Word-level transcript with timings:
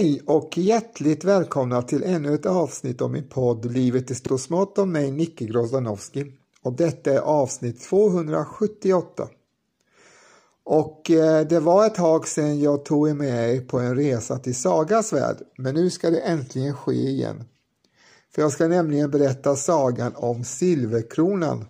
Hej 0.00 0.22
och 0.26 0.58
hjärtligt 0.58 1.24
välkomna 1.24 1.82
till 1.82 2.02
ännu 2.02 2.34
ett 2.34 2.46
avsnitt 2.46 3.02
av 3.02 3.10
min 3.10 3.28
podd 3.28 3.72
Livet 3.72 4.10
i 4.10 4.14
stort 4.14 4.32
och 4.32 4.40
smått 4.40 4.78
om 4.78 4.92
mig 4.92 5.10
Nicke 5.10 5.44
Grozdanowski. 5.44 6.32
Och 6.62 6.72
detta 6.72 7.12
är 7.12 7.18
avsnitt 7.18 7.82
278. 7.82 9.28
Och 10.64 11.10
eh, 11.10 11.46
det 11.46 11.60
var 11.60 11.86
ett 11.86 11.94
tag 11.94 12.28
sedan 12.28 12.60
jag 12.60 12.84
tog 12.84 13.08
er 13.08 13.14
med 13.14 13.56
er 13.56 13.60
på 13.60 13.78
en 13.78 13.96
resa 13.96 14.38
till 14.38 14.54
Sagas 14.54 15.12
värld, 15.12 15.36
men 15.58 15.74
nu 15.74 15.90
ska 15.90 16.10
det 16.10 16.20
äntligen 16.20 16.74
ske 16.74 16.92
igen. 16.92 17.44
För 18.34 18.42
jag 18.42 18.52
ska 18.52 18.68
nämligen 18.68 19.10
berätta 19.10 19.56
sagan 19.56 20.12
om 20.16 20.44
Silverkronan. 20.44 21.64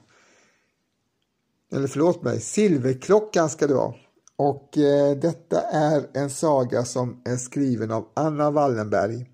Eller 1.72 1.86
förlåt 1.86 2.22
mig, 2.22 2.40
Silverklockan 2.40 3.50
ska 3.50 3.66
det 3.66 3.74
vara. 3.74 3.94
Och 4.42 4.78
eh, 4.78 5.16
detta 5.16 5.60
är 5.60 6.06
en 6.14 6.30
saga 6.30 6.84
som 6.84 7.22
är 7.24 7.36
skriven 7.36 7.90
av 7.90 8.08
Anna 8.14 8.50
Wallenberg. 8.50 9.26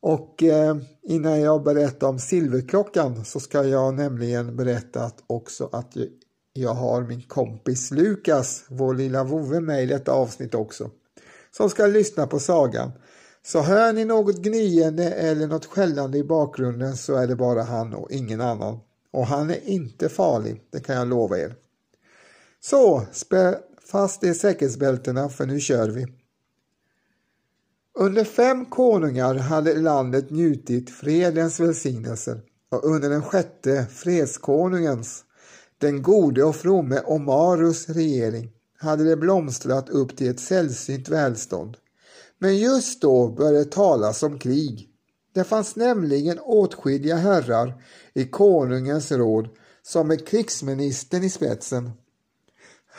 Och 0.00 0.42
eh, 0.42 0.76
innan 1.02 1.40
jag 1.40 1.62
berättar 1.62 2.08
om 2.08 2.18
Silverklockan 2.18 3.24
så 3.24 3.40
ska 3.40 3.64
jag 3.64 3.94
nämligen 3.94 4.56
berätta 4.56 5.04
att 5.04 5.24
också 5.26 5.68
att 5.72 5.96
jag 6.52 6.74
har 6.74 7.02
min 7.02 7.22
kompis 7.22 7.90
Lukas, 7.90 8.64
vår 8.68 8.94
lilla 8.94 9.24
vovve 9.24 9.60
med 9.60 9.82
i 9.82 9.86
detta 9.86 10.12
avsnitt 10.12 10.54
också, 10.54 10.90
som 11.56 11.70
ska 11.70 11.86
lyssna 11.86 12.26
på 12.26 12.38
sagan. 12.38 12.90
Så 13.46 13.60
hör 13.60 13.92
ni 13.92 14.04
något 14.04 14.36
gnyende 14.36 15.10
eller 15.10 15.46
något 15.46 15.66
skällande 15.66 16.18
i 16.18 16.24
bakgrunden 16.24 16.96
så 16.96 17.14
är 17.14 17.26
det 17.26 17.36
bara 17.36 17.62
han 17.62 17.94
och 17.94 18.10
ingen 18.10 18.40
annan. 18.40 18.78
Och 19.10 19.26
han 19.26 19.50
är 19.50 19.68
inte 19.68 20.08
farlig, 20.08 20.62
det 20.72 20.80
kan 20.80 20.96
jag 20.96 21.08
lova 21.08 21.38
er. 21.38 21.54
Så, 22.60 23.02
spä 23.12 23.58
fast 23.90 24.24
i 24.24 24.34
säkerhetsbältena 24.34 25.28
för 25.28 25.46
nu 25.46 25.60
kör 25.60 25.88
vi. 25.88 26.06
Under 27.98 28.24
fem 28.24 28.64
konungar 28.64 29.34
hade 29.34 29.74
landet 29.74 30.30
njutit 30.30 30.90
fredens 30.90 31.60
välsignelser 31.60 32.40
och 32.70 32.84
under 32.84 33.10
den 33.10 33.22
sjätte 33.22 33.86
fredskonungens, 33.90 35.24
den 35.78 36.02
gode 36.02 36.44
och 36.44 36.56
fromme 36.56 37.00
Omarus 37.04 37.88
regering, 37.88 38.50
hade 38.78 39.04
det 39.04 39.16
blomstrat 39.16 39.88
upp 39.88 40.16
till 40.16 40.30
ett 40.30 40.40
sällsynt 40.40 41.08
välstånd. 41.08 41.76
Men 42.38 42.56
just 42.56 43.02
då 43.02 43.28
började 43.28 43.58
det 43.58 43.70
talas 43.70 44.22
om 44.22 44.38
krig. 44.38 44.88
Det 45.34 45.44
fanns 45.44 45.76
nämligen 45.76 46.38
åtskilliga 46.38 47.16
herrar 47.16 47.82
i 48.14 48.24
konungens 48.24 49.12
råd 49.12 49.48
som 49.82 50.08
med 50.08 50.26
krigsministern 50.26 51.24
i 51.24 51.30
spetsen 51.30 51.90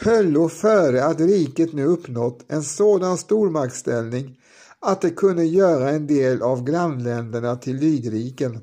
höllo 0.02 0.50
före 0.50 1.06
att 1.06 1.20
riket 1.20 1.74
nu 1.74 1.86
uppnått 1.86 2.46
en 2.48 2.64
sådan 2.64 3.18
stormaktsställning 3.18 4.38
att 4.80 5.02
det 5.02 5.10
kunde 5.10 5.46
göra 5.46 5.90
en 5.90 6.08
del 6.08 6.42
av 6.42 6.64
grannländerna 6.64 7.56
till 7.56 7.76
lydriken. 7.76 8.60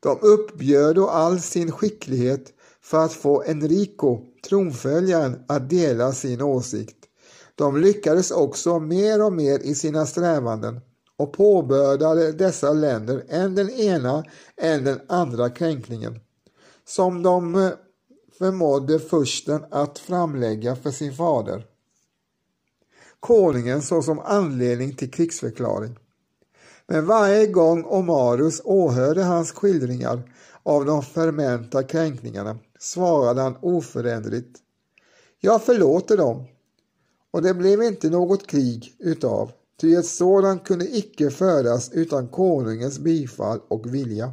De 0.00 0.18
uppbjöd 0.22 0.94
då 0.94 1.08
all 1.08 1.40
sin 1.40 1.72
skicklighet 1.72 2.52
för 2.82 3.04
att 3.04 3.12
få 3.12 3.42
Enrico, 3.42 4.20
tronföljaren, 4.48 5.44
att 5.48 5.70
dela 5.70 6.12
sin 6.12 6.42
åsikt. 6.42 6.96
De 7.54 7.76
lyckades 7.76 8.30
också 8.30 8.78
mer 8.78 9.24
och 9.24 9.32
mer 9.32 9.58
i 9.58 9.74
sina 9.74 10.06
strävanden 10.06 10.80
och 11.16 11.32
påbördade 11.32 12.32
dessa 12.32 12.72
länder 12.72 13.24
än 13.28 13.54
den 13.54 13.70
ena 13.70 14.24
än 14.56 14.84
den 14.84 15.00
andra 15.08 15.50
kränkningen, 15.50 16.20
som 16.86 17.22
de 17.22 17.54
eh, 17.54 17.70
förmådde 18.40 18.98
fursten 18.98 19.64
att 19.70 19.98
framlägga 19.98 20.76
för 20.76 20.90
sin 20.90 21.14
fader. 21.14 21.66
Konungen 23.20 23.82
såsom 23.82 24.18
anledning 24.18 24.94
till 24.94 25.10
krigsförklaring. 25.10 25.98
Men 26.86 27.06
varje 27.06 27.46
gång 27.46 27.84
Omarus 27.84 28.60
åhörde 28.64 29.22
hans 29.22 29.52
skildringar 29.52 30.22
av 30.62 30.84
de 30.84 31.02
förmenta 31.02 31.82
kränkningarna 31.82 32.58
svarade 32.78 33.40
han 33.40 33.56
oföränderligt 33.62 34.58
Jag 35.40 35.62
förlåter 35.62 36.16
dem 36.16 36.44
och 37.30 37.42
det 37.42 37.54
blev 37.54 37.82
inte 37.82 38.10
något 38.10 38.46
krig 38.46 38.96
utav, 38.98 39.50
ty 39.80 39.94
ett 39.94 40.06
sådant 40.06 40.64
kunde 40.64 40.96
icke 40.96 41.30
föras 41.30 41.90
utan 41.92 42.28
konungens 42.28 42.98
bifall 42.98 43.60
och 43.68 43.94
vilja. 43.94 44.32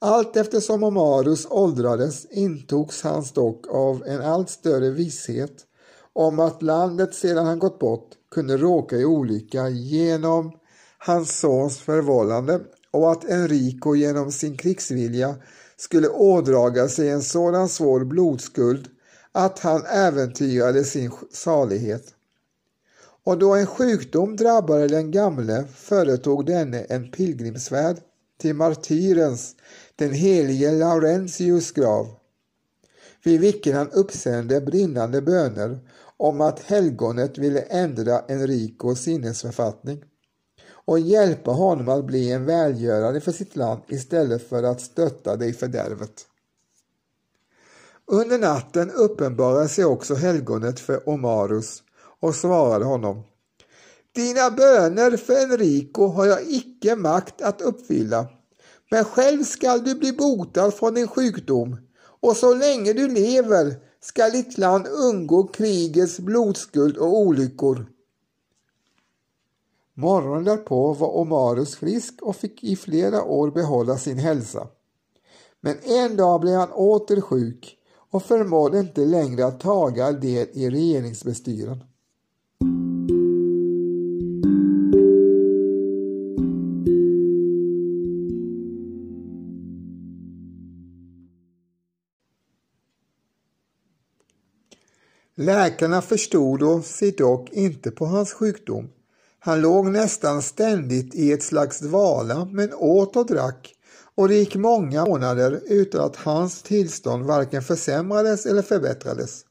Allt 0.00 0.36
eftersom 0.36 0.82
Omarus 0.82 1.46
åldrades 1.50 2.26
intogs 2.30 3.02
hans 3.02 3.32
dock 3.32 3.66
av 3.68 4.02
en 4.06 4.20
allt 4.20 4.50
större 4.50 4.90
visshet 4.90 5.66
om 6.12 6.40
att 6.40 6.62
landet 6.62 7.14
sedan 7.14 7.46
han 7.46 7.58
gått 7.58 7.78
bort 7.78 8.10
kunde 8.30 8.56
råka 8.56 8.96
i 8.96 9.04
olycka 9.04 9.68
genom 9.68 10.52
hans 10.98 11.38
sons 11.38 11.78
förvållande 11.78 12.60
och 12.90 13.12
att 13.12 13.24
Enrico 13.24 13.94
genom 13.94 14.32
sin 14.32 14.56
krigsvilja 14.56 15.34
skulle 15.76 16.08
ådraga 16.08 16.88
sig 16.88 17.10
en 17.10 17.22
sådan 17.22 17.68
svår 17.68 18.04
blodskuld 18.04 18.88
att 19.32 19.58
han 19.58 19.86
äventyrade 19.86 20.84
sin 20.84 21.12
salighet. 21.32 22.14
Och 23.24 23.38
då 23.38 23.54
en 23.54 23.66
sjukdom 23.66 24.36
drabbade 24.36 24.88
den 24.88 25.10
gamle 25.10 25.64
företog 25.74 26.46
denne 26.46 26.80
en 26.80 27.10
pilgrimsfärd 27.10 27.96
till 28.40 28.54
martyrens, 28.54 29.54
den 29.96 30.12
helige 30.12 30.72
Laurentius 30.72 31.72
grav, 31.72 32.08
vid 33.24 33.40
vilken 33.40 33.76
han 33.76 33.90
uppsände 33.90 34.60
brinnande 34.60 35.22
böner 35.22 35.78
om 36.16 36.40
att 36.40 36.60
helgonet 36.60 37.38
ville 37.38 37.60
ändra 37.60 38.20
Enricos 38.28 39.00
sinnesförfattning 39.00 40.04
och 40.66 40.98
hjälpa 40.98 41.50
honom 41.50 41.88
att 41.88 42.04
bli 42.04 42.32
en 42.32 42.44
välgörare 42.44 43.20
för 43.20 43.32
sitt 43.32 43.56
land 43.56 43.80
istället 43.88 44.48
för 44.48 44.62
att 44.62 44.80
stötta 44.80 45.36
det 45.36 45.46
i 45.46 45.52
fördärvet. 45.52 46.26
Under 48.06 48.38
natten 48.38 48.90
uppenbarade 48.90 49.68
sig 49.68 49.84
också 49.84 50.14
helgonet 50.14 50.80
för 50.80 51.08
Omarus 51.08 51.82
och 52.20 52.34
svarade 52.34 52.84
honom 52.84 53.22
Dina 54.14 54.50
böner 54.50 55.16
för 55.16 55.34
Enrico 55.34 56.06
har 56.06 56.26
jag 56.26 56.42
icke 56.48 56.96
makt 56.96 57.42
att 57.42 57.60
uppfylla, 57.60 58.26
men 58.94 59.04
själv 59.04 59.44
skall 59.44 59.84
du 59.84 59.94
bli 59.94 60.12
botad 60.12 60.74
från 60.74 60.94
din 60.94 61.08
sjukdom 61.08 61.76
och 62.20 62.36
så 62.36 62.54
länge 62.54 62.92
du 62.92 63.08
lever 63.08 63.74
skall 64.00 64.30
ditt 64.30 64.58
land 64.58 64.86
undgå 64.86 65.46
krigets 65.46 66.18
blodskuld 66.18 66.96
och 66.96 67.18
olyckor. 67.18 67.86
Morgonen 69.94 70.44
därpå 70.44 70.92
var 70.92 71.16
Omarus 71.16 71.76
frisk 71.76 72.22
och 72.22 72.36
fick 72.36 72.64
i 72.64 72.76
flera 72.76 73.22
år 73.22 73.50
behålla 73.50 73.98
sin 73.98 74.18
hälsa. 74.18 74.68
Men 75.60 75.76
en 75.82 76.16
dag 76.16 76.40
blev 76.40 76.58
han 76.58 76.72
åter 76.72 77.20
sjuk 77.20 77.78
och 78.10 78.22
förmådde 78.22 78.78
inte 78.78 79.00
längre 79.00 79.46
att 79.46 79.60
taga 79.60 80.12
del 80.12 80.48
i 80.52 80.70
regeringsbestyren. 80.70 81.84
Läkarna 95.36 96.02
förstod 96.02 96.62
och 96.62 96.84
sig 96.84 97.10
dock 97.10 97.50
inte 97.52 97.90
på 97.90 98.06
hans 98.06 98.32
sjukdom. 98.32 98.88
Han 99.38 99.60
låg 99.60 99.86
nästan 99.86 100.42
ständigt 100.42 101.14
i 101.14 101.32
ett 101.32 101.42
slags 101.42 101.80
dvala 101.80 102.44
men 102.44 102.74
åt 102.74 103.16
och 103.16 103.26
drack 103.26 103.74
och 104.14 104.28
det 104.28 104.34
gick 104.34 104.56
många 104.56 105.04
månader 105.04 105.60
utan 105.66 106.00
att 106.00 106.16
hans 106.16 106.62
tillstånd 106.62 107.24
varken 107.24 107.62
försämrades 107.62 108.46
eller 108.46 108.62
förbättrades. 108.62 109.44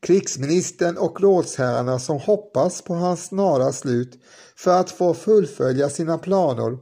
Krigsministern 0.00 0.96
och 0.96 1.20
rådsherrarna 1.20 1.98
som 1.98 2.18
hoppas 2.18 2.82
på 2.82 2.94
hans 2.94 3.24
snara 3.24 3.72
slut 3.72 4.18
för 4.56 4.80
att 4.80 4.90
få 4.90 5.14
fullfölja 5.14 5.90
sina 5.90 6.18
planer 6.18 6.78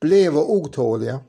blev 0.00 0.36
otåliga 0.36 1.20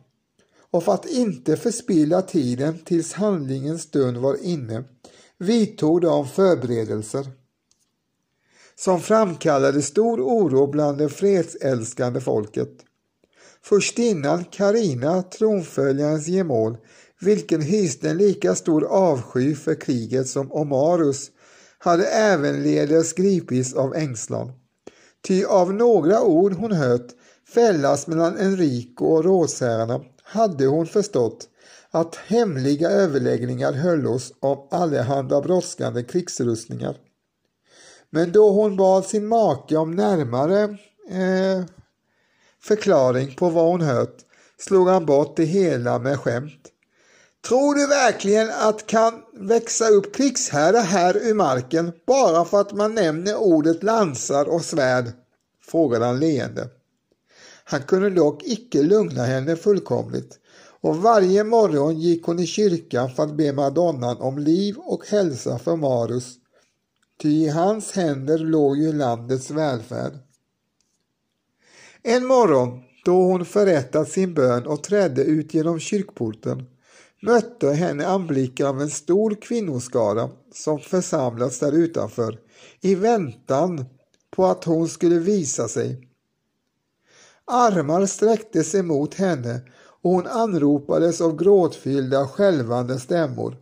och 0.72 0.84
för 0.84 0.94
att 0.94 1.06
inte 1.06 1.58
förspilla 1.58 2.22
tiden 2.22 2.80
tills 2.86 3.14
handlingens 3.14 3.82
stund 3.82 4.18
var 4.18 4.38
inne 4.44 4.84
vidtog 5.40 6.02
de 6.02 6.28
förberedelser 6.28 7.26
som 8.76 9.00
framkallade 9.00 9.82
stor 9.82 10.22
oro 10.22 10.68
bland 10.68 10.98
det 10.98 11.10
fredsälskande 11.10 12.22
folket. 12.22 12.70
Förstinnan 13.62 14.44
Karina, 14.44 15.22
tronföljarens 15.22 16.28
gemål, 16.28 16.78
vilken 17.20 17.62
hyste 17.62 18.10
en 18.10 18.18
lika 18.18 18.56
stor 18.56 18.84
avsky 18.86 19.56
för 19.56 19.76
kriget 19.76 20.28
som 20.28 20.52
Omarus, 20.52 21.32
hade 21.78 22.06
ävenledes 22.08 23.14
gripits 23.14 23.74
av 23.74 23.96
ängslan. 23.96 24.52
Ty 25.28 25.44
av 25.46 25.74
några 25.74 26.24
ord 26.24 26.54
hon 26.54 26.72
hört 26.72 27.08
fällas 27.54 28.08
mellan 28.08 28.38
Enrico 28.38 29.06
och 29.06 29.24
rådsherrarna 29.24 30.02
hade 30.24 30.66
hon 30.66 30.86
förstått 30.86 31.49
att 31.92 32.16
hemliga 32.16 32.90
överläggningar 32.90 33.74
höllos 33.74 34.34
om 34.40 34.68
allehanda 34.72 35.42
brådskande 35.42 36.04
krigsrustningar. 36.04 36.98
Men 38.10 38.32
då 38.32 38.52
hon 38.52 38.76
bad 38.76 39.06
sin 39.06 39.28
make 39.28 39.78
om 39.78 39.96
närmare 39.96 40.64
eh, 41.10 41.66
förklaring 42.62 43.36
på 43.36 43.50
vad 43.50 43.66
hon 43.66 43.82
hört 43.82 44.18
slog 44.58 44.88
han 44.88 45.06
bort 45.06 45.38
det 45.38 45.46
hela 45.46 46.00
med 46.00 46.20
skämt. 46.20 46.72
Tror 47.48 47.76
du 47.76 47.88
verkligen 47.88 48.50
att 48.50 48.88
kan 48.88 49.14
växa 49.34 49.88
upp 49.88 50.16
krigsherrar 50.16 50.82
här 50.82 51.18
ur 51.18 51.34
marken 51.34 51.92
bara 52.08 52.46
för 52.46 52.62
att 52.62 52.74
man 52.74 52.96
nämner 52.96 53.36
ordet 53.36 53.84
lansar 53.84 54.46
och 54.46 54.62
svärd? 54.62 55.06
frågade 55.66 56.06
han 56.06 56.20
leende. 56.20 56.70
Han 57.64 57.82
kunde 57.82 58.10
dock 58.10 58.44
icke 58.44 58.82
lugna 58.82 59.24
henne 59.24 59.56
fullkomligt 59.56 60.39
och 60.82 60.98
varje 60.98 61.44
morgon 61.44 62.00
gick 62.00 62.26
hon 62.26 62.40
i 62.40 62.48
kyrkan 62.48 63.10
för 63.10 63.24
att 63.24 63.38
be 63.38 63.54
madonnan 63.54 64.18
om 64.18 64.38
liv 64.38 64.78
och 64.78 65.08
hälsa 65.08 65.60
för 65.60 65.76
Marus, 65.76 66.36
ty 67.22 67.30
i 67.30 67.50
hans 67.50 67.92
händer 67.92 68.38
låg 68.38 68.78
ju 68.78 68.94
landets 68.94 69.52
välfärd. 69.52 70.14
En 72.04 72.26
morgon, 72.26 72.84
då 73.06 73.22
hon 73.22 73.46
förrättat 73.46 74.10
sin 74.10 74.34
bön 74.34 74.68
och 74.68 74.84
trädde 74.84 75.24
ut 75.24 75.54
genom 75.54 75.80
kyrkporten, 75.80 76.66
mötte 77.22 77.70
henne 77.70 78.08
anblicken 78.08 78.68
av 78.68 78.82
en 78.82 78.90
stor 78.90 79.42
kvinnoskara 79.42 80.30
som 80.54 80.80
församlats 80.80 81.60
där 81.60 81.72
utanför 81.72 82.40
i 82.82 82.96
väntan 82.96 83.86
på 84.32 84.46
att 84.46 84.64
hon 84.64 84.88
skulle 84.88 85.20
visa 85.20 85.68
sig. 85.68 86.08
Armar 87.46 88.06
sträcktes 88.06 88.76
emot 88.76 89.14
henne 89.14 89.62
och 90.02 90.12
hon 90.12 90.28
anropades 90.28 91.22
av 91.22 91.36
gråtfyllda 91.36 92.28
skälvande 92.28 93.00
stämmor. 93.00 93.58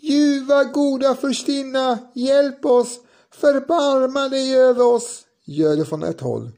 Ljuva 0.00 0.64
goda 0.64 1.14
förstinna, 1.14 1.98
hjälp 2.14 2.64
oss, 2.64 3.00
förbarma 3.30 4.28
dig 4.28 4.56
över 4.56 4.86
oss, 4.86 5.22
ljöd 5.44 5.78
det 5.78 5.84
från 5.84 6.02
ett 6.02 6.20
håll. 6.20 6.50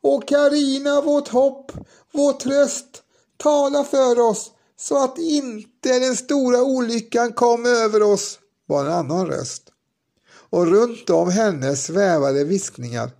Och 0.00 0.28
Karina, 0.28 1.00
vårt 1.00 1.28
hopp, 1.28 1.72
vår 2.12 2.32
tröst, 2.32 3.02
tala 3.36 3.84
för 3.84 4.20
oss 4.20 4.50
så 4.76 5.04
att 5.04 5.18
inte 5.18 5.98
den 5.98 6.16
stora 6.16 6.62
olyckan 6.62 7.32
kom 7.32 7.66
över 7.66 8.02
oss, 8.02 8.38
var 8.66 8.84
en 8.84 8.92
annan 8.92 9.26
röst. 9.26 9.62
Och 10.50 10.66
runt 10.66 11.10
om 11.10 11.30
henne 11.30 11.76
svävade 11.76 12.44
viskningar. 12.44 13.10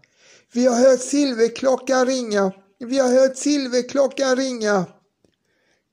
Vi 0.53 0.67
har 0.67 0.77
hört 0.77 1.01
silverklockan 1.01 2.07
ringa, 2.07 2.53
vi 2.79 2.99
har 2.99 3.09
hört 3.09 3.37
silverklockan 3.37 4.37
ringa. 4.37 4.87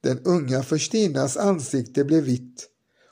Den 0.01 0.19
unga 0.23 0.63
förstinnas 0.63 1.37
ansikte 1.37 2.03
blev 2.03 2.23
vitt. 2.23 2.67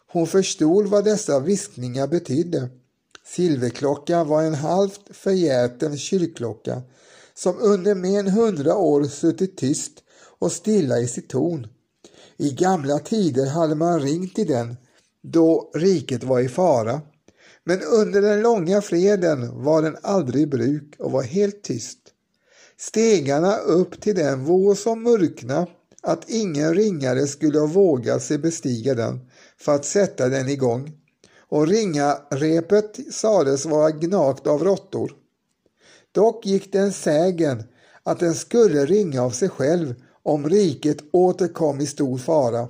Hon 0.08 0.28
förstod 0.28 0.88
vad 0.88 1.06
dessa 1.06 1.40
viskningar 1.40 2.08
betydde. 2.08 2.70
Silverklockan 3.26 4.28
var 4.28 4.44
en 4.44 4.56
halvt 4.56 5.02
förgäten 5.10 5.98
kyrkklocka 5.98 6.82
som 7.34 7.58
under 7.60 7.96
mer 7.96 8.20
än 8.20 8.28
hundra 8.28 8.76
år 8.76 9.04
suttit 9.04 9.58
tyst 9.58 9.92
och 10.40 10.52
stilla 10.52 11.00
i 11.00 11.08
sitt 11.08 11.30
torn. 11.30 11.68
I 12.38 12.52
gamla 12.52 13.00
tider 13.00 13.46
hade 13.46 13.76
man 13.76 14.00
ringt 14.00 14.40
i 14.40 14.44
den 14.44 14.76
då 15.22 15.72
riket 15.74 16.24
var 16.24 16.40
i 16.40 16.50
fara. 16.50 17.02
Men 17.64 17.82
under 17.82 18.22
den 18.22 18.42
långa 18.42 18.82
freden 18.82 19.64
var 19.64 19.82
den 19.82 19.98
aldrig 20.02 20.44
i 20.44 20.48
bruk 20.48 20.96
och 21.00 21.12
var 21.12 21.24
helt 21.24 21.64
tyst. 21.64 22.00
Stegarna 22.78 23.58
upp 23.58 24.02
till 24.02 24.16
den 24.16 24.46
vore 24.46 24.76
som 24.76 25.04
mörkna 25.04 25.68
att 26.02 26.30
ingen 26.30 26.74
ringare 26.74 27.28
skulle 27.28 27.60
ha 27.60 27.68
vågat 27.68 28.24
sig 28.24 28.38
bestiga 28.38 28.96
den 28.96 29.30
för 29.58 29.76
att 29.76 29.86
sätta 29.86 30.30
den 30.30 30.50
igång 30.50 31.00
och 31.50 31.68
ringarepet 31.68 33.14
sades 33.14 33.66
vara 33.66 33.92
gnagt 33.92 34.48
av 34.48 34.64
råttor. 34.64 35.12
Dock 36.12 36.46
gick 36.46 36.72
den 36.72 36.94
sägen 36.94 37.64
att 38.04 38.20
den 38.20 38.36
skulle 38.36 38.86
ringa 38.86 39.24
av 39.24 39.32
sig 39.32 39.50
själv 39.50 39.96
om 40.24 40.50
riket 40.50 40.98
återkom 41.12 41.80
i 41.82 41.88
stor 41.88 42.18
fara. 42.18 42.68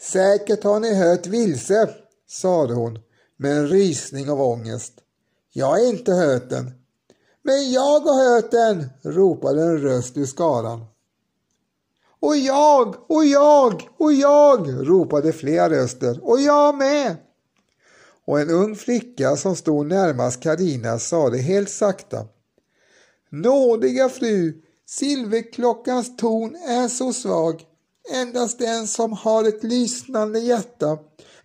Säkert 0.00 0.64
har 0.64 0.80
ni 0.80 0.94
hört 0.94 1.26
vilse, 1.26 1.90
sade 2.28 2.74
hon 2.74 2.98
med 3.36 3.56
en 3.56 3.68
rysning 3.68 4.30
av 4.30 4.42
ångest. 4.42 4.92
Jag 5.52 5.66
har 5.66 5.88
inte 5.88 6.12
hört 6.12 6.50
den. 6.50 6.70
Men 7.42 7.72
jag 7.72 8.00
har 8.00 8.34
hört 8.34 8.50
den, 8.50 8.88
ropade 9.02 9.62
en 9.62 9.78
röst 9.78 10.16
ur 10.16 10.26
skaran. 10.26 10.84
Och 12.22 12.36
jag, 12.36 13.10
och 13.10 13.24
jag, 13.24 13.88
och 13.96 14.12
jag, 14.12 14.88
ropade 14.88 15.32
flera 15.32 15.70
röster, 15.70 16.20
och 16.22 16.40
jag 16.40 16.74
med. 16.74 17.16
Och 18.24 18.40
en 18.40 18.50
ung 18.50 18.76
flicka 18.76 19.36
som 19.36 19.56
stod 19.56 19.86
närmast 19.86 20.42
Karina 20.42 20.98
sade 20.98 21.38
helt 21.38 21.70
sakta. 21.70 22.26
Nådiga 23.30 24.08
fru, 24.08 24.62
silverklockans 24.86 26.16
ton 26.16 26.54
är 26.54 26.88
så 26.88 27.12
svag. 27.12 27.62
Endast 28.14 28.58
den 28.58 28.86
som 28.86 29.12
har 29.12 29.44
ett 29.44 29.64
lyssnande 29.64 30.38
hjärta, 30.40 30.98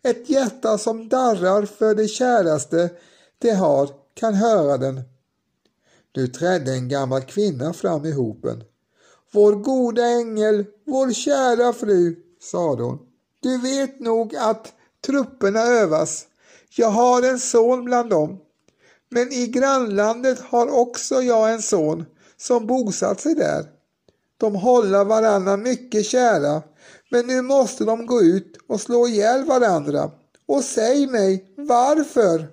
ett 0.04 0.30
hjärta 0.30 0.78
som 0.78 1.10
darrar 1.10 1.66
för 1.66 1.96
det 1.96 2.08
käraste 2.08 2.90
det 3.38 3.52
har, 3.52 3.90
kan 4.14 4.34
höra 4.34 4.78
den. 4.78 5.02
Nu 6.16 6.28
trädde 6.28 6.72
en 6.72 6.90
gammal 6.90 7.22
kvinna 7.22 7.74
fram 7.74 8.06
i 8.06 8.12
hopen. 8.12 8.64
Vår 9.32 9.56
goda 9.56 10.06
ängel, 10.06 10.66
vår 10.88 11.14
kära 11.14 11.74
fru, 11.74 12.16
sade 12.42 12.84
hon. 12.84 13.00
Du 13.40 13.58
vet 13.58 14.00
nog 14.00 14.36
att 14.36 14.74
trupperna 15.06 15.60
övas. 15.60 16.26
Jag 16.76 16.90
har 16.90 17.22
en 17.22 17.40
son 17.40 17.86
bland 17.86 18.10
dem. 18.10 18.40
Men 19.10 19.34
i 19.34 19.48
grannlandet 19.48 20.40
har 20.40 20.80
också 20.80 21.22
jag 21.22 21.54
en 21.54 21.62
son 21.62 22.06
som 22.38 22.68
bosatt 22.68 23.22
sig 23.22 23.36
där. 23.36 23.66
De 24.38 24.56
håller 24.56 25.06
varandra 25.06 25.58
mycket 25.58 26.06
kära, 26.06 26.62
men 27.12 27.28
nu 27.28 27.42
måste 27.42 27.84
de 27.84 28.06
gå 28.06 28.22
ut 28.22 28.58
och 28.68 28.82
slå 28.82 29.08
ihjäl 29.08 29.46
varandra. 29.46 30.12
Och 30.46 30.64
säg 30.64 31.08
mig 31.08 31.54
varför? 31.58 32.48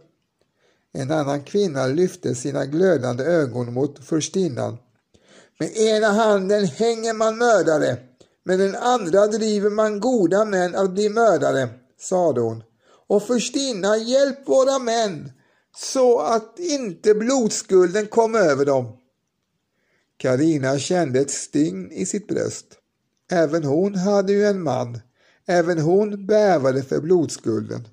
En 0.93 1.11
annan 1.11 1.43
kvinna 1.43 1.87
lyfte 1.87 2.35
sina 2.35 2.67
glödande 2.67 3.25
ögon 3.25 3.73
mot 3.73 4.05
förstinnan. 4.07 4.79
Med 5.59 5.77
ena 5.77 6.09
handen 6.09 6.65
hänger 6.65 7.15
man 7.15 7.39
mördare, 7.39 7.99
med 8.45 8.59
den 8.59 8.75
andra 8.75 9.27
driver 9.27 9.71
man 9.71 10.01
goda 10.01 10.45
män 10.45 10.75
att 10.75 10.91
bli 10.91 11.09
mördare, 11.09 11.69
sade 11.99 12.41
hon. 12.41 12.63
Och 13.07 13.23
förstinna, 13.23 13.97
hjälp 13.97 14.49
våra 14.49 14.79
män, 14.79 15.33
så 15.77 16.21
att 16.21 16.59
inte 16.59 17.15
blodskulden 17.15 18.07
kom 18.07 18.35
över 18.35 18.65
dem. 18.65 18.97
Karina 20.17 20.79
kände 20.79 21.21
ett 21.21 21.31
sting 21.31 21.93
i 21.93 22.07
sitt 22.07 22.29
bröst. 22.29 22.67
Även 23.31 23.65
hon 23.65 23.95
hade 23.95 24.33
ju 24.33 24.45
en 24.45 24.63
man. 24.63 25.01
Även 25.47 25.79
hon 25.79 26.27
bävade 26.27 26.83
för 26.83 27.01
blodskulden. 27.01 27.89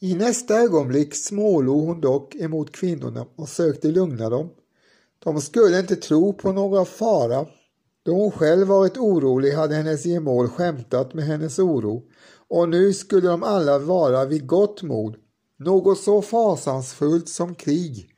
I 0.00 0.14
nästa 0.14 0.60
ögonblick 0.60 1.14
smålog 1.14 1.86
hon 1.86 2.00
dock 2.00 2.34
emot 2.34 2.72
kvinnorna 2.72 3.26
och 3.36 3.48
sökte 3.48 3.88
lugna 3.88 4.30
dem. 4.30 4.50
De 5.18 5.40
skulle 5.40 5.80
inte 5.80 5.96
tro 5.96 6.32
på 6.32 6.52
någon 6.52 6.86
fara. 6.86 7.46
Då 8.06 8.12
hon 8.12 8.30
själv 8.30 8.66
varit 8.66 8.96
orolig 8.96 9.52
hade 9.52 9.74
hennes 9.74 10.04
gemål 10.04 10.48
skämtat 10.48 11.14
med 11.14 11.24
hennes 11.24 11.58
oro 11.58 12.02
och 12.48 12.68
nu 12.68 12.92
skulle 12.92 13.28
de 13.28 13.42
alla 13.42 13.78
vara 13.78 14.24
vid 14.24 14.46
gott 14.46 14.82
mod. 14.82 15.16
Något 15.58 15.98
så 15.98 16.22
fasansfullt 16.22 17.28
som 17.28 17.54
krig 17.54 18.10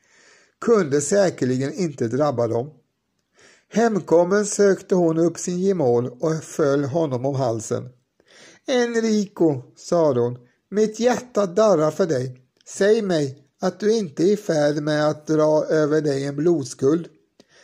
kunde 0.61 1.01
säkerligen 1.01 1.73
inte 1.73 2.09
drabba 2.09 2.47
dem. 2.49 2.71
Hemkommen 3.73 4.47
sökte 4.47 4.95
hon 4.95 5.19
upp 5.19 5.39
sin 5.39 5.59
gemål 5.59 6.09
och 6.21 6.43
föll 6.43 6.85
honom 6.85 7.27
om 7.27 7.35
halsen. 7.35 7.89
Enrico, 8.67 9.63
sade 9.77 10.21
hon, 10.21 10.39
mitt 10.71 11.01
hjärta 11.01 11.47
darrar 11.47 11.91
för 11.91 12.07
dig. 12.07 12.37
Säg 12.69 13.03
mig 13.03 13.39
att 13.61 13.81
du 13.81 13.97
inte 13.97 14.23
är 14.23 14.33
i 14.33 14.37
färd 14.37 14.83
med 14.83 15.09
att 15.09 15.27
dra 15.27 15.65
över 15.65 16.01
dig 16.01 16.25
en 16.25 16.37
blodskuld. 16.37 17.09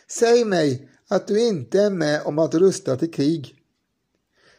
Säg 0.07 0.45
mig 0.45 0.89
att 1.09 1.27
du 1.27 1.47
inte 1.47 1.81
är 1.81 1.89
med 1.89 2.21
om 2.25 2.39
att 2.39 2.53
rusta 2.53 2.97
till 2.97 3.11
krig. 3.11 3.55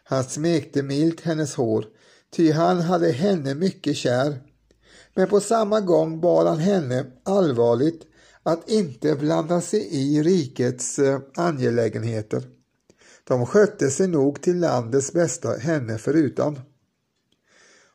Han 0.05 0.25
smekte 0.25 0.83
milt 0.83 1.21
hennes 1.21 1.55
hår, 1.55 1.87
ty 2.31 2.53
han 2.53 2.81
hade 2.81 3.11
henne 3.11 3.55
mycket 3.55 3.97
kär. 3.97 4.43
Men 5.15 5.29
på 5.29 5.41
samma 5.41 5.81
gång 5.81 6.21
bad 6.21 6.47
han 6.47 6.59
henne 6.59 7.07
allvarligt 7.23 8.03
att 8.43 8.71
inte 8.71 9.15
blanda 9.15 9.61
sig 9.61 9.89
i 9.91 10.23
rikets 10.23 10.99
eh, 10.99 11.21
angelägenheter. 11.35 12.43
De 13.25 13.47
skötte 13.47 13.91
sig 13.91 14.09
nog 14.09 14.43
till 14.43 14.61
landets 14.61 15.13
bästa 15.13 15.57
henne 15.57 15.99
förutan. 15.99 16.61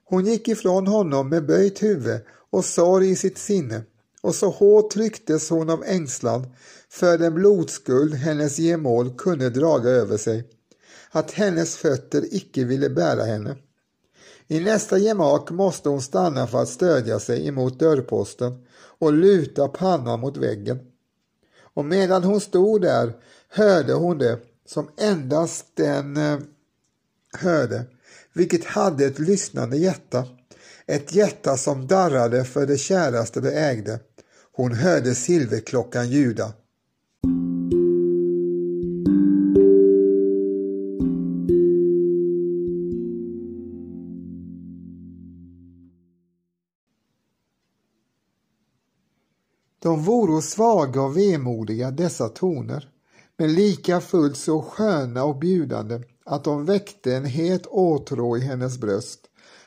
Hon 0.03 0.25
gick 0.25 0.47
ifrån 0.47 0.87
honom 0.87 1.29
med 1.29 1.45
böjt 1.45 1.83
huvud 1.83 2.19
och 2.49 2.65
sorg 2.65 3.09
i 3.09 3.15
sitt 3.15 3.37
sinne 3.37 3.81
och 4.21 4.35
så 4.35 4.49
hårt 4.49 4.91
trycktes 4.91 5.49
hon 5.49 5.69
av 5.69 5.83
ängslan 5.83 6.45
för 6.91 7.17
den 7.17 7.33
blodskuld 7.33 8.13
hennes 8.13 8.59
gemål 8.59 9.17
kunde 9.17 9.49
draga 9.49 9.89
över 9.89 10.17
sig, 10.17 10.43
att 11.11 11.31
hennes 11.31 11.75
fötter 11.75 12.25
icke 12.35 12.63
ville 12.63 12.89
bära 12.89 13.23
henne. 13.23 13.55
I 14.47 14.59
nästa 14.59 14.97
gemak 14.97 15.51
måste 15.51 15.89
hon 15.89 16.01
stanna 16.01 16.47
för 16.47 16.61
att 16.61 16.69
stödja 16.69 17.19
sig 17.19 17.47
emot 17.47 17.79
dörrposten 17.79 18.65
och 18.99 19.13
luta 19.13 19.67
pannan 19.67 20.19
mot 20.19 20.37
väggen. 20.37 20.79
Och 21.73 21.85
medan 21.85 22.23
hon 22.23 22.41
stod 22.41 22.81
där 22.81 23.13
hörde 23.49 23.93
hon 23.93 24.17
det 24.17 24.39
som 24.67 24.89
endast 24.97 25.65
den 25.75 26.17
eh, 26.17 26.39
hörde, 27.33 27.83
vilket 28.33 28.65
hade 28.65 29.05
ett 29.05 29.19
lyssnande 29.19 29.77
hjärta, 29.77 30.27
ett 30.85 31.13
hjärta 31.13 31.57
som 31.57 31.87
darrade 31.87 32.43
för 32.43 32.65
det 32.65 32.77
käraste 32.77 33.41
det 33.41 33.51
ägde. 33.51 33.99
Hon 34.53 34.73
hörde 34.73 35.15
silverklockan 35.15 36.09
ljuda. 36.09 36.53
De 49.83 50.03
voro 50.03 50.41
svaga 50.41 51.01
och 51.01 51.17
vemodiga 51.17 51.91
dessa 51.91 52.29
toner, 52.29 52.89
men 53.37 53.53
lika 53.53 54.01
fullt 54.01 54.37
så 54.37 54.61
sköna 54.61 55.23
och 55.23 55.39
bjudande 55.39 55.99
att 56.25 56.43
de 56.43 56.65
väckte 56.65 57.15
en 57.15 57.25
het 57.25 57.67
åtrå 57.67 58.37
i 58.37 58.39
hennes 58.39 58.77
bröst 58.77 59.19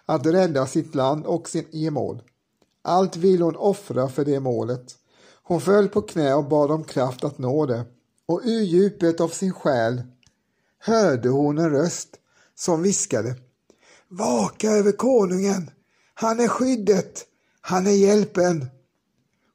att 0.06 0.26
rädda 0.26 0.66
sitt 0.66 0.94
land 0.94 1.26
och 1.26 1.48
sin 1.48 1.66
gemål. 1.70 2.22
Allt 2.82 3.16
vill 3.16 3.42
hon 3.42 3.56
offra 3.56 4.08
för 4.08 4.24
det 4.24 4.40
målet. 4.40 4.94
Hon 5.42 5.60
föll 5.60 5.88
på 5.88 6.02
knä 6.02 6.34
och 6.34 6.48
bad 6.48 6.70
om 6.70 6.84
kraft 6.84 7.24
att 7.24 7.38
nå 7.38 7.66
det 7.66 7.84
och 8.26 8.40
ur 8.44 8.62
djupet 8.62 9.20
av 9.20 9.28
sin 9.28 9.52
själ 9.52 10.02
hörde 10.78 11.28
hon 11.28 11.58
en 11.58 11.70
röst 11.70 12.08
som 12.54 12.82
viskade 12.82 13.34
Vaka 14.08 14.70
över 14.70 14.92
konungen! 14.92 15.70
Han 16.14 16.40
är 16.40 16.48
skyddet! 16.48 17.24
Han 17.60 17.86
är 17.86 17.90
hjälpen! 17.90 18.66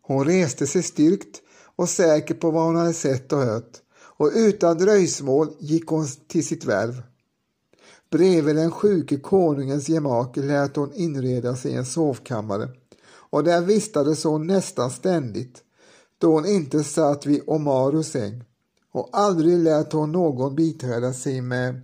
Hon 0.10 0.25
reste 0.25 0.68
sig 0.68 0.84
styrkt 0.84 1.42
och 1.75 1.89
säker 1.89 2.34
på 2.34 2.51
vad 2.51 2.66
hon 2.66 2.75
hade 2.75 2.94
sett 2.94 3.34
och 3.34 3.39
hört. 3.39 3.78
Och 4.01 4.32
utan 4.36 4.78
dröjsmål 4.78 5.50
gick 5.60 5.88
hon 5.88 6.08
till 6.28 6.48
sitt 6.48 6.66
värv. 6.66 7.04
Bredvid 8.12 8.56
den 8.56 8.72
sjuke 8.72 9.18
konungens 9.18 9.89
gemak 9.89 10.38
lät 10.38 10.75
hon 10.75 10.94
inreda 10.94 11.56
sig 11.56 11.72
i 11.72 11.75
en 11.75 11.86
sovkammare. 11.86 12.70
Och 13.10 13.44
där 13.44 13.62
vistades 13.62 14.24
hon 14.24 14.48
nästan 14.48 14.92
ständigt 14.92 15.63
då 16.18 16.34
hon 16.34 16.46
inte 16.46 16.84
satt 16.84 17.25
vid 17.25 17.42
Omarus 17.48 18.12
säng. 18.12 18.44
Och 18.92 19.10
aldrig 19.12 19.58
lät 19.58 19.94
hon 19.94 20.12
någon 20.12 20.56
biträda 20.56 21.13
sig 21.13 21.42
med 21.42 21.82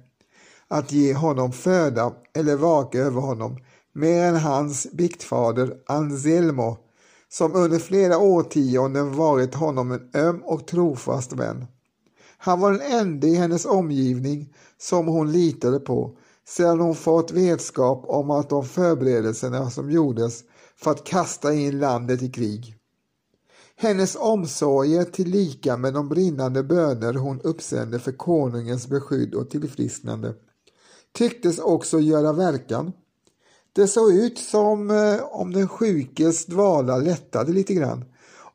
att 0.68 0.92
ge 0.92 1.14
honom 1.14 1.52
föda 1.52 2.14
eller 2.34 2.56
vaka 2.56 3.00
över 3.00 3.22
honom 3.22 3.58
mer 3.94 4.24
än 4.24 4.36
hans 4.36 4.88
biktfader 4.92 5.78
Anselmo 5.88 6.85
som 7.30 7.56
under 7.56 7.80
flera 7.80 8.18
årtionden 8.18 9.12
varit 9.12 9.56
honom 9.56 9.92
en 9.92 10.10
öm 10.14 10.44
och 10.44 10.68
trofast 10.68 11.34
vän. 11.34 11.66
Han 12.38 12.60
var 12.60 12.72
den 12.72 12.82
enda 12.82 13.28
i 13.28 13.36
hennes 13.36 13.66
omgivning 13.66 14.54
som 14.78 15.08
hon 15.08 15.32
litade 15.32 15.80
på 15.80 16.18
sedan 16.48 16.80
hon 16.80 16.96
fått 16.96 17.32
vetskap 17.32 18.04
om 18.08 18.32
att 18.32 18.50
de 18.50 18.66
förberedelserna 18.66 19.70
som 19.70 19.92
gjordes 19.92 20.44
för 20.76 20.92
att 20.92 21.04
kasta 21.04 21.54
in 21.54 21.80
landet 21.80 22.22
i 22.22 22.32
krig. 22.32 22.76
Hennes 23.78 24.16
omsorger 24.16 25.04
tillika 25.04 25.78
med 25.78 25.94
de 25.94 26.10
brinnande 26.10 26.64
böner 26.64 27.14
hon 27.14 27.42
uppsände 27.42 28.00
för 28.00 28.12
konungens 28.12 28.88
beskydd 28.88 29.36
och 29.36 29.50
tillfrisknande 29.50 30.34
tycktes 31.14 31.60
också 31.60 32.00
göra 32.00 32.34
verkan. 32.34 32.92
Det 33.76 33.88
såg 33.88 34.14
ut 34.14 34.40
som 34.40 34.92
eh, 34.92 35.24
om 35.24 35.54
den 35.54 35.68
sjukes 35.68 36.46
dvala 36.46 36.98
lättade 36.98 37.52
lite 37.52 37.74
grann 37.74 38.06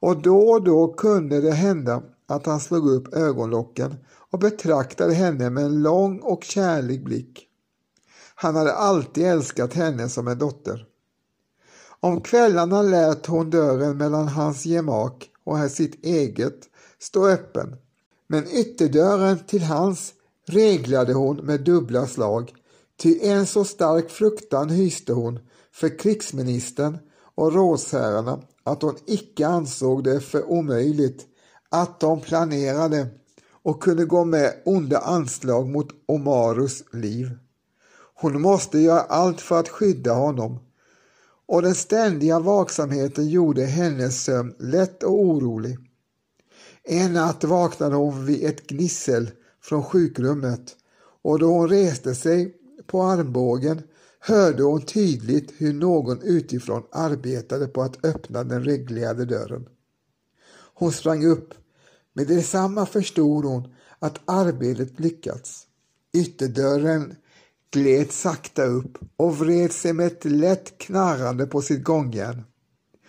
och 0.00 0.22
då 0.22 0.50
och 0.50 0.64
då 0.64 0.92
kunde 0.92 1.40
det 1.40 1.52
hända 1.52 2.02
att 2.26 2.46
han 2.46 2.60
slog 2.60 2.90
upp 2.90 3.14
ögonlocken 3.14 3.94
och 4.30 4.38
betraktade 4.38 5.14
henne 5.14 5.50
med 5.50 5.64
en 5.64 5.82
lång 5.82 6.18
och 6.18 6.44
kärlig 6.44 7.04
blick. 7.04 7.46
Han 8.34 8.56
hade 8.56 8.72
alltid 8.72 9.24
älskat 9.24 9.74
henne 9.74 10.08
som 10.08 10.28
en 10.28 10.38
dotter. 10.38 10.86
Om 12.00 12.20
kvällarna 12.20 12.82
lät 12.82 13.26
hon 13.26 13.50
dörren 13.50 13.96
mellan 13.96 14.28
hans 14.28 14.66
gemak 14.66 15.30
och 15.44 15.70
sitt 15.70 16.04
eget 16.04 16.60
stå 16.98 17.28
öppen, 17.28 17.76
men 18.26 18.46
ytterdörren 18.50 19.38
till 19.38 19.62
hans 19.62 20.12
reglade 20.46 21.12
hon 21.12 21.36
med 21.36 21.60
dubbla 21.60 22.06
slag 22.06 22.52
Ty 23.00 23.18
en 23.22 23.46
så 23.46 23.64
stark 23.64 24.10
fruktan 24.10 24.70
hyste 24.70 25.12
hon 25.12 25.38
för 25.72 25.98
krigsministern 25.98 26.98
och 27.34 27.52
rådsherrarna 27.52 28.42
att 28.64 28.82
hon 28.82 28.96
icke 29.06 29.46
ansåg 29.46 30.04
det 30.04 30.20
för 30.20 30.50
omöjligt 30.50 31.26
att 31.68 32.00
de 32.00 32.20
planerade 32.20 33.06
och 33.62 33.82
kunde 33.82 34.04
gå 34.04 34.24
med 34.24 34.54
onda 34.64 34.98
anslag 34.98 35.68
mot 35.68 35.88
Omarus 36.06 36.84
liv. 36.92 37.30
Hon 38.14 38.40
måste 38.40 38.78
göra 38.78 39.00
allt 39.00 39.40
för 39.40 39.60
att 39.60 39.68
skydda 39.68 40.12
honom 40.12 40.58
och 41.46 41.62
den 41.62 41.74
ständiga 41.74 42.40
vaksamheten 42.40 43.28
gjorde 43.28 43.64
hennes 43.64 44.24
sömn 44.24 44.54
lätt 44.58 45.02
och 45.02 45.20
orolig. 45.20 45.78
En 46.84 47.12
natt 47.12 47.44
vaknade 47.44 47.96
hon 47.96 48.26
vid 48.26 48.44
ett 48.44 48.66
gnissel 48.66 49.30
från 49.62 49.84
sjukrummet 49.84 50.76
och 51.22 51.38
då 51.38 51.46
hon 51.46 51.68
reste 51.68 52.14
sig 52.14 52.59
på 52.90 53.02
armbågen 53.02 53.82
hörde 54.20 54.62
hon 54.62 54.82
tydligt 54.82 55.52
hur 55.56 55.72
någon 55.72 56.22
utifrån 56.22 56.82
arbetade 56.92 57.66
på 57.66 57.82
att 57.82 58.04
öppna 58.04 58.44
den 58.44 58.64
reglerade 58.64 59.24
dörren. 59.24 59.68
Hon 60.74 60.92
sprang 60.92 61.26
upp. 61.26 61.54
Med 62.12 62.28
detsamma 62.28 62.86
förstod 62.86 63.44
hon 63.44 63.74
att 63.98 64.20
arbetet 64.24 65.00
lyckats. 65.00 65.66
Ytterdörren 66.12 67.16
gled 67.70 68.12
sakta 68.12 68.64
upp 68.64 68.98
och 69.16 69.38
vred 69.38 69.72
sig 69.72 69.92
med 69.92 70.06
ett 70.06 70.24
lätt 70.24 70.78
knarrande 70.78 71.46
på 71.46 71.62
sitt 71.62 71.84
gångjärn. 71.84 72.44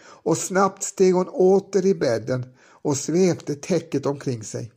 Och 0.02 0.38
snabbt 0.38 0.84
steg 0.84 1.14
hon 1.14 1.30
åter 1.30 1.86
i 1.86 1.96
bädden 1.96 2.46
och 2.60 2.98
svepte 2.98 3.56
täcket 3.56 4.06
omkring 4.06 4.44
sig. 4.44 4.72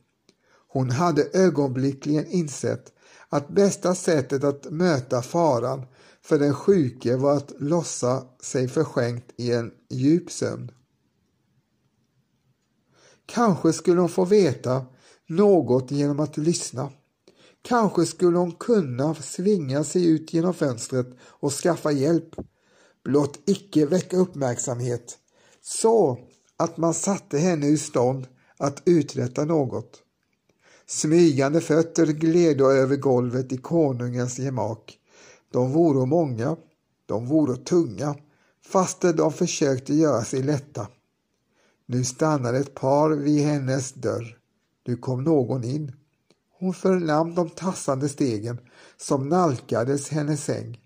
Hon 0.67 0.89
hade 0.89 1.29
ögonblickligen 1.33 2.25
insett 2.25 2.94
att 3.35 3.49
bästa 3.49 3.95
sättet 3.95 4.43
att 4.43 4.71
möta 4.71 5.21
faran 5.21 5.85
för 6.21 6.39
den 6.39 6.53
sjuke 6.53 7.15
var 7.15 7.37
att 7.37 7.51
lossa 7.59 8.23
sig 8.41 8.67
förskänkt 8.67 9.31
i 9.37 9.51
en 9.51 9.71
djup 9.89 10.31
sömn. 10.31 10.71
Kanske 13.25 13.73
skulle 13.73 13.99
hon 14.01 14.09
få 14.09 14.25
veta 14.25 14.85
något 15.27 15.91
genom 15.91 16.19
att 16.19 16.37
lyssna. 16.37 16.91
Kanske 17.61 18.05
skulle 18.05 18.37
hon 18.37 18.51
kunna 18.51 19.15
svinga 19.15 19.83
sig 19.83 20.05
ut 20.05 20.33
genom 20.33 20.53
fönstret 20.53 21.07
och 21.21 21.53
skaffa 21.53 21.91
hjälp. 21.91 22.35
Blott 23.03 23.39
icke 23.45 23.85
väcka 23.85 24.17
uppmärksamhet 24.17 25.17
så 25.61 26.19
att 26.57 26.77
man 26.77 26.93
satte 26.93 27.37
henne 27.37 27.67
ur 27.67 27.77
stånd 27.77 28.27
att 28.57 28.81
uträtta 28.85 29.45
något. 29.45 30.04
Smygande 30.87 31.61
fötter 31.61 32.05
gledo 32.05 32.65
över 32.65 32.95
golvet 32.95 33.51
i 33.51 33.57
konungens 33.57 34.39
gemak. 34.39 34.97
De 35.51 35.71
voro 35.71 36.05
många, 36.05 36.57
de 37.05 37.25
voro 37.25 37.55
tunga, 37.55 38.15
faste 38.65 39.13
de 39.13 39.33
försökte 39.33 39.93
göra 39.93 40.23
sig 40.23 40.43
lätta. 40.43 40.87
Nu 41.85 42.03
stannade 42.03 42.57
ett 42.57 42.73
par 42.73 43.09
vid 43.09 43.43
hennes 43.43 43.93
dörr. 43.93 44.37
Nu 44.87 44.95
kom 44.95 45.23
någon 45.23 45.63
in. 45.63 45.91
Hon 46.59 46.73
förnam 46.73 47.35
de 47.35 47.49
tassande 47.49 48.09
stegen 48.09 48.57
som 48.97 49.29
nalkades 49.29 50.09
hennes 50.09 50.43
säng. 50.43 50.81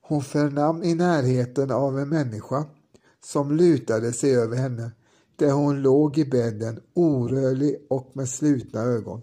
Hon 0.00 0.22
förnam 0.22 0.82
i 0.82 0.94
närheten 0.94 1.70
av 1.70 1.98
en 1.98 2.08
människa 2.08 2.64
som 3.24 3.56
lutade 3.56 4.12
sig 4.12 4.36
över 4.36 4.56
henne 4.56 4.90
där 5.36 5.52
hon 5.52 5.82
låg 5.82 6.18
i 6.18 6.24
bädden 6.24 6.80
orörlig 6.94 7.76
och 7.90 8.10
med 8.12 8.28
slutna 8.28 8.80
ögon. 8.80 9.22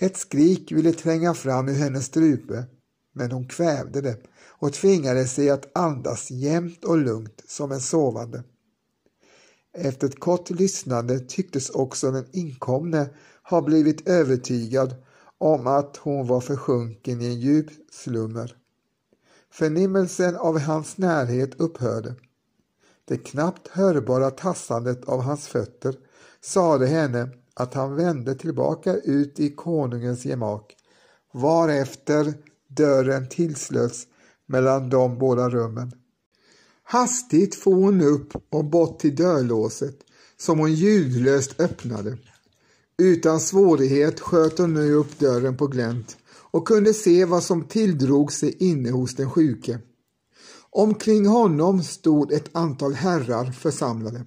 Ett 0.00 0.16
skrik 0.16 0.72
ville 0.72 0.92
tränga 0.92 1.34
fram 1.34 1.68
ur 1.68 1.74
hennes 1.74 2.04
strupe, 2.04 2.64
men 3.12 3.32
hon 3.32 3.48
kvävde 3.48 4.00
det 4.00 4.16
och 4.48 4.72
tvingade 4.72 5.26
sig 5.26 5.50
att 5.50 5.78
andas 5.78 6.30
jämnt 6.30 6.84
och 6.84 6.98
lugnt 6.98 7.42
som 7.46 7.72
en 7.72 7.80
sovande. 7.80 8.42
Efter 9.72 10.06
ett 10.06 10.20
kort 10.20 10.50
lyssnande 10.50 11.20
tycktes 11.20 11.70
också 11.70 12.10
den 12.10 12.26
inkomne 12.32 13.10
ha 13.42 13.62
blivit 13.62 14.08
övertygad 14.08 14.94
om 15.38 15.66
att 15.66 15.96
hon 15.96 16.26
var 16.26 16.40
försjunken 16.40 17.20
i 17.20 17.26
en 17.26 17.40
djup 17.40 17.70
slummer. 17.90 18.56
Förnimmelsen 19.50 20.36
av 20.36 20.58
hans 20.58 20.98
närhet 20.98 21.60
upphörde. 21.60 22.14
Det 23.04 23.16
knappt 23.16 23.68
hörbara 23.68 24.30
tassandet 24.30 25.04
av 25.04 25.20
hans 25.20 25.48
fötter 25.48 25.94
sade 26.40 26.86
henne 26.86 27.28
att 27.60 27.74
han 27.74 27.96
vände 27.96 28.34
tillbaka 28.34 28.96
ut 28.96 29.40
i 29.40 29.50
konungens 29.50 30.24
gemak 30.24 30.76
varefter 31.32 32.34
Dörren 32.68 33.28
tillslöts 33.28 34.06
mellan 34.46 34.90
de 34.90 35.18
båda 35.18 35.48
rummen. 35.48 35.92
Hastigt 36.82 37.54
for 37.54 37.74
hon 37.74 38.00
upp 38.00 38.32
och 38.50 38.64
bort 38.64 38.98
till 38.98 39.16
dörrlåset 39.16 39.98
som 40.36 40.58
hon 40.58 40.74
ljudlöst 40.74 41.60
öppnade. 41.60 42.18
Utan 42.98 43.40
svårighet 43.40 44.20
sköt 44.20 44.58
hon 44.58 44.74
nu 44.74 44.92
upp 44.92 45.18
dörren 45.18 45.56
på 45.56 45.66
glänt 45.66 46.16
och 46.50 46.68
kunde 46.68 46.94
se 46.94 47.24
vad 47.24 47.42
som 47.42 47.64
tilldrog 47.64 48.32
sig 48.32 48.56
inne 48.58 48.90
hos 48.90 49.14
den 49.14 49.30
sjuke. 49.30 49.78
Omkring 50.70 51.26
honom 51.26 51.82
stod 51.82 52.32
ett 52.32 52.50
antal 52.52 52.94
herrar 52.94 53.52
församlade. 53.52 54.24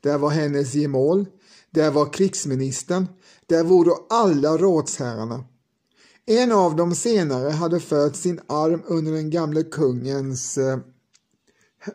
Där 0.00 0.18
var 0.18 0.30
hennes 0.30 0.74
gemål, 0.74 1.26
där 1.70 1.90
var 1.90 2.12
krigsministern, 2.12 3.06
där 3.46 3.64
vore 3.64 3.92
alla 4.10 4.56
rådsherrarna. 4.56 5.44
En 6.26 6.52
av 6.52 6.76
dem 6.76 6.94
senare 6.94 7.50
hade 7.50 7.80
fört 7.80 8.16
sin 8.16 8.40
arm 8.46 8.82
under 8.86 9.12
den 9.12 9.30
gamle 9.30 9.62
kungens 9.62 10.58
eh, 10.58 10.78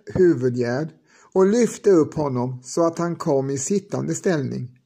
huvudgärd 0.06 0.90
och 1.34 1.46
lyfte 1.46 1.92
upp 1.92 2.14
honom 2.14 2.62
så 2.64 2.86
att 2.88 2.98
han 2.98 3.16
kom 3.16 3.50
i 3.50 3.58
sittande 3.58 4.16
ställning. 4.16 4.80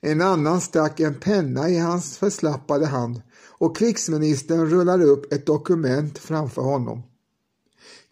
En 0.00 0.20
annan 0.20 0.60
stack 0.60 1.00
en 1.00 1.14
penna 1.14 1.68
i 1.68 1.78
hans 1.78 2.18
förslappade 2.18 2.86
hand 2.86 3.22
och 3.58 3.76
krigsministern 3.76 4.70
rullade 4.70 5.04
upp 5.04 5.32
ett 5.32 5.46
dokument 5.46 6.18
framför 6.18 6.62
honom. 6.62 7.02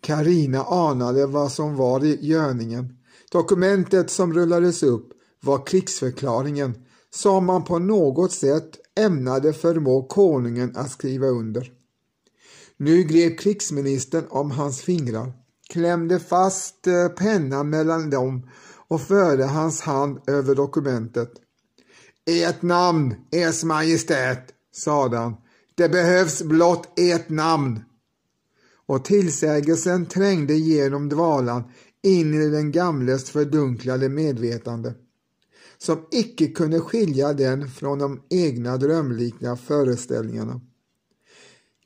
Karina 0.00 0.64
anade 0.64 1.26
vad 1.26 1.52
som 1.52 1.76
var 1.76 2.04
i 2.04 2.18
görningen. 2.26 2.96
Dokumentet 3.32 4.10
som 4.10 4.34
rullades 4.34 4.82
upp 4.82 5.08
var 5.42 5.66
krigsförklaringen 5.66 6.74
som 7.10 7.46
man 7.46 7.64
på 7.64 7.78
något 7.78 8.32
sätt 8.32 8.70
ämnade 8.98 9.52
förmå 9.52 10.02
konungen 10.02 10.76
att 10.76 10.90
skriva 10.90 11.26
under. 11.26 11.72
Nu 12.76 13.02
grep 13.02 13.38
krigsministern 13.38 14.24
om 14.28 14.50
hans 14.50 14.82
fingrar, 14.82 15.32
klämde 15.68 16.20
fast 16.20 16.86
eh, 16.86 17.08
pennan 17.08 17.70
mellan 17.70 18.10
dem 18.10 18.50
och 18.88 19.00
förde 19.00 19.44
hans 19.44 19.80
hand 19.80 20.20
över 20.26 20.54
dokumentet. 20.54 21.30
Ert 22.26 22.62
namn, 22.62 23.14
Ers 23.30 23.64
Majestät, 23.64 24.44
sade 24.74 25.16
han. 25.16 25.36
Det 25.74 25.88
behövs 25.88 26.42
blott 26.42 26.98
ert 26.98 27.28
namn. 27.28 27.80
Och 28.86 29.04
tillsägelsen 29.04 30.06
trängde 30.06 30.54
genom 30.54 31.08
dvalan 31.08 31.62
in 32.02 32.34
i 32.34 32.48
den 32.50 32.72
gamles 32.72 33.30
fördunklade 33.30 34.08
medvetande 34.08 34.94
som 35.82 36.06
icke 36.10 36.48
kunde 36.48 36.80
skilja 36.80 37.32
den 37.32 37.68
från 37.68 37.98
de 37.98 38.22
egna 38.30 38.76
drömliknande 38.76 39.62
föreställningarna. 39.62 40.60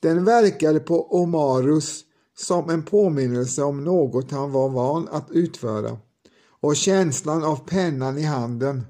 Den 0.01 0.25
verkade 0.25 0.81
på 0.81 1.23
Omarus 1.23 2.05
som 2.39 2.71
en 2.71 2.83
påminnelse 2.83 3.63
om 3.63 3.85
något 3.85 4.31
han 4.31 4.53
var 4.53 4.69
van 4.69 5.09
att 5.09 5.31
utföra 5.31 5.99
och 6.61 6.77
känslan 6.77 7.45
av 7.45 7.57
pennan 7.69 8.19
i 8.19 8.23
handen 8.23 8.83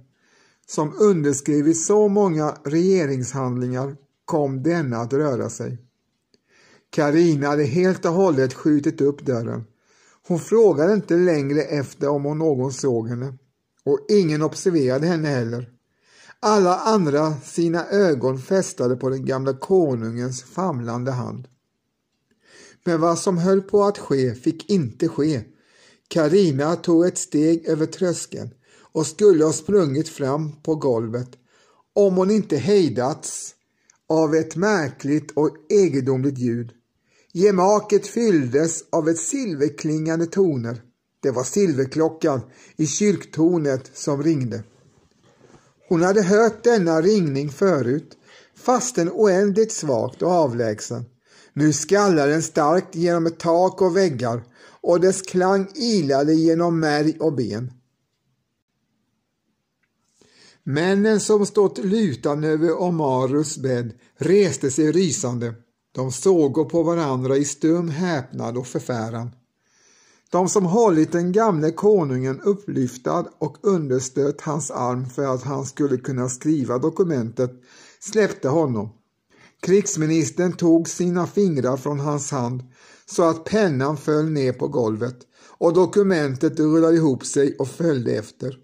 som 0.67 0.93
underskrivit 1.01 1.81
så 1.81 2.09
många 2.09 2.57
regeringshandlingar 2.65 3.97
kom 4.25 4.63
denna 4.63 4.97
att 4.97 5.13
röra 5.13 5.51
sig. 5.51 5.79
Karina 6.91 7.49
hade 7.49 7.65
helt 7.65 8.05
och 8.05 8.13
hållet 8.13 8.55
skjutit 8.55 9.01
upp 9.01 9.27
dörren. 9.27 9.65
Hon 10.29 10.39
frågade 10.39 10.93
inte 10.93 11.15
längre 11.15 11.63
efter 11.63 12.09
om 12.09 12.39
någon 12.39 12.73
såg 12.73 13.09
henne 13.09 13.33
och 13.87 14.07
ingen 14.09 14.43
observerade 14.43 15.07
henne 15.07 15.29
heller. 15.29 15.71
Alla 16.41 16.77
andra 16.77 17.35
sina 17.45 17.87
ögon 17.87 18.39
fästade 18.39 18.97
på 18.97 19.09
den 19.09 19.25
gamla 19.25 19.53
konungens 19.53 20.43
famlande 20.43 21.11
hand. 21.11 21.49
Men 22.85 23.01
vad 23.01 23.19
som 23.19 23.39
höll 23.39 23.63
på 23.63 23.85
att 23.85 23.99
ske 23.99 24.35
fick 24.35 24.71
inte 24.71 25.09
ske. 25.09 25.43
Karina 26.09 26.77
tog 26.77 27.07
ett 27.07 27.19
steg 27.19 27.67
över 27.67 27.87
tröskeln 27.87 28.51
och 28.93 29.07
skulle 29.07 29.45
ha 29.45 29.53
sprungit 29.53 30.09
fram 30.09 30.63
på 30.63 30.75
golvet 30.75 31.29
om 31.95 32.17
hon 32.17 32.31
inte 32.31 32.57
hejdats 32.57 33.55
av 34.09 34.35
ett 34.35 34.57
märkligt 34.57 35.31
och 35.31 35.57
egendomligt 35.69 36.39
ljud. 36.39 36.73
Gemaket 37.33 38.07
fylldes 38.07 38.85
av 38.91 39.09
ett 39.09 39.19
silverklingande 39.19 40.27
toner. 40.27 40.83
Det 41.27 41.33
var 41.33 41.45
silverklockan 41.45 42.41
i 42.77 42.87
kyrktornet 42.87 43.91
som 43.95 44.23
ringde. 44.23 44.63
Hon 45.89 46.03
hade 46.03 46.23
hört 46.23 46.65
denna 46.65 47.03
ringning 47.03 47.51
förut, 47.51 48.17
fastän 48.57 49.11
oändligt 49.13 49.73
svagt 49.73 50.23
och 50.23 50.31
avlägsen. 50.31 51.05
Nu 51.53 51.73
skallade 51.73 52.33
den 52.33 52.43
starkt 52.43 52.95
genom 52.95 53.27
ett 53.27 53.39
tak 53.39 53.83
och 53.83 53.97
väggar 53.97 54.43
och 54.81 55.01
dess 55.01 55.23
klang 55.23 55.69
ilade 55.75 56.35
genom 56.35 56.81
märg 56.81 57.17
och 57.21 57.33
ben. 57.33 57.73
Männen 60.63 61.21
som 61.21 61.47
stått 61.47 61.79
lutande 61.79 62.49
över 62.49 62.81
Omarus 62.83 63.59
bädd 63.59 63.93
reste 64.17 64.71
sig 64.71 64.93
rysande. 64.93 65.55
De 65.93 66.13
såg 66.13 66.71
på 66.71 66.83
varandra 66.83 67.37
i 67.37 67.45
stum 67.45 67.89
häpnad 67.89 68.57
och 68.57 68.67
förfäran. 68.67 69.31
De 70.31 70.49
som 70.49 70.65
hållit 70.65 71.13
den 71.13 71.33
gamle 71.33 71.71
konungen 71.71 72.41
upplyftad 72.41 73.29
och 73.39 73.57
understött 73.63 74.41
hans 74.41 74.71
arm 74.71 75.07
för 75.07 75.35
att 75.35 75.43
han 75.43 75.67
skulle 75.67 75.97
kunna 75.97 76.29
skriva 76.29 76.79
dokumentet 76.79 77.51
släppte 78.01 78.49
honom. 78.49 78.89
Krigsministern 79.63 80.53
tog 80.53 80.89
sina 80.89 81.27
fingrar 81.27 81.77
från 81.77 82.01
hans 82.01 82.31
hand 82.31 82.63
så 83.07 83.23
att 83.23 83.45
pennan 83.45 83.97
föll 83.97 84.31
ner 84.31 84.53
på 84.53 84.69
golvet 84.69 85.17
och 85.59 85.73
dokumentet 85.73 86.61
rullade 86.61 86.97
ihop 86.97 87.27
sig 87.27 87.57
och 87.59 87.69
följde 87.69 88.13
efter. 88.13 88.59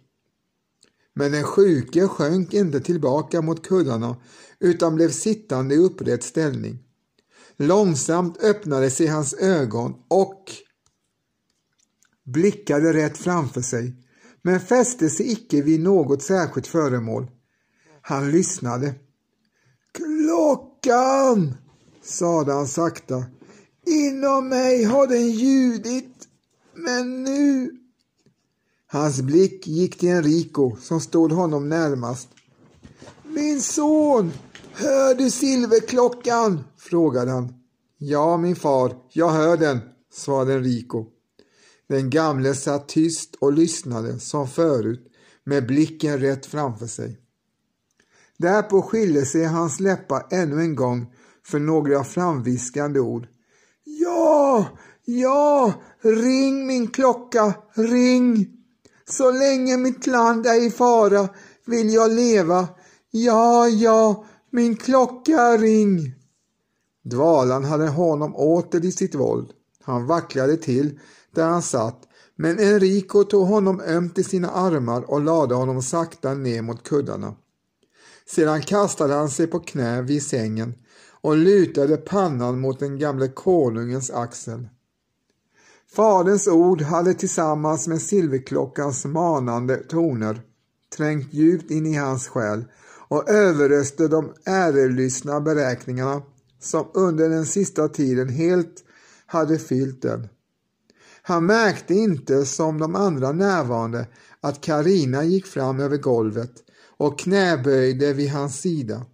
Men 1.14 1.33
den 1.33 1.44
sjuke 1.44 2.09
sjönk 2.09 2.55
inte 2.55 2.81
tillbaka 2.81 3.42
mot 3.42 3.66
kuddarna 3.66 4.16
utan 4.61 4.94
blev 4.94 5.11
sittande 5.11 5.75
i 5.75 5.79
upprätt 5.79 6.22
ställning. 6.22 6.79
Långsamt 7.57 8.42
öppnade 8.42 8.90
sig 8.90 9.07
hans 9.07 9.35
ögon 9.35 9.94
och 10.09 10.44
blickade 12.24 12.92
rätt 12.92 13.18
framför 13.18 13.61
sig, 13.61 13.94
men 14.42 14.61
fäste 14.61 15.11
sig 15.11 15.32
icke 15.32 15.62
vid 15.62 15.80
något 15.80 16.22
särskilt 16.22 16.66
föremål. 16.66 17.30
Han 18.02 18.30
lyssnade. 18.30 18.94
Klockan, 19.92 21.54
sade 22.02 22.52
han 22.52 22.66
sakta. 22.66 23.24
Inom 23.87 24.48
mig 24.48 24.85
har 24.85 25.06
den 25.06 25.30
ljudit, 25.30 26.28
men 26.74 27.22
nu... 27.22 27.70
Hans 28.87 29.20
blick 29.20 29.66
gick 29.66 29.98
till 29.98 30.08
Enrico 30.08 30.76
som 30.76 31.00
stod 31.00 31.32
honom 31.32 31.68
närmast. 31.68 32.28
Min 33.24 33.61
son, 33.61 34.32
hör 34.72 35.14
du 35.14 35.30
silverklockan? 35.30 36.64
frågade 36.78 37.30
han. 37.30 37.54
Ja, 37.98 38.37
min 38.37 38.56
far, 38.56 38.96
jag 39.12 39.30
hör 39.30 39.56
den, 39.56 39.78
svarade 40.12 40.54
Enrico. 40.54 41.06
Den 41.92 42.11
gamle 42.11 42.55
satt 42.55 42.88
tyst 42.88 43.35
och 43.40 43.52
lyssnade 43.52 44.18
som 44.18 44.48
förut 44.48 45.12
med 45.44 45.66
blicken 45.66 46.18
rätt 46.18 46.46
framför 46.46 46.87
sig. 46.87 47.18
Därpå 48.38 48.83
skilde 48.83 49.26
sig 49.26 49.44
hans 49.44 49.81
läppar 49.81 50.26
ännu 50.31 50.61
en 50.61 50.76
gång 50.76 51.14
för 51.46 51.59
några 51.59 52.05
framviskande 52.05 53.00
ord. 53.00 53.28
Ja, 53.85 54.66
ja, 55.05 55.72
ring 56.00 56.66
min 56.66 56.88
klocka, 56.88 57.55
ring! 57.74 58.46
Så 59.09 59.33
länge 59.33 59.76
mitt 59.76 60.07
land 60.07 60.46
är 60.46 60.66
i 60.66 60.70
fara 60.70 61.28
vill 61.66 61.92
jag 61.92 62.11
leva. 62.11 62.68
Ja, 63.11 63.68
ja, 63.68 64.24
min 64.50 64.76
klocka 64.76 65.57
ring! 65.57 66.14
Dvalan 67.05 67.64
hade 67.64 67.88
honom 67.88 68.37
åter 68.37 68.85
i 68.85 68.92
sitt 68.92 69.14
våld. 69.14 69.50
Han 69.83 70.07
vacklade 70.07 70.57
till 70.57 70.98
där 71.35 71.49
han 71.49 71.62
satt, 71.62 72.09
men 72.37 72.59
Enrico 72.59 73.25
tog 73.25 73.47
honom 73.47 73.81
ömt 73.81 74.18
i 74.18 74.25
sina 74.25 74.51
armar 74.51 75.11
och 75.11 75.21
lade 75.21 75.55
honom 75.55 75.83
sakta 75.83 76.35
ner 76.35 76.62
mot 76.62 76.83
kuddarna. 76.83 77.35
Sedan 78.27 78.62
kastade 78.62 79.14
han 79.14 79.31
sig 79.31 79.47
på 79.47 79.61
knä 79.61 80.03
vid 80.03 80.23
sängen 80.23 80.75
och 81.21 81.37
lutade 81.37 81.97
pannan 81.97 82.61
mot 82.61 82.79
den 82.79 82.99
gamle 82.99 83.29
konungens 83.29 84.11
axel. 84.11 84.68
Faderns 85.92 86.49
ord 86.49 86.83
hade 86.83 87.14
tillsammans 87.14 87.88
med 87.88 88.03
silverklockans 88.03 89.05
manande 89.05 89.77
toner 89.77 90.42
trängt 90.97 91.35
djupt 91.35 91.71
in 91.71 91.87
i 91.87 91.97
hans 91.97 92.29
själ 92.29 92.64
och 93.09 93.31
överröste 93.31 94.09
de 94.09 94.33
ärelystna 94.45 95.40
beräkningarna 95.40 96.23
som 96.61 96.87
under 96.95 97.29
den 97.29 97.47
sista 97.47 97.88
tiden 97.88 98.29
helt 98.29 98.85
hade 99.27 99.59
fyllt 99.59 100.03
den. 100.03 100.29
Han 101.22 101.46
märkte 101.46 101.94
inte 101.94 102.46
som 102.46 102.78
de 102.78 102.94
andra 102.94 103.32
närvarande 103.32 104.06
att 104.40 104.61
Karina 104.61 105.24
gick 105.24 105.46
fram 105.46 105.80
över 105.80 105.96
golvet 105.96 106.52
och 106.96 107.18
knäböjde 107.18 108.12
vid 108.12 108.30
hans 108.30 108.61
sida. 108.61 109.06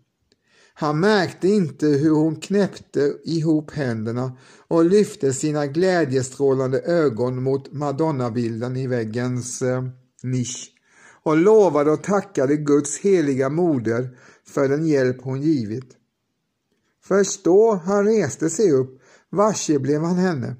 Han 0.74 1.00
märkte 1.00 1.48
inte 1.48 1.86
hur 1.86 2.10
hon 2.10 2.36
knäppte 2.36 3.14
ihop 3.24 3.70
händerna 3.70 4.32
och 4.68 4.84
lyfte 4.84 5.32
sina 5.32 5.66
glädjestrålande 5.66 6.80
ögon 6.80 7.42
mot 7.42 7.72
madonnabilden 7.72 8.76
i 8.76 8.86
väggens 8.86 9.62
eh, 9.62 9.84
nisch 10.22 10.72
och 11.22 11.36
lovade 11.36 11.90
och 11.90 12.02
tackade 12.02 12.56
Guds 12.56 12.98
heliga 12.98 13.48
moder 13.48 14.18
för 14.46 14.68
den 14.68 14.86
hjälp 14.86 15.22
hon 15.22 15.42
givit. 15.42 15.96
Först 17.04 17.44
då 17.44 17.74
han 17.84 18.04
reste 18.04 18.50
sig 18.50 18.72
upp 18.72 19.00
varse 19.30 19.78
blev 19.78 20.02
han 20.02 20.16
henne 20.16 20.56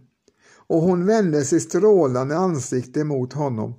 och 0.68 0.83
hon 0.83 1.07
vände 1.07 1.44
sitt 1.44 1.62
strålande 1.62 2.37
ansikte 2.37 3.04
mot 3.04 3.33
honom, 3.33 3.74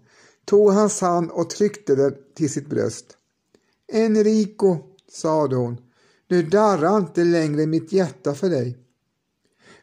tog 0.45 0.71
hans 0.71 1.02
hand 1.02 1.32
och 1.32 1.49
tryckte 1.49 1.95
den 1.95 2.15
till 2.36 2.49
sitt 2.49 2.69
bröst. 2.69 3.06
Enrico, 3.93 4.78
sade 5.12 5.56
hon, 5.56 5.78
nu 6.30 6.43
darrar 6.43 6.97
inte 6.97 7.23
längre 7.23 7.65
mitt 7.65 7.93
hjärta 7.93 8.34
för 8.34 8.49
dig. 8.49 8.78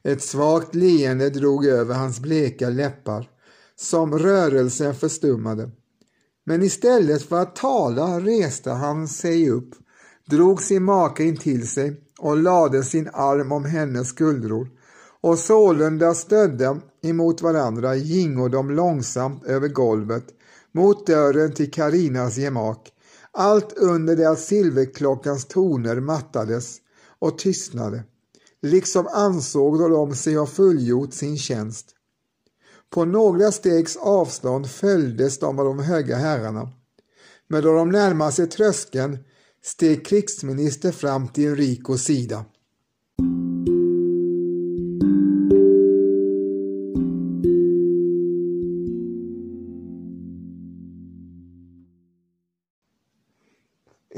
Ett 0.03 0.23
svagt 0.23 0.75
leende 0.75 1.31
drog 1.31 1.66
över 1.66 1.95
hans 1.95 2.21
bleka 2.21 2.69
läppar, 2.69 3.31
som 3.77 4.19
rörelsen 4.19 4.95
förstummade. 4.95 5.71
Men 6.45 6.62
istället 6.62 7.23
för 7.23 7.37
att 7.37 7.57
tala 7.57 8.21
reste 8.21 8.71
han 8.71 9.09
sig 9.09 9.51
upp, 9.51 9.71
drog 10.31 10.62
sin 10.62 10.85
make 10.85 11.25
in 11.25 11.37
till 11.37 11.69
sig 11.69 12.01
och 12.19 12.37
lade 12.37 12.83
sin 12.83 13.09
arm 13.12 13.53
om 13.53 13.64
hennes 13.64 14.09
skuldror 14.09 14.71
och 15.21 15.38
sålunda 15.38 16.14
stödde 16.14 16.81
emot 17.07 17.42
varandra 17.42 17.97
gingo 17.97 18.49
de 18.49 18.71
långsamt 18.71 19.45
över 19.45 19.69
golvet 19.69 20.25
mot 20.73 21.07
dörren 21.07 21.55
till 21.55 21.71
Karinas 21.71 22.37
gemak, 22.37 22.92
allt 23.33 23.73
under 23.73 24.16
det 24.16 24.31
att 24.31 24.40
silverklockans 24.40 25.45
toner 25.45 26.01
mattades 26.01 26.77
och 27.19 27.38
tystnade, 27.38 28.05
liksom 28.62 29.07
ansåg 29.12 29.79
de 29.79 30.14
sig 30.14 30.35
ha 30.35 30.47
fullgjort 30.47 31.14
sin 31.14 31.38
tjänst. 31.38 31.87
På 32.90 33.05
några 33.05 33.53
stegs 33.53 33.97
avstånd 33.97 34.71
följdes 34.71 35.38
de 35.38 35.59
av 35.59 35.64
de 35.64 35.79
höga 35.79 36.16
herrarna, 36.16 36.69
men 37.49 37.62
då 37.62 37.73
de 37.73 37.90
närmade 37.90 38.33
sig 38.33 38.47
tröskeln 38.47 39.19
steg 39.64 40.07
krigsminister 40.07 40.92
fram 40.92 41.29
till 41.29 41.49
Enricos 41.49 42.03
sida. 42.03 42.45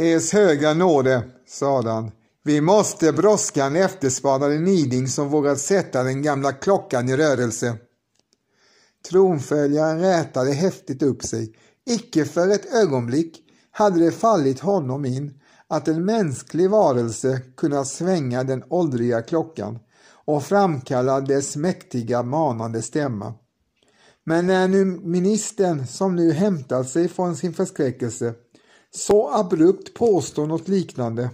Es 0.01 0.33
höga 0.33 0.75
nåde, 0.75 1.23
sade 1.47 1.91
han. 1.91 2.11
Vi 2.45 2.61
måste 2.61 3.13
brådska 3.13 3.65
en 3.65 3.77
efterspanade 3.77 4.59
niding 4.59 5.09
som 5.09 5.29
vågat 5.29 5.61
sätta 5.61 6.03
den 6.03 6.23
gamla 6.23 6.53
klockan 6.53 7.09
i 7.09 7.17
rörelse. 7.17 7.77
Tronföljaren 9.09 10.01
rätade 10.01 10.53
häftigt 10.53 11.03
upp 11.03 11.23
sig. 11.23 11.55
Icke 11.87 12.25
för 12.25 12.49
ett 12.49 12.75
ögonblick 12.75 13.43
hade 13.71 14.05
det 14.05 14.13
fallit 14.13 14.61
honom 14.61 15.05
in 15.05 15.41
att 15.69 15.89
en 15.89 16.05
mänsklig 16.05 16.71
varelse 16.71 17.41
kunnat 17.57 17.89
svänga 17.89 18.45
den 18.45 18.65
åldriga 18.69 19.23
klockan 19.23 19.79
och 20.25 20.45
framkalla 20.45 21.21
dess 21.21 21.57
mäktiga 21.57 22.23
manande 22.23 22.83
stämma. 22.83 23.35
Men 24.25 24.47
när 24.47 24.69
nu 24.69 24.85
ministern, 24.85 25.87
som 25.87 26.17
nu 26.17 26.33
hämtat 26.33 26.89
sig 26.89 27.09
från 27.09 27.37
sin 27.37 27.55
förskräckelse, 27.55 28.35
så 28.95 29.31
abrupt 29.31 29.95
påstå 29.95 30.47
något 30.47 30.69
liknande. 30.69 31.31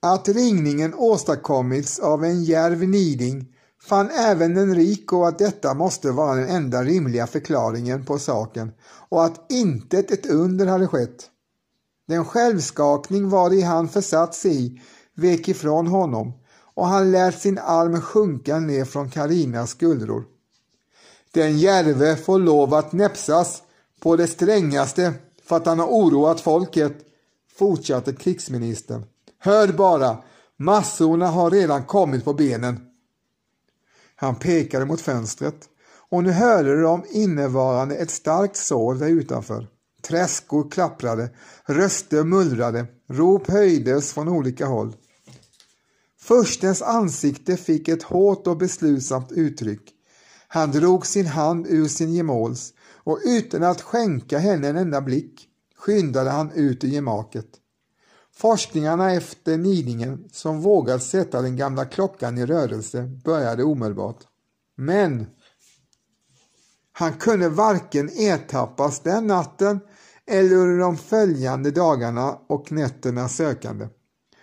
Att 0.00 0.28
ringningen 0.28 0.94
åstadkommits 0.94 1.98
av 1.98 2.24
en 2.24 2.44
järv 2.44 2.88
niding 2.88 3.54
fann 3.82 4.10
även 4.10 4.56
Enrico 4.56 5.24
att 5.24 5.38
detta 5.38 5.74
måste 5.74 6.10
vara 6.10 6.34
den 6.34 6.48
enda 6.48 6.84
rimliga 6.84 7.26
förklaringen 7.26 8.04
på 8.04 8.18
saken 8.18 8.72
och 9.08 9.24
att 9.24 9.52
intet 9.52 10.10
ett 10.10 10.26
under 10.26 10.66
hade 10.66 10.86
skett. 10.86 11.30
Den 12.08 12.24
självskakning 12.24 13.28
vari 13.28 13.60
han 13.60 13.88
försatt 13.88 14.34
sig 14.34 14.66
i 14.66 14.80
vek 15.14 15.48
ifrån 15.48 15.86
honom 15.86 16.32
och 16.74 16.86
han 16.86 17.10
lät 17.10 17.40
sin 17.40 17.58
arm 17.58 18.00
sjunka 18.00 18.58
ner 18.58 18.84
från 18.84 19.10
Karinas 19.10 19.70
skuldror. 19.70 20.24
Den 21.32 21.58
järve 21.58 22.16
får 22.16 22.38
lov 22.38 22.74
att 22.74 22.92
näpsas 22.92 23.62
på 24.00 24.16
det 24.16 24.26
strängaste 24.26 25.14
för 25.48 25.56
att 25.56 25.66
han 25.66 25.78
har 25.78 25.86
oroat 25.86 26.40
folket, 26.40 26.92
fortsatte 27.58 28.12
krigsministern. 28.12 29.04
Hör 29.38 29.68
bara, 29.68 30.18
massorna 30.56 31.26
har 31.26 31.50
redan 31.50 31.84
kommit 31.84 32.24
på 32.24 32.34
benen. 32.34 32.80
Han 34.16 34.34
pekade 34.34 34.84
mot 34.84 35.00
fönstret 35.00 35.68
och 36.10 36.24
nu 36.24 36.30
hörde 36.30 36.82
de 36.82 37.04
innevarande 37.10 37.96
ett 37.96 38.10
starkt 38.10 38.56
sorl 38.56 38.98
där 38.98 39.08
utanför. 39.08 39.66
Träskor 40.02 40.70
klapprade, 40.70 41.30
röster 41.64 42.24
mullrade, 42.24 42.86
rop 43.08 43.50
höjdes 43.50 44.12
från 44.12 44.28
olika 44.28 44.66
håll. 44.66 44.96
Förstens 46.20 46.82
ansikte 46.82 47.56
fick 47.56 47.88
ett 47.88 48.02
hårt 48.02 48.46
och 48.46 48.56
beslutsamt 48.56 49.32
uttryck. 49.32 49.92
Han 50.48 50.70
drog 50.70 51.06
sin 51.06 51.26
hand 51.26 51.66
ur 51.66 51.88
sin 51.88 52.12
gemåls 52.12 52.72
och 53.08 53.20
utan 53.24 53.62
att 53.62 53.82
skänka 53.82 54.38
henne 54.38 54.68
en 54.68 54.76
enda 54.76 55.00
blick 55.00 55.48
skyndade 55.76 56.30
han 56.30 56.50
ut 56.50 56.84
i 56.84 56.90
gemaket. 56.90 57.46
Forskningarna 58.34 59.12
efter 59.12 59.56
nidingen 59.56 60.28
som 60.32 60.60
vågat 60.60 61.02
sätta 61.02 61.42
den 61.42 61.56
gamla 61.56 61.84
klockan 61.84 62.38
i 62.38 62.46
rörelse 62.46 63.02
började 63.24 63.64
omedelbart. 63.64 64.24
Men 64.76 65.26
han 66.92 67.12
kunde 67.12 67.48
varken 67.48 68.10
ertappas 68.10 69.00
den 69.00 69.26
natten 69.26 69.80
eller 70.26 70.56
under 70.56 70.78
de 70.78 70.96
följande 70.96 71.70
dagarna 71.70 72.38
och 72.46 72.72
nätterna 72.72 73.28
sökande. 73.28 73.88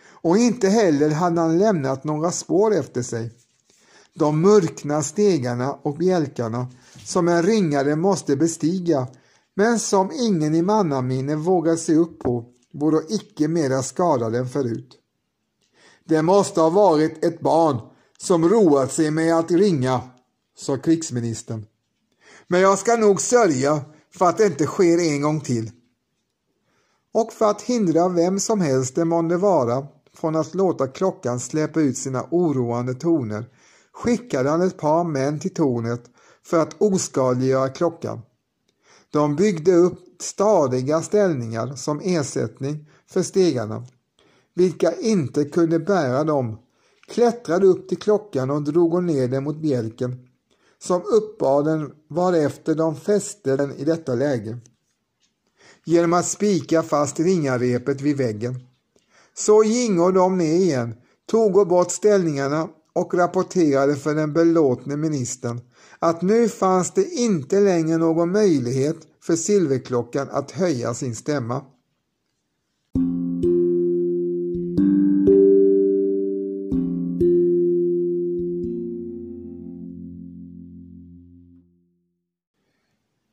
Och 0.07 0.37
inte 0.37 0.69
heller 0.69 1.09
hade 1.09 1.41
han 1.41 1.57
lämnat 1.57 2.03
några 2.03 2.31
spår 2.31 2.75
efter 2.75 3.01
sig. 3.01 3.31
De 4.13 4.41
mörkna 4.41 5.03
stegarna 5.03 5.73
och 5.73 5.97
bjälkarna 5.97 6.67
som 7.05 7.27
en 7.27 7.43
ringare 7.43 7.95
måste 7.95 8.35
bestiga 8.35 9.07
men 9.55 9.79
som 9.79 10.11
ingen 10.11 10.55
i 10.55 10.61
mannaminne 10.61 11.35
vågar 11.35 11.75
se 11.75 11.95
upp 11.95 12.19
på 12.19 12.45
vore 12.73 13.01
icke 13.09 13.47
mera 13.47 13.83
skadad 13.83 14.35
än 14.35 14.49
förut. 14.49 14.97
Det 16.05 16.21
måste 16.21 16.61
ha 16.61 16.69
varit 16.69 17.25
ett 17.25 17.39
barn 17.39 17.77
som 18.17 18.49
roat 18.49 18.91
sig 18.91 19.11
med 19.11 19.35
att 19.35 19.51
ringa, 19.51 20.01
sa 20.57 20.77
krigsministern. 20.77 21.65
Men 22.47 22.61
jag 22.61 22.79
ska 22.79 22.95
nog 22.95 23.21
sörja 23.21 23.81
för 24.13 24.25
att 24.25 24.37
det 24.37 24.45
inte 24.45 24.65
sker 24.65 24.97
en 24.97 25.21
gång 25.21 25.41
till. 25.41 25.71
Och 27.13 27.33
för 27.33 27.49
att 27.49 27.61
hindra 27.61 28.09
vem 28.09 28.39
som 28.39 28.61
helst 28.61 28.95
det 28.95 29.05
månde 29.05 29.37
vara 29.37 29.87
från 30.13 30.35
att 30.35 30.55
låta 30.55 30.87
klockan 30.87 31.39
släppa 31.39 31.81
ut 31.81 31.97
sina 31.97 32.27
oroande 32.31 32.93
toner 32.93 33.45
skickade 33.93 34.49
han 34.49 34.61
ett 34.61 34.77
par 34.77 35.03
män 35.03 35.39
till 35.39 35.53
tornet 35.53 36.14
för 36.45 36.59
att 36.59 36.81
oskadliggöra 36.81 37.69
klockan. 37.69 38.21
De 39.09 39.35
byggde 39.35 39.75
upp 39.75 39.99
stadiga 40.19 41.01
ställningar 41.01 41.75
som 41.75 42.01
ersättning 42.03 42.89
för 43.07 43.21
stegarna, 43.21 43.85
vilka 44.53 44.95
inte 44.95 45.45
kunde 45.45 45.79
bära 45.79 46.23
dem, 46.23 46.57
klättrade 47.07 47.67
upp 47.67 47.89
till 47.89 47.97
klockan 47.97 48.49
och 48.49 48.61
drog 48.61 49.03
ner 49.03 49.27
den 49.27 49.43
mot 49.43 49.57
bjälken, 49.57 50.27
som 50.79 51.01
uppbar 51.01 51.63
den 51.63 51.91
varefter 52.07 52.75
de 52.75 52.95
fäste 52.95 53.55
den 53.55 53.71
i 53.75 53.83
detta 53.83 54.15
läge. 54.15 54.57
Genom 55.85 56.13
att 56.13 56.25
spika 56.25 56.83
fast 56.83 57.19
ringarepet 57.19 58.01
vid 58.01 58.17
väggen. 58.17 58.55
Så 59.33 59.63
gingo 59.63 60.11
de 60.11 60.37
ner 60.37 60.55
igen, 60.55 60.95
tog 61.25 61.67
bort 61.67 61.91
ställningarna 61.91 62.69
och 62.95 63.13
rapporterade 63.13 63.95
för 63.95 64.15
den 64.15 64.33
belåtne 64.33 64.97
ministern 64.97 65.61
att 65.99 66.21
nu 66.21 66.49
fanns 66.49 66.91
det 66.91 67.05
inte 67.05 67.59
längre 67.59 67.97
någon 67.97 68.31
möjlighet 68.31 68.97
för 69.21 69.35
silverklockan 69.35 70.27
att 70.31 70.51
höja 70.51 70.93
sin 70.93 71.15
stämma. 71.15 71.61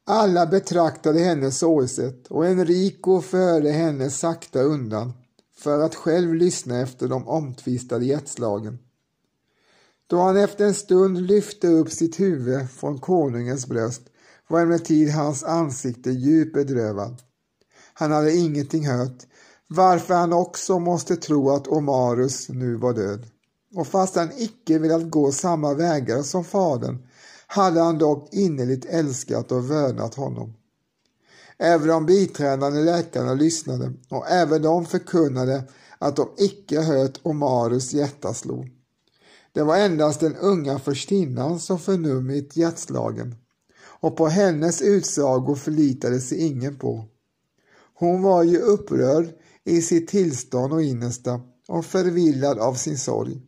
Alla 0.05 0.47
betraktade 0.47 1.19
henne 1.19 1.51
sorgset 1.51 2.27
och 2.29 2.47
Enrico 2.47 3.21
förde 3.21 3.71
henne 3.71 4.11
sakta 4.11 4.63
undan 4.63 5.13
för 5.57 5.81
att 5.81 5.95
själv 5.95 6.35
lyssna 6.35 6.81
efter 6.81 7.09
de 7.09 7.29
omtvistade 7.29 8.05
hjärtslagen. 8.05 8.79
Då 10.13 10.19
han 10.19 10.37
efter 10.37 10.65
en 10.65 10.75
stund 10.75 11.21
lyfte 11.21 11.69
upp 11.69 11.91
sitt 11.91 12.21
huvud 12.21 12.71
från 12.71 12.99
konungens 12.99 13.67
bröst 13.67 14.03
var 14.49 14.61
emellertid 14.61 15.11
hans 15.11 15.45
ansikte 15.45 16.11
djupt 16.11 16.55
bedrövad. 16.55 17.23
Han 17.95 18.13
hade 18.13 18.37
ingenting 18.37 18.87
hört, 18.87 19.27
varför 19.67 20.15
han 20.15 20.33
också 20.33 20.79
måste 20.79 21.17
tro 21.17 21.51
att 21.51 21.69
Omarus 21.69 22.49
nu 22.49 22.77
var 22.77 22.93
död. 22.93 23.27
Och 23.75 23.87
fast 23.87 24.17
han 24.17 24.31
icke 24.37 24.79
velat 24.79 25.11
gå 25.11 25.33
samma 25.33 25.75
vägar 25.75 26.23
som 26.23 26.45
fadern 26.45 27.07
hade 27.47 27.81
han 27.81 27.99
dock 27.99 28.35
innerligt 28.35 28.85
älskat 28.85 29.53
och 29.53 29.71
vördnat 29.71 30.15
honom. 30.15 30.55
Även 31.59 31.89
de 31.89 32.07
biträdande 32.07 32.81
läkarna 32.81 33.35
lyssnade 33.35 33.93
och 34.11 34.31
även 34.31 34.63
de 34.63 34.87
förkunnade 34.87 35.65
att 35.99 36.17
de 36.17 36.29
icke 36.37 36.81
hört 36.81 37.21
Omarus 37.23 37.93
hjärta 37.93 38.35
slå. 38.35 38.67
Det 39.55 39.63
var 39.63 39.77
endast 39.77 40.21
den 40.21 40.37
unga 40.37 40.79
förstinnan 40.79 41.61
som 41.61 41.79
förnummit 41.79 42.57
hjärtslagen 42.57 43.35
och 44.03 44.17
på 44.17 44.27
hennes 44.27 44.83
utsago 44.83 45.55
förlitade 45.55 46.21
sig 46.21 46.39
ingen 46.39 46.79
på. 46.79 47.05
Hon 47.95 48.23
var 48.23 48.43
ju 48.43 48.59
upprörd 48.59 49.29
i 49.65 49.83
sitt 49.83 50.09
tillstånd 50.09 50.73
och 50.73 50.83
innersta 50.83 51.41
och 51.69 51.87
förvillad 51.87 52.59
av 52.59 52.75
sin 52.75 52.99
sorg. 52.99 53.41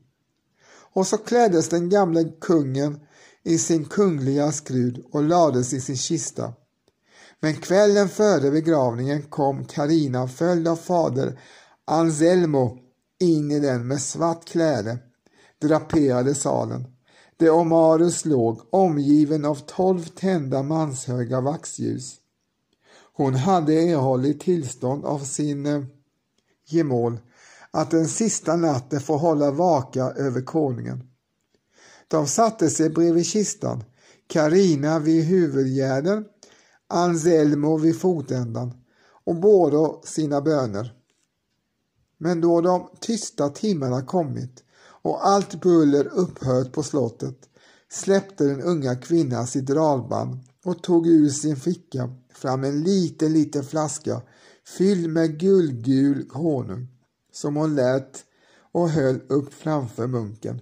Och 0.95 1.07
så 1.07 1.17
kläddes 1.17 1.69
den 1.69 1.89
gamle 1.89 2.25
kungen 2.41 3.01
i 3.43 3.59
sin 3.59 3.85
kungliga 3.85 4.53
skrud 4.53 5.05
och 5.13 5.23
lades 5.23 5.73
i 5.73 5.81
sin 5.81 5.97
kista. 5.97 6.53
Men 7.41 7.55
kvällen 7.55 8.09
före 8.09 8.51
begravningen 8.51 9.23
kom 9.23 9.65
Karina 9.65 10.29
följd 10.29 10.69
av 10.69 10.77
fader 10.77 11.41
Anselmo 11.85 12.79
in 13.21 13.51
i 13.51 13.61
den 13.61 13.87
med 13.87 14.01
svart 14.01 14.45
kläde, 14.45 14.99
draperade 15.61 16.35
salen, 16.35 16.87
där 17.37 17.51
Omarus 17.51 18.25
låg 18.25 18.61
omgiven 18.71 19.45
av 19.45 19.55
tolv 19.55 20.05
tända 20.05 20.63
manshöga 20.63 21.41
vaxljus. 21.41 22.17
Hon 23.17 23.35
hade 23.35 23.75
erhållit 23.75 24.41
tillstånd 24.41 25.05
av 25.05 25.19
sin 25.19 25.67
eh, 25.67 25.83
gemål 26.69 27.21
att 27.71 27.91
den 27.91 28.09
sista 28.09 28.57
natten 28.57 29.01
få 29.01 29.17
hålla 29.17 29.51
vaka 29.51 30.03
över 30.05 30.43
konungen. 30.43 31.09
De 32.09 32.27
satte 32.27 32.71
sig 32.71 32.91
bredvid 32.91 33.27
kistan, 33.27 33.85
Karina 34.27 34.99
vid 34.99 35.25
huvudgärden, 35.25 36.25
Anselmo 36.89 37.77
vid 37.77 38.01
fotändan 38.01 38.73
och 39.25 39.37
båda 39.37 40.03
sina 40.03 40.41
böner. 40.41 40.95
Men 42.19 42.41
då 42.41 42.61
de 42.61 42.89
tysta 43.01 43.49
timmarna 43.49 44.03
kommit 44.03 44.64
och 45.05 45.27
allt 45.27 45.61
buller 45.61 46.07
upphört 46.07 46.73
på 46.73 46.83
slottet 46.83 47.37
släppte 47.91 48.45
den 48.45 48.61
unga 48.61 48.97
kvinnan 48.97 49.47
sitt 49.47 49.67
dralband 49.67 50.39
och 50.65 50.83
tog 50.83 51.07
ur 51.07 51.29
sin 51.29 51.57
ficka 51.57 52.11
fram 52.35 52.65
en 52.65 52.83
liten, 52.83 53.33
liten 53.33 53.65
flaska 53.65 54.23
fylld 54.79 55.11
med 55.11 55.41
guldgul 55.41 56.31
honung 56.33 56.89
som 57.33 57.57
hon 57.57 57.75
lät 57.75 58.25
och 58.73 58.89
höll 58.89 59.21
upp 59.29 59.55
framför 59.55 60.07
munken. 60.07 60.61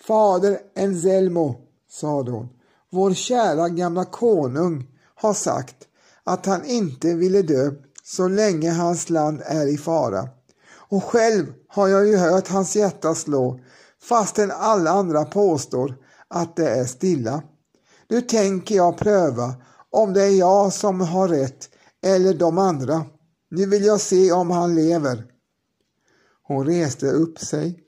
Fader 0.00 0.58
Enzelmo, 0.74 1.56
sade 1.90 2.30
hon, 2.30 2.48
vår 2.90 3.14
kära 3.14 3.68
gamla 3.68 4.04
konung 4.04 4.86
har 5.14 5.34
sagt 5.34 5.88
att 6.24 6.46
han 6.46 6.64
inte 6.64 7.14
ville 7.14 7.42
dö 7.42 7.70
så 8.04 8.28
länge 8.28 8.70
hans 8.70 9.10
land 9.10 9.42
är 9.44 9.66
i 9.66 9.78
fara. 9.78 10.28
Och 10.70 11.04
själv 11.04 11.46
har 11.68 11.88
jag 11.88 12.06
ju 12.06 12.16
hört 12.16 12.48
hans 12.48 12.76
hjärta 12.76 13.14
slå 13.14 13.60
fastän 14.02 14.50
alla 14.50 14.90
andra 14.90 15.24
påstår 15.24 15.94
att 16.28 16.56
det 16.56 16.68
är 16.68 16.84
stilla. 16.84 17.42
Nu 18.08 18.20
tänker 18.20 18.74
jag 18.74 18.98
pröva 18.98 19.54
om 19.90 20.12
det 20.12 20.22
är 20.22 20.38
jag 20.38 20.72
som 20.72 21.00
har 21.00 21.28
rätt 21.28 21.68
eller 22.02 22.34
de 22.34 22.58
andra. 22.58 23.04
Nu 23.50 23.66
vill 23.66 23.84
jag 23.84 24.00
se 24.00 24.32
om 24.32 24.50
han 24.50 24.74
lever. 24.74 25.24
Hon 26.42 26.66
reste 26.66 27.06
upp 27.06 27.38
sig, 27.38 27.80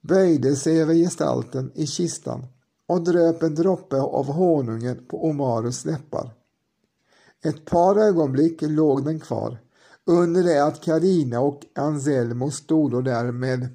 böjde 0.00 0.56
sig 0.56 0.80
över 0.80 0.94
gestalten 0.94 1.72
i 1.74 1.86
kistan 1.86 2.46
och 2.86 3.04
dröp 3.04 3.42
en 3.42 3.54
droppe 3.54 4.00
av 4.00 4.26
honungen 4.26 5.06
på 5.08 5.24
Omarus 5.24 5.84
läppar. 5.84 6.30
Ett 7.44 7.64
par 7.64 7.96
ögonblick 7.96 8.62
låg 8.62 9.04
den 9.04 9.20
kvar 9.20 9.58
under 10.06 10.42
det 10.42 10.64
att 10.64 10.84
Karina 10.84 11.40
och 11.40 11.60
Anselmo 11.74 12.50
stod 12.50 13.04
där 13.04 13.32
med 13.32 13.68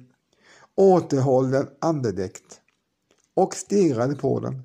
återhållen 0.74 1.68
andedräkt 1.80 2.60
och 3.34 3.54
stirrade 3.54 4.14
på 4.14 4.40
den. 4.40 4.62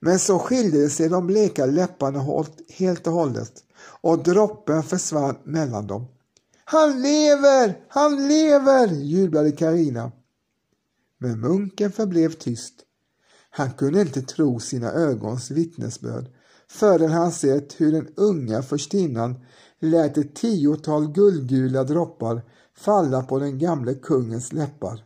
Men 0.00 0.18
så 0.18 0.38
skilde 0.38 0.90
sig 0.90 1.08
de 1.08 1.26
bleka 1.26 1.66
läpparna 1.66 2.44
helt 2.68 3.06
och 3.06 3.12
hållet 3.12 3.52
och 4.00 4.22
droppen 4.22 4.82
försvann 4.82 5.36
mellan 5.44 5.86
dem. 5.86 6.06
Han 6.64 7.02
lever! 7.02 7.80
Han 7.88 8.28
lever! 8.28 8.86
jublade 8.86 9.52
Karina. 9.52 10.12
Men 11.18 11.40
munken 11.40 11.92
förblev 11.92 12.32
tyst. 12.32 12.74
Han 13.50 13.72
kunde 13.72 14.00
inte 14.00 14.22
tro 14.22 14.60
sina 14.60 14.92
ögons 14.92 15.50
vittnesbörd 15.50 16.26
förrän 16.68 17.10
han 17.10 17.32
sett 17.32 17.80
hur 17.80 17.92
den 17.92 18.08
unga 18.16 18.62
förstinnan 18.62 19.44
lät 19.84 20.18
ett 20.18 20.34
tiotal 20.34 21.12
guldgula 21.12 21.84
droppar 21.84 22.42
falla 22.76 23.22
på 23.22 23.38
den 23.38 23.58
gamle 23.58 23.94
kungens 23.94 24.52
läppar 24.52 25.04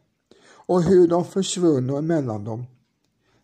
och 0.51 0.83
hur 0.83 1.09
de 1.09 1.25
försvunno 1.25 1.97
emellan 1.97 2.45
dem. 2.45 2.65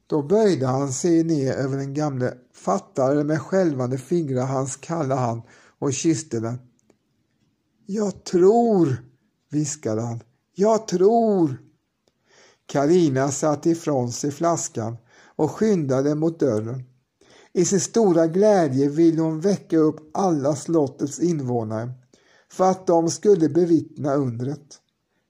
Då 0.07 0.23
böjde 0.23 0.67
han 0.67 0.93
sig 0.93 1.25
ner 1.25 1.53
över 1.53 1.77
den 1.77 1.95
gamle, 1.95 2.35
fattade 2.55 3.25
med 3.25 3.41
skälvande 3.41 3.99
fingrar 3.99 4.47
hans 4.47 4.77
kalla 4.77 5.15
hand 5.15 5.43
och 5.79 5.93
kysste 5.93 6.41
den. 6.41 6.59
Jag 7.87 8.25
tror, 8.25 8.97
viskade 9.51 10.03
han. 10.03 10.21
Jag 10.55 10.89
tror. 10.89 11.61
Karina 12.67 13.31
satte 13.31 13.71
ifrån 13.71 14.13
sig 14.13 14.31
flaskan 14.31 14.97
och 15.37 15.51
skyndade 15.51 16.15
mot 16.15 16.41
dörren. 16.41 16.85
I 17.57 17.65
sin 17.65 17.81
stora 17.81 18.27
glädje 18.27 18.89
ville 18.89 19.23
hon 19.23 19.41
väcka 19.41 19.79
upp 19.79 20.11
alla 20.17 20.57
slottets 20.57 21.21
invånare 21.21 21.91
för 22.53 22.65
att 22.65 22.87
de 22.87 23.11
skulle 23.11 23.49
bevittna 23.49 24.15
undret. 24.15 24.81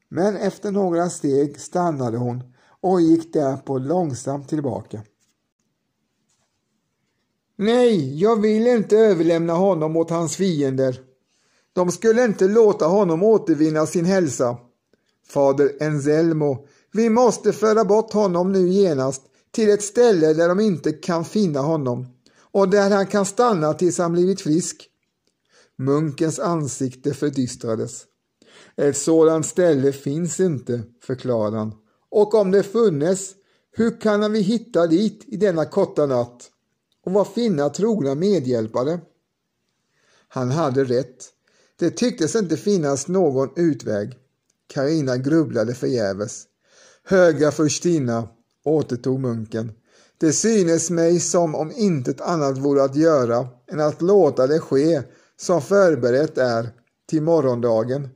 Men 0.08 0.36
efter 0.36 0.72
några 0.72 1.10
steg 1.10 1.60
stannade 1.60 2.18
hon 2.18 2.42
och 2.80 3.00
gick 3.00 3.32
därpå 3.32 3.78
långsamt 3.78 4.48
tillbaka. 4.48 5.02
Nej, 7.56 8.20
jag 8.20 8.40
vill 8.40 8.66
inte 8.66 8.96
överlämna 8.96 9.52
honom 9.52 9.96
åt 9.96 10.10
hans 10.10 10.36
fiender. 10.36 11.00
De 11.72 11.92
skulle 11.92 12.24
inte 12.24 12.48
låta 12.48 12.86
honom 12.86 13.22
återvinna 13.22 13.86
sin 13.86 14.04
hälsa. 14.04 14.58
Fader 15.28 15.72
Enzelmo, 15.80 16.66
vi 16.92 17.10
måste 17.10 17.52
föra 17.52 17.84
bort 17.84 18.12
honom 18.12 18.52
nu 18.52 18.68
genast 18.68 19.22
till 19.50 19.70
ett 19.70 19.82
ställe 19.82 20.34
där 20.34 20.48
de 20.48 20.60
inte 20.60 20.92
kan 20.92 21.24
finna 21.24 21.60
honom 21.60 22.13
och 22.54 22.68
där 22.68 22.90
han 22.90 23.06
kan 23.06 23.26
stanna 23.26 23.74
tills 23.74 23.98
han 23.98 24.12
blivit 24.12 24.40
frisk. 24.40 24.88
Munkens 25.76 26.38
ansikte 26.38 27.14
fördystrades. 27.14 28.04
Ett 28.76 28.96
sådant 28.96 29.46
ställe 29.46 29.92
finns 29.92 30.40
inte, 30.40 30.82
förklarade 31.02 31.56
han. 31.56 31.74
Och 32.10 32.34
om 32.34 32.50
det 32.50 32.62
funnes, 32.62 33.34
hur 33.72 34.00
kan 34.00 34.32
vi 34.32 34.40
hitta 34.40 34.86
dit 34.86 35.24
i 35.26 35.36
denna 35.36 35.64
korta 35.64 36.06
natt? 36.06 36.50
Och 37.04 37.12
var 37.12 37.24
finna 37.24 37.68
trogna 37.68 38.14
medhjälpare? 38.14 39.00
Han 40.28 40.50
hade 40.50 40.84
rätt. 40.84 41.30
Det 41.78 41.90
tycktes 41.90 42.36
inte 42.36 42.56
finnas 42.56 43.08
någon 43.08 43.50
utväg. 43.56 44.18
Karina 44.66 45.16
grubblade 45.16 45.74
förgäves. 45.74 46.44
Höga 47.04 47.50
furstinna, 47.52 48.28
återtog 48.64 49.20
munken. 49.20 49.72
Det 50.18 50.32
synes 50.32 50.90
mig 50.90 51.20
som 51.20 51.54
om 51.54 51.72
intet 51.76 52.20
annat 52.20 52.58
vore 52.58 52.84
att 52.84 52.96
göra 52.96 53.48
än 53.72 53.80
att 53.80 54.02
låta 54.02 54.46
det 54.46 54.60
ske 54.60 55.02
som 55.36 55.62
förberett 55.62 56.38
är 56.38 56.68
till 57.08 57.22
morgondagen. 57.22 58.08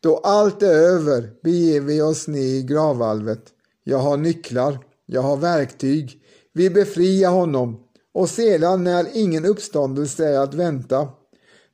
Då 0.00 0.16
allt 0.16 0.62
är 0.62 0.74
över 0.74 1.30
beger 1.42 1.80
vi 1.80 2.02
oss 2.02 2.28
ner 2.28 2.40
i 2.40 2.62
gravvalvet. 2.62 3.42
Jag 3.84 3.98
har 3.98 4.16
nycklar, 4.16 4.78
jag 5.06 5.22
har 5.22 5.36
verktyg. 5.36 6.22
Vi 6.52 6.70
befriar 6.70 7.30
honom 7.30 7.84
och 8.14 8.30
sedan 8.30 8.84
när 8.84 9.06
ingen 9.12 9.44
uppståndelse 9.44 10.28
är 10.28 10.38
att 10.38 10.54
vänta 10.54 11.08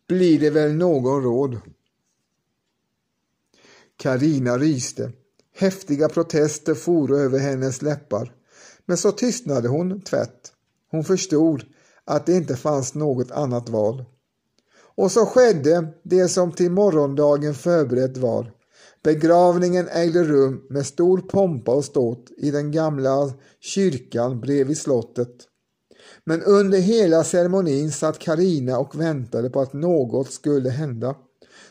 blir 0.09 0.41
det 0.41 0.51
väl 0.51 0.73
någon 0.75 1.23
råd. 1.23 1.61
Karina 3.97 4.59
ryste. 4.59 5.13
Häftiga 5.57 6.09
protester 6.09 6.75
for 6.75 7.15
över 7.15 7.39
hennes 7.39 7.83
läppar. 7.83 8.33
Men 8.87 8.97
så 8.97 9.13
tystnade 9.13 9.69
hon 9.69 10.01
tvätt. 10.01 10.53
Hon 10.91 11.05
förstod 11.05 11.65
att 12.05 12.27
det 12.27 12.37
inte 12.37 12.57
fanns 12.57 12.95
något 12.95 13.31
annat 13.31 13.69
val. 13.69 14.05
Och 14.97 15.11
så 15.11 15.27
skedde 15.27 15.89
det 16.03 16.29
som 16.29 16.53
till 16.53 16.71
morgondagen 16.71 17.55
förberett 17.55 18.17
var. 18.17 18.53
Begravningen 19.03 19.89
ägde 19.89 20.25
rum 20.25 20.67
med 20.71 20.87
stor 20.87 21.19
pompa 21.19 21.75
och 21.75 21.85
ståt 21.85 22.31
i 22.37 22.51
den 22.51 22.71
gamla 22.71 23.33
kyrkan 23.61 24.41
bredvid 24.41 24.79
slottet. 24.79 25.35
Men 26.25 26.43
under 26.43 26.79
hela 26.79 27.25
ceremonin 27.25 27.93
satt 27.93 28.19
Karina 28.19 28.79
och 28.79 29.01
väntade 29.01 29.51
på 29.51 29.61
att 29.61 29.73
något 29.73 30.33
skulle 30.33 30.71
hända. 30.71 31.15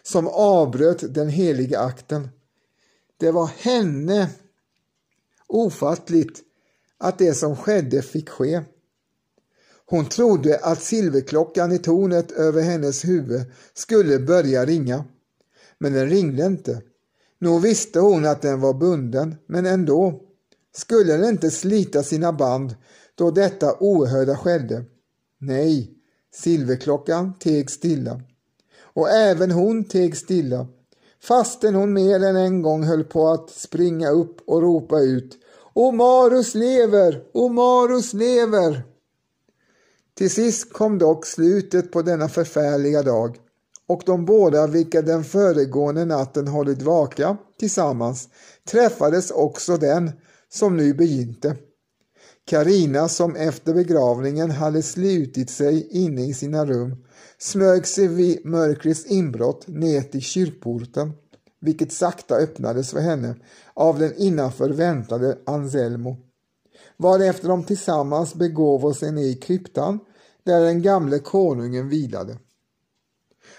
som 0.04 0.28
avbröt 0.28 1.14
den 1.14 1.30
heliga 1.30 1.80
akten. 1.80 2.30
Det 3.18 3.32
var 3.32 3.46
henne 3.46 4.30
ofattligt 5.48 6.40
att 7.04 7.18
det 7.18 7.34
som 7.34 7.56
skedde 7.56 8.02
fick 8.02 8.30
ske. 8.30 8.62
Hon 9.86 10.06
trodde 10.06 10.58
att 10.58 10.82
silverklockan 10.82 11.72
i 11.72 11.78
tornet 11.78 12.32
över 12.32 12.62
hennes 12.62 13.06
huvud 13.06 13.42
skulle 13.74 14.20
börja 14.20 14.66
ringa. 14.66 15.06
Men 15.78 15.94
den 15.94 16.10
ringde 16.10 16.46
inte. 16.46 16.82
Nog 17.40 17.62
visste 17.62 18.00
hon 18.00 18.26
att 18.26 18.42
den 18.42 18.62
var 18.62 18.74
bunden, 18.74 19.36
men 19.46 19.66
ändå. 19.66 20.22
Skulle 20.76 21.18
den 21.18 21.30
inte 21.30 21.52
slita 21.52 22.04
sina 22.04 22.34
band 22.34 22.76
då 23.16 23.32
detta 23.32 23.78
oerhörda 23.80 24.38
skedde? 24.38 24.86
Nej, 25.38 25.92
silverklockan 26.34 27.34
teg 27.40 27.70
stilla. 27.70 28.22
Och 28.80 29.10
även 29.10 29.52
hon 29.52 29.84
teg 29.84 30.18
stilla, 30.18 30.68
fastän 31.22 31.76
hon 31.76 31.94
mer 31.94 32.24
än 32.24 32.36
en 32.36 32.62
gång 32.62 32.84
höll 32.84 33.04
på 33.04 33.30
att 33.30 33.50
springa 33.50 34.10
upp 34.10 34.42
och 34.48 34.62
ropa 34.62 35.00
ut 35.00 35.43
Omarus 35.76 36.56
lever! 36.56 37.24
Omarus 37.34 38.14
lever! 38.14 38.84
Till 40.18 40.30
sist 40.30 40.74
kom 40.74 40.98
dock 40.98 41.26
slutet 41.26 41.92
på 41.92 42.02
denna 42.02 42.30
förfärliga 42.30 43.04
dag 43.04 43.38
och 43.88 44.04
de 44.06 44.26
båda 44.26 44.68
vilka 44.68 45.02
den 45.02 45.24
föregående 45.24 46.06
natten 46.06 46.48
hållit 46.48 46.82
vaka 46.82 47.38
tillsammans 47.60 48.30
träffades 48.72 49.32
också 49.32 49.78
den 49.78 50.12
som 50.50 50.78
nu 50.78 50.94
begynte. 50.94 51.56
Karina 52.46 53.10
som 53.10 53.36
efter 53.36 53.74
begravningen 53.74 54.52
hade 54.52 54.82
slutit 54.82 55.50
sig 55.50 55.88
inne 55.92 56.26
i 56.26 56.34
sina 56.34 56.66
rum 56.66 56.96
smög 57.38 57.88
sig 57.88 58.08
vid 58.08 58.46
mörkrets 58.46 59.06
inbrott 59.06 59.68
ner 59.68 60.02
till 60.02 60.22
kyrkporten 60.22 61.12
vilket 61.64 61.92
sakta 61.92 62.36
öppnades 62.36 62.92
för 62.92 63.00
henne 63.00 63.36
av 63.74 64.00
den 64.00 64.14
innanför 64.18 64.70
väntade 64.70 65.38
Anselmo. 65.46 66.18
Varefter 66.98 67.48
de 67.48 67.64
tillsammans 67.64 68.36
begåvo 68.36 68.94
sig 68.94 69.12
ner 69.12 69.26
i 69.26 69.36
kryptan 69.36 70.00
där 70.44 70.62
den 70.62 70.82
gamle 70.82 71.20
konungen 71.20 71.90
vilade. 71.90 72.38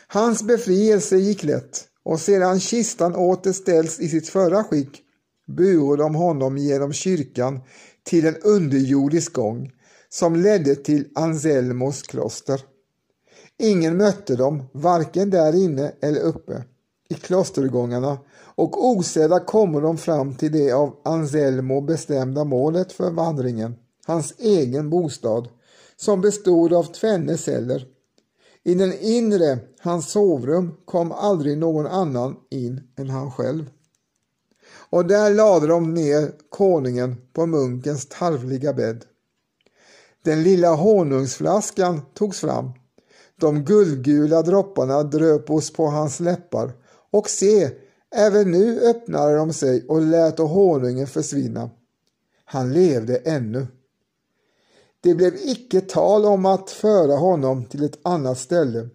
Hans 0.06 0.42
befrielse 0.42 1.16
gick 1.16 1.42
lätt 1.42 1.84
och 2.02 2.20
sedan 2.20 2.60
kistan 2.60 3.16
återställts 3.16 4.00
i 4.00 4.08
sitt 4.08 4.28
förra 4.28 4.64
skick 4.64 5.02
buade 5.46 6.02
de 6.02 6.14
honom 6.14 6.58
genom 6.58 6.92
kyrkan 6.92 7.60
till 8.02 8.26
en 8.26 8.36
underjordisk 8.36 9.32
gång 9.32 9.72
som 10.08 10.36
ledde 10.36 10.76
till 10.76 11.08
Anselmos 11.14 12.02
kloster. 12.02 12.60
Ingen 13.58 13.96
mötte 13.96 14.36
dem, 14.36 14.62
varken 14.72 15.30
där 15.30 15.64
inne 15.64 15.92
eller 16.00 16.20
uppe 16.20 16.64
i 17.14 17.20
klostergångarna 17.20 18.18
och 18.54 18.86
osedda 18.86 19.40
kommer 19.40 19.80
de 19.80 19.98
fram 19.98 20.34
till 20.34 20.52
det 20.52 20.72
av 20.72 20.96
Anselmo 21.04 21.80
bestämda 21.80 22.44
målet 22.44 22.92
för 22.92 23.10
vandringen, 23.10 23.74
hans 24.06 24.34
egen 24.38 24.90
bostad, 24.90 25.48
som 25.96 26.20
bestod 26.20 26.72
av 26.72 26.84
tvenne 26.84 27.36
celler. 27.36 27.86
I 28.64 28.74
den 28.74 28.92
inre, 29.00 29.58
hans 29.80 30.10
sovrum, 30.10 30.74
kom 30.84 31.12
aldrig 31.12 31.58
någon 31.58 31.86
annan 31.86 32.36
in 32.50 32.80
än 32.96 33.10
han 33.10 33.30
själv. 33.30 33.70
Och 34.90 35.06
där 35.06 35.34
lade 35.34 35.66
de 35.66 35.94
ner 35.94 36.32
konungen 36.48 37.16
på 37.32 37.46
munkens 37.46 38.06
tarvliga 38.06 38.72
bädd. 38.72 39.04
Den 40.24 40.42
lilla 40.42 40.74
honungsflaskan 40.74 42.00
togs 42.14 42.40
fram. 42.40 42.70
De 43.40 43.64
guldgula 43.64 44.42
dropparna 44.42 45.02
dröpos 45.02 45.72
på 45.72 45.86
hans 45.86 46.20
läppar 46.20 46.72
och 47.14 47.30
se, 47.30 47.70
även 48.14 48.50
nu 48.50 48.80
öppnade 48.80 49.36
de 49.36 49.52
sig 49.52 49.84
och 49.88 50.02
lät 50.02 50.38
honungen 50.38 51.06
försvinna. 51.06 51.70
Han 52.44 52.72
levde 52.72 53.16
ännu. 53.16 53.66
Det 55.00 55.14
blev 55.14 55.34
icke 55.34 55.80
tal 55.80 56.24
om 56.24 56.46
att 56.46 56.70
föra 56.70 57.16
honom 57.16 57.64
till 57.64 57.84
ett 57.84 57.98
annat 58.02 58.38
ställe. 58.38 58.88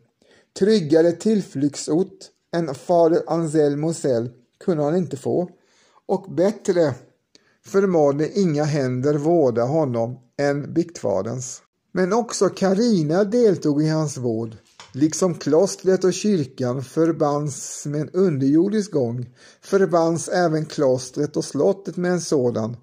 Tryggare 0.60 1.12
tillflyktsort 1.12 2.17
än 2.55 2.75
fader 2.75 3.23
Anselmo 3.27 3.88
Mosell 3.88 4.29
kunde 4.60 4.84
han 4.84 4.97
inte 4.97 5.17
få 5.17 5.49
och 6.05 6.32
bättre 6.32 6.93
förmådde 7.65 8.39
inga 8.39 8.63
händer 8.63 9.13
vårda 9.13 9.63
honom 9.63 10.19
än 10.38 10.73
biktfaderns. 10.73 11.62
Men 11.91 12.13
också 12.13 12.49
Karina 12.49 13.23
deltog 13.23 13.84
i 13.84 13.88
hans 13.88 14.17
vård. 14.17 14.55
Liksom 14.93 15.36
klostret 15.36 16.04
och 16.04 16.13
kyrkan 16.13 16.84
förbands 16.84 17.86
med 17.86 18.02
en 18.02 18.10
underjordisk 18.10 18.91
gång 18.91 19.30
förbands 19.62 20.28
även 20.28 20.65
klostret 20.65 21.38
och 21.38 21.45
slottet 21.45 21.97
med 21.97 22.12
en 22.12 22.21
sådan 22.21 22.78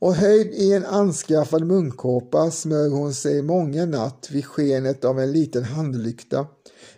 och 0.00 0.14
höjd 0.14 0.46
i 0.54 0.72
en 0.72 0.84
anskaffad 0.84 1.66
munkåpa 1.66 2.50
smög 2.50 2.92
hon 2.92 3.14
sig 3.14 3.42
många 3.42 3.86
natt 3.86 4.28
vid 4.30 4.46
skenet 4.46 5.04
av 5.04 5.20
en 5.20 5.32
liten 5.32 5.64
handlykta 5.64 6.46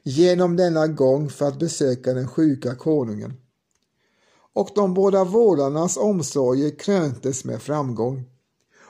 genom 0.03 0.57
denna 0.57 0.87
gång 0.87 1.29
för 1.29 1.49
att 1.49 1.59
besöka 1.59 2.15
den 2.15 2.29
sjuka 2.29 2.75
konungen. 2.75 3.35
Och 4.55 4.69
de 4.75 4.95
båda 4.95 5.25
vårdarnas 5.25 5.97
omsorger 5.97 6.79
kröntes 6.79 7.45
med 7.45 7.63
framgång. 7.63 8.25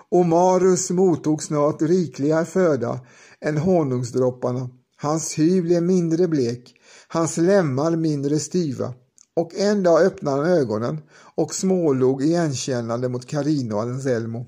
Omarus 0.09 0.91
mottog 0.91 1.43
snart 1.43 1.83
rikligare 1.83 2.45
föda 2.45 3.01
än 3.41 3.59
honungsdropparna 3.59 4.71
Hans 5.03 5.39
hy 5.39 5.63
blev 5.63 5.83
mindre 5.83 6.29
blek, 6.29 6.75
hans 7.09 7.37
lemmar 7.37 7.97
mindre 7.97 8.39
styva 8.39 8.95
och 9.37 9.55
en 9.55 9.83
dag 9.83 10.03
öppnade 10.03 10.37
han 10.37 10.51
ögonen 10.51 11.01
och 11.35 11.55
smålog 11.55 12.23
igenkännande 12.25 13.09
mot 13.09 13.27
Carino 13.27 13.75
och 13.75 13.83
Anselmo. 13.83 14.47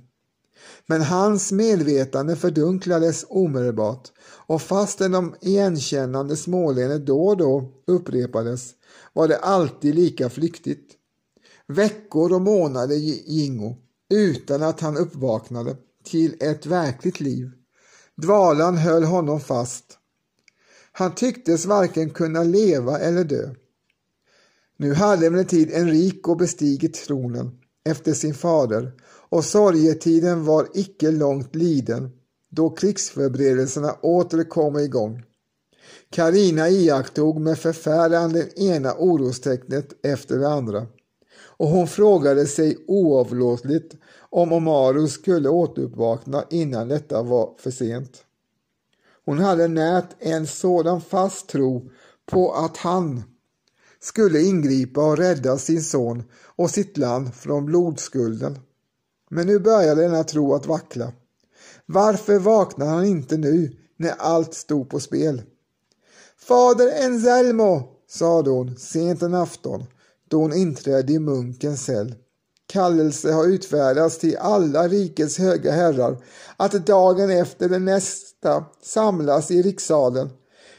Men 0.87 1.03
hans 1.03 1.53
medvetande 1.53 2.37
fördunklades 2.37 3.25
omedelbart 3.29 4.12
och 4.47 4.62
fastän 4.62 5.12
de 5.12 5.35
igenkännande 5.40 6.37
småleendet 6.37 7.07
då 7.07 7.27
och 7.27 7.37
då 7.37 7.73
upprepades 7.87 8.71
var 9.12 9.29
det 9.29 9.38
alltid 9.38 9.95
lika 9.95 10.31
flyktigt. 10.31 10.93
Veckor 11.67 12.33
och 12.33 12.43
månader 12.43 12.97
gingo 12.97 13.77
utan 14.11 14.62
att 14.62 14.81
han 14.81 14.97
uppvaknade 14.97 15.77
till 16.05 16.37
ett 16.40 16.67
verkligt 16.67 17.21
liv. 17.21 17.51
Dvalan 18.17 18.77
höll 18.77 19.05
honom 19.05 19.40
fast 19.40 19.99
han 20.97 21.15
tycktes 21.15 21.67
varken 21.67 22.11
kunna 22.11 22.42
leva 22.42 22.99
eller 22.99 23.25
dö. 23.25 23.51
Nu 24.77 24.95
hade 24.95 25.27
emellertid 25.27 25.71
Enrico 25.75 26.35
bestigit 26.35 26.95
tronen 26.95 27.51
efter 27.88 28.13
sin 28.13 28.35
fader 28.35 28.92
och 29.07 29.45
sorgetiden 29.45 30.45
var 30.45 30.69
icke 30.75 31.11
långt 31.11 31.55
liden 31.55 32.11
då 32.51 32.71
krigsförberedelserna 32.71 33.92
åter 33.92 34.45
kom 34.45 34.79
igång. 34.79 35.23
Karina 36.11 36.69
iakttog 36.69 37.40
med 37.40 37.59
förfäran 37.59 38.33
det 38.33 38.59
ena 38.59 38.95
orostecknet 38.99 40.07
efter 40.07 40.38
det 40.38 40.49
andra 40.49 40.87
och 41.37 41.69
hon 41.69 41.87
frågade 41.87 42.47
sig 42.47 42.85
oavlåtligt 42.87 43.95
om 44.31 44.53
Omarus 44.53 45.13
skulle 45.13 45.49
återuppvakna 45.49 46.45
innan 46.51 46.88
detta 46.88 47.23
var 47.23 47.55
för 47.59 47.71
sent. 47.71 48.25
Hon 49.25 49.38
hade 49.38 49.68
närt 49.68 50.08
en 50.18 50.46
sådan 50.46 51.00
fast 51.00 51.48
tro 51.48 51.90
på 52.27 52.52
att 52.52 52.77
han 52.77 53.22
skulle 54.00 54.42
ingripa 54.42 55.04
och 55.04 55.18
rädda 55.18 55.58
sin 55.58 55.83
son 55.83 56.22
och 56.56 56.70
sitt 56.70 56.96
land 56.96 57.35
från 57.35 57.66
blodskulden. 57.66 58.58
Men 59.31 59.46
nu 59.46 59.58
började 59.58 60.02
denna 60.02 60.25
tro 60.25 60.54
att 60.54 60.66
vackla. 60.66 61.12
Varför 61.87 62.38
vaknade 62.38 62.90
han 62.90 63.04
inte 63.04 63.37
nu 63.37 63.77
när 63.96 64.14
allt 64.18 64.54
stod 64.54 64.90
på 64.90 65.00
spel? 65.00 65.42
Fader 66.37 67.04
Enzelmo, 67.04 67.83
sade 68.08 68.50
hon 68.50 68.77
sent 68.77 69.22
en 69.22 69.35
afton 69.35 69.85
då 70.29 70.40
hon 70.40 70.54
inträdde 70.54 71.12
i 71.12 71.18
munkens 71.18 71.85
cell. 71.85 72.14
Kallelse 72.66 73.33
har 73.33 73.46
utfärdats 73.46 74.18
till 74.18 74.37
alla 74.37 74.88
rikets 74.88 75.38
höga 75.38 75.72
herrar 75.72 76.25
att 76.56 76.87
dagen 76.87 77.31
efter 77.31 77.68
den 77.68 77.85
näst 77.85 78.34
nästa 78.45 78.65
samlas 78.83 79.51
i 79.51 79.63
rikssalen. 79.63 80.31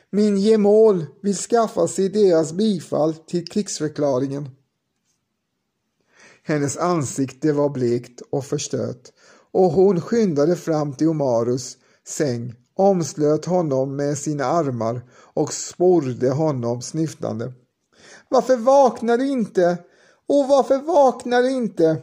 Min 0.10 0.38
gemål 0.38 1.06
vill 1.22 1.36
skaffa 1.36 1.88
sig 1.88 2.10
deras 2.10 2.54
bifall 2.54 3.14
till 3.14 3.48
krigsförklaringen. 3.48 4.50
Hennes 6.44 6.78
ansikte 6.78 7.54
var 7.54 7.70
blekt 7.70 8.22
och 8.30 8.46
förstört 8.46 9.12
och 9.52 9.72
hon 9.72 10.02
skyndade 10.02 10.56
fram 10.56 10.94
till 10.94 11.08
Omarus 11.08 11.78
säng, 12.08 12.54
omslöt 12.76 13.46
honom 13.46 13.96
med 13.96 14.18
sina 14.18 14.46
armar 14.46 15.02
och 15.34 15.54
sporrde 15.54 16.30
honom 16.30 16.82
snyftande. 16.82 17.54
Varför 18.30 18.58
vaknar 18.58 19.18
du 19.18 19.28
inte? 19.28 19.78
Och 20.28 20.48
varför 20.48 20.78
vaknar 20.78 21.42
du 21.42 21.52
inte? 21.52 21.98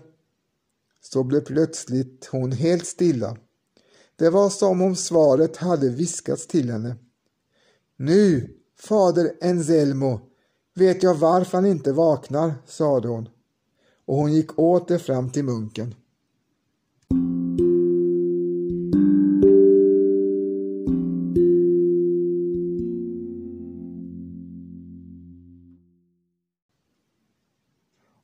Så 1.01 1.25
blev 1.25 1.41
plötsligt 1.41 2.29
hon 2.33 2.53
helt 2.53 2.87
stilla. 2.87 3.37
Det 4.23 4.31
var 4.31 4.51
som 4.51 4.83
om 4.83 4.97
svaret 4.97 5.57
hade 5.57 5.89
viskats 5.89 6.47
till 6.47 6.71
henne. 6.71 6.97
Nu, 7.97 8.51
fader 8.79 9.33
Enzelmo, 9.41 10.21
vet 10.75 11.03
jag 11.03 11.15
varför 11.15 11.59
han 11.59 11.67
inte 11.67 11.93
vaknar, 11.93 12.55
sade 12.67 13.09
hon 13.09 13.29
och 14.05 14.17
hon 14.17 14.33
gick 14.33 14.59
åter 14.59 14.99
fram 14.99 15.31
till 15.31 15.45
munken. 15.45 15.95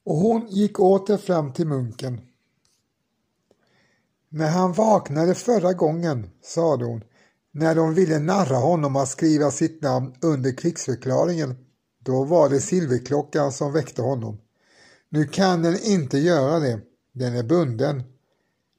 Och 0.05 0.17
hon 0.17 0.47
gick 0.49 0.81
åter 0.81 1.17
fram 1.17 1.53
till 1.53 1.67
munken. 1.67 2.28
När 4.31 4.51
han 4.51 4.73
vaknade 4.73 5.35
förra 5.35 5.73
gången, 5.73 6.31
sade 6.43 6.85
hon, 6.85 7.05
när 7.53 7.75
de 7.75 7.95
ville 7.95 8.19
narra 8.19 8.57
honom 8.57 8.97
att 8.97 9.09
skriva 9.09 9.51
sitt 9.51 9.83
namn 9.83 10.15
under 10.23 10.57
krigsförklaringen, 10.57 11.57
då 12.05 12.25
var 12.25 12.49
det 12.49 12.61
silverklockan 12.61 13.53
som 13.53 13.73
väckte 13.73 14.03
honom. 14.03 14.39
Nu 15.09 15.27
kan 15.27 15.63
den 15.63 15.79
inte 15.83 16.19
göra 16.19 16.59
det, 16.59 16.81
den 17.13 17.37
är 17.37 17.43
bunden. 17.43 18.03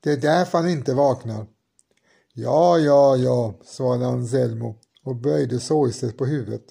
Det 0.03 0.11
är 0.11 0.17
därför 0.17 0.57
han 0.57 0.69
inte 0.69 0.93
vaknar. 0.93 1.47
Ja, 2.33 2.77
ja, 2.77 3.17
ja, 3.17 3.53
svarade 3.63 4.07
Anselmo 4.07 4.75
och 5.03 5.15
böjde 5.15 5.59
sorgset 5.59 6.17
på 6.17 6.25
huvudet. 6.25 6.65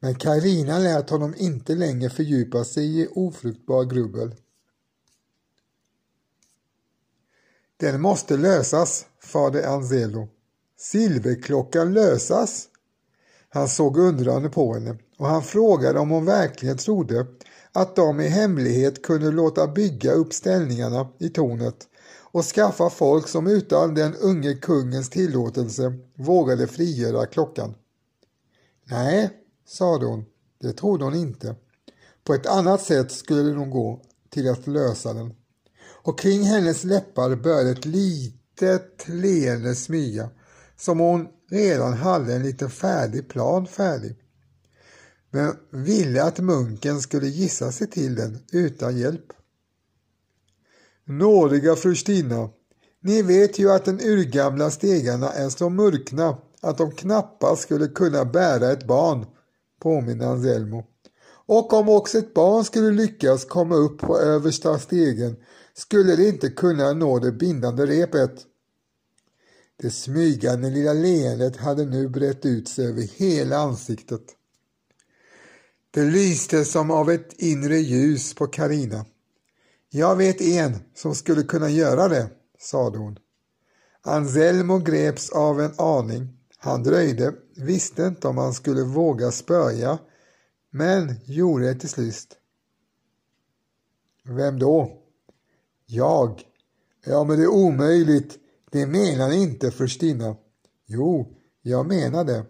Men 0.00 0.14
Karina 0.14 0.78
lät 0.78 1.10
honom 1.10 1.34
inte 1.38 1.74
längre 1.74 2.10
fördjupa 2.10 2.64
sig 2.64 3.00
i 3.00 3.08
ofruktbar 3.14 3.84
grubbel. 3.84 4.34
Den 7.82 8.00
måste 8.00 8.36
lösas, 8.36 9.06
fader 9.20 9.66
Anzelo. 9.66 10.28
Silverklockan 10.78 11.92
lösas? 11.92 12.68
Han 13.48 13.68
såg 13.68 13.98
undrande 13.98 14.48
på 14.48 14.74
henne 14.74 14.98
och 15.18 15.26
han 15.26 15.42
frågade 15.42 15.98
om 15.98 16.10
hon 16.10 16.24
verkligen 16.24 16.76
trodde 16.76 17.26
att 17.72 17.96
de 17.96 18.20
i 18.20 18.28
hemlighet 18.28 19.02
kunde 19.02 19.30
låta 19.30 19.68
bygga 19.68 20.12
upp 20.12 20.32
ställningarna 20.32 21.08
i 21.18 21.28
tornet 21.28 21.88
och 22.32 22.44
skaffa 22.44 22.90
folk 22.90 23.28
som 23.28 23.46
utan 23.46 23.94
den 23.94 24.14
unge 24.14 24.54
kungens 24.54 25.10
tillåtelse 25.10 25.92
vågade 26.14 26.66
frigöra 26.66 27.26
klockan. 27.26 27.74
Nej, 28.84 29.30
sade 29.66 30.06
hon, 30.06 30.24
det 30.60 30.72
trodde 30.72 31.04
hon 31.04 31.14
inte. 31.14 31.54
På 32.24 32.34
ett 32.34 32.46
annat 32.46 32.82
sätt 32.82 33.12
skulle 33.12 33.42
det 33.42 33.56
nog 33.56 33.70
gå 33.70 34.02
till 34.30 34.50
att 34.50 34.66
lösa 34.66 35.14
den. 35.14 35.34
Och 36.02 36.18
kring 36.18 36.42
hennes 36.42 36.84
läppar 36.84 37.36
började 37.36 37.70
ett 37.70 37.84
litet 37.84 39.08
leende 39.08 39.74
smyga 39.74 40.30
som 40.76 40.98
hon 40.98 41.28
redan 41.50 41.92
hade 41.92 42.34
en 42.34 42.42
liten 42.42 42.70
färdig 42.70 43.28
plan 43.28 43.66
färdig 43.66 44.16
men 45.32 45.56
ville 45.70 46.22
att 46.22 46.38
munken 46.38 47.00
skulle 47.00 47.26
gissa 47.26 47.72
sig 47.72 47.86
till 47.86 48.14
den 48.14 48.38
utan 48.52 48.98
hjälp. 48.98 49.32
Nådiga 51.04 51.76
fru 51.76 51.94
Stina, 51.94 52.48
ni 53.00 53.22
vet 53.22 53.58
ju 53.58 53.70
att 53.70 53.84
den 53.84 54.00
urgamla 54.00 54.70
stegarna 54.70 55.32
är 55.32 55.48
så 55.48 55.68
mörkna 55.68 56.38
att 56.60 56.78
de 56.78 56.90
knappast 56.90 57.62
skulle 57.62 57.88
kunna 57.88 58.24
bära 58.24 58.72
ett 58.72 58.86
barn, 58.86 59.26
påminner 59.80 60.26
Anselmo. 60.26 60.84
Och 61.46 61.72
om 61.72 61.88
också 61.88 62.18
ett 62.18 62.34
barn 62.34 62.64
skulle 62.64 62.90
lyckas 62.90 63.44
komma 63.44 63.74
upp 63.74 63.98
på 63.98 64.18
översta 64.18 64.78
stegen 64.78 65.36
skulle 65.74 66.16
de 66.16 66.28
inte 66.28 66.48
kunna 66.50 66.92
nå 66.92 67.18
det 67.18 67.32
bindande 67.32 67.86
repet. 67.86 68.46
Det 69.76 69.90
smygande 69.90 70.70
lilla 70.70 70.92
leendet 70.92 71.56
hade 71.56 71.84
nu 71.84 72.08
brett 72.08 72.46
ut 72.46 72.68
sig 72.68 72.86
över 72.86 73.02
hela 73.02 73.56
ansiktet. 73.56 74.22
Det 75.90 76.04
lyste 76.04 76.64
som 76.64 76.90
av 76.90 77.10
ett 77.10 77.32
inre 77.32 77.78
ljus 77.78 78.34
på 78.34 78.46
Karina. 78.46 79.06
Jag 79.90 80.16
vet 80.16 80.40
en 80.40 80.78
som 80.94 81.14
skulle 81.14 81.42
kunna 81.42 81.68
göra 81.70 82.08
det, 82.08 82.30
sade 82.58 82.98
hon. 82.98 83.18
Anselmo 84.02 84.78
greps 84.78 85.30
av 85.30 85.60
en 85.60 85.72
aning. 85.78 86.38
Han 86.56 86.82
dröjde, 86.82 87.34
visste 87.56 88.02
inte 88.02 88.28
om 88.28 88.38
han 88.38 88.54
skulle 88.54 88.82
våga 88.82 89.30
spöja, 89.30 89.98
men 90.70 91.14
gjorde 91.24 91.64
det 91.64 91.74
till 91.74 91.88
slut. 91.88 92.36
Vem 94.24 94.58
då? 94.58 95.01
Jag. 95.92 96.42
Ja, 97.04 97.24
men 97.24 97.36
det 97.36 97.42
är 97.42 97.48
omöjligt. 97.48 98.38
Det 98.70 98.86
menar 98.86 99.28
ni 99.28 99.42
inte, 99.42 99.70
Förstina. 99.70 100.36
Jo, 100.86 101.34
jag 101.62 101.86
menar 101.86 102.24
det. 102.24 102.44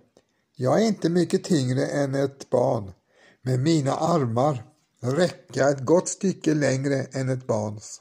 Jag 0.56 0.82
är 0.82 0.86
inte 0.86 1.08
mycket 1.08 1.44
tyngre 1.44 1.86
än 1.86 2.14
ett 2.14 2.50
barn 2.50 2.92
med 3.42 3.60
mina 3.60 3.92
armar 3.92 4.64
räcka 5.00 5.68
ett 5.68 5.84
gott 5.84 6.08
stycke 6.08 6.54
längre 6.54 7.06
än 7.12 7.28
ett 7.28 7.46
barns. 7.46 8.00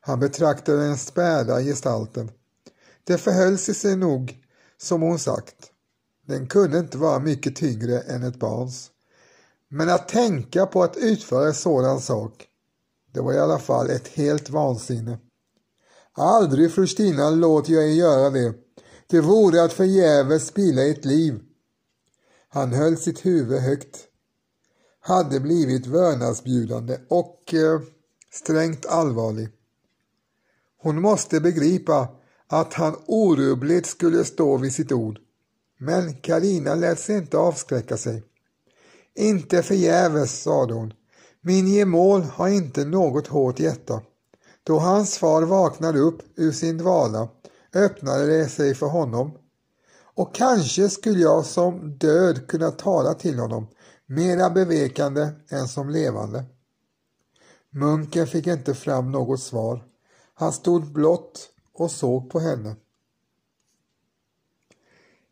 Han 0.00 0.20
betraktade 0.20 0.78
den 0.78 0.98
späda 0.98 1.60
gestalten. 1.60 2.30
Det 3.04 3.18
förhöll 3.18 3.58
sig 3.58 3.96
nog 3.96 4.42
som 4.78 5.02
hon 5.02 5.18
sagt. 5.18 5.72
Den 6.26 6.46
kunde 6.46 6.78
inte 6.78 6.98
vara 6.98 7.18
mycket 7.18 7.56
tyngre 7.56 8.00
än 8.00 8.22
ett 8.22 8.38
barns. 8.38 8.90
Men 9.68 9.88
att 9.88 10.08
tänka 10.08 10.66
på 10.66 10.82
att 10.82 10.96
utföra 10.96 11.46
en 11.46 11.54
sådan 11.54 12.00
sak, 12.00 12.47
det 13.18 13.22
var 13.22 13.32
i 13.32 13.38
alla 13.38 13.58
fall 13.58 13.90
ett 13.90 14.08
helt 14.08 14.50
vansinne. 14.50 15.18
Aldrig, 16.12 16.72
fru 16.72 16.86
Stina, 16.86 17.30
låter 17.30 17.72
jag 17.72 17.84
er 17.84 17.92
göra 17.92 18.30
det. 18.30 18.54
Det 19.06 19.20
vore 19.20 19.62
att 19.62 19.72
förgäves 19.72 20.46
spilla 20.46 20.86
ett 20.86 21.04
liv. 21.04 21.40
Han 22.48 22.72
höll 22.72 22.96
sitt 22.96 23.26
huvud 23.26 23.60
högt 23.60 23.98
hade 25.00 25.40
blivit 25.40 25.86
vördnadsbjudande 25.86 26.98
och 27.08 27.54
eh, 27.54 27.80
strängt 28.32 28.86
allvarlig. 28.86 29.48
Hon 30.82 31.00
måste 31.00 31.40
begripa 31.40 32.08
att 32.46 32.74
han 32.74 32.96
orubbligt 33.06 33.86
skulle 33.86 34.24
stå 34.24 34.56
vid 34.56 34.72
sitt 34.72 34.92
ord. 34.92 35.18
Men 35.78 36.14
Karina 36.14 36.74
lät 36.74 37.00
sig 37.00 37.16
inte 37.16 37.38
avskräcka 37.38 37.96
sig. 37.96 38.22
Inte 39.14 39.62
förgäves, 39.62 40.42
sade 40.42 40.74
hon. 40.74 40.92
Min 41.40 41.68
gemål 41.68 42.22
har 42.22 42.48
inte 42.48 42.84
något 42.84 43.26
hårt 43.26 43.60
hjärta. 43.60 44.02
Då 44.62 44.78
hans 44.78 45.18
far 45.18 45.42
vaknade 45.42 45.98
upp 45.98 46.22
ur 46.36 46.52
sin 46.52 46.78
dvala 46.78 47.28
öppnade 47.74 48.26
det 48.26 48.48
sig 48.48 48.74
för 48.74 48.86
honom 48.86 49.38
och 50.18 50.34
kanske 50.34 50.88
skulle 50.88 51.18
jag 51.18 51.44
som 51.44 51.98
död 51.98 52.46
kunna 52.46 52.70
tala 52.70 53.14
till 53.14 53.38
honom 53.38 53.66
mera 54.06 54.50
bevekande 54.50 55.30
än 55.48 55.68
som 55.68 55.90
levande. 55.90 56.44
Munken 57.70 58.26
fick 58.26 58.46
inte 58.46 58.74
fram 58.74 59.12
något 59.12 59.40
svar. 59.40 59.84
Han 60.34 60.52
stod 60.52 60.92
blott 60.92 61.48
och 61.74 61.90
såg 61.90 62.30
på 62.30 62.40
henne. 62.40 62.76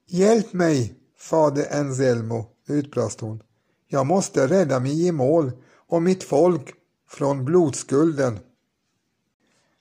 Hjälp 0.06 0.52
mig, 0.52 0.94
fader 1.18 1.78
Anselmo, 1.80 2.44
utbrast 2.66 3.20
hon. 3.20 3.42
Jag 3.88 4.06
måste 4.06 4.46
rädda 4.46 4.80
min 4.80 4.96
gemål 4.96 5.52
och 5.88 6.02
mitt 6.02 6.24
folk 6.24 6.74
från 7.08 7.44
blodskulden. 7.44 8.38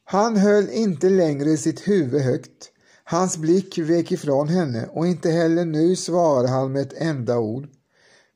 Han 0.04 0.38
höll 0.38 0.70
inte 0.70 1.10
längre 1.10 1.58
sitt 1.58 1.88
huvud 1.88 2.22
högt. 2.22 2.72
Hans 3.04 3.38
blick 3.38 3.78
vek 3.78 4.12
ifrån 4.12 4.48
henne 4.48 4.90
och 4.92 5.08
inte 5.08 5.30
heller 5.30 5.66
nu 5.66 5.96
svarade 5.96 6.48
han 6.48 6.72
med 6.72 6.82
ett 6.82 7.02
enda 7.02 7.40
ord. 7.40 7.68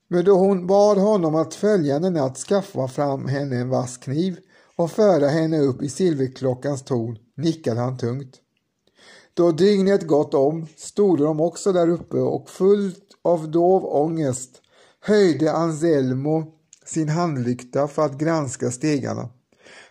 Men 0.07 0.25
då 0.25 0.37
hon 0.37 0.67
bad 0.67 0.97
honom 0.97 1.35
att 1.35 1.53
följande 1.53 2.09
natt 2.09 2.37
skaffa 2.37 2.87
fram 2.87 3.27
henne 3.27 3.55
en 3.55 3.69
vass 3.69 3.97
kniv 3.97 4.37
och 4.75 4.91
föra 4.91 5.27
henne 5.27 5.59
upp 5.59 5.81
i 5.81 5.89
silverklockans 5.89 6.83
torn 6.83 7.17
nickade 7.37 7.79
han 7.79 7.97
tungt. 7.97 8.35
Då 9.33 9.51
dygnet 9.51 10.07
gått 10.07 10.33
om 10.33 10.67
stod 10.75 11.19
de 11.19 11.39
också 11.39 11.71
där 11.71 11.89
uppe 11.89 12.17
och 12.17 12.49
fullt 12.49 13.09
av 13.21 13.51
dov 13.51 13.85
ångest 13.85 14.61
höjde 15.01 15.51
Anselmo 15.51 16.58
sin 16.89 17.09
handlykta 17.09 17.87
för 17.87 18.05
att 18.05 18.17
granska 18.17 18.71
stegarna, 18.71 19.29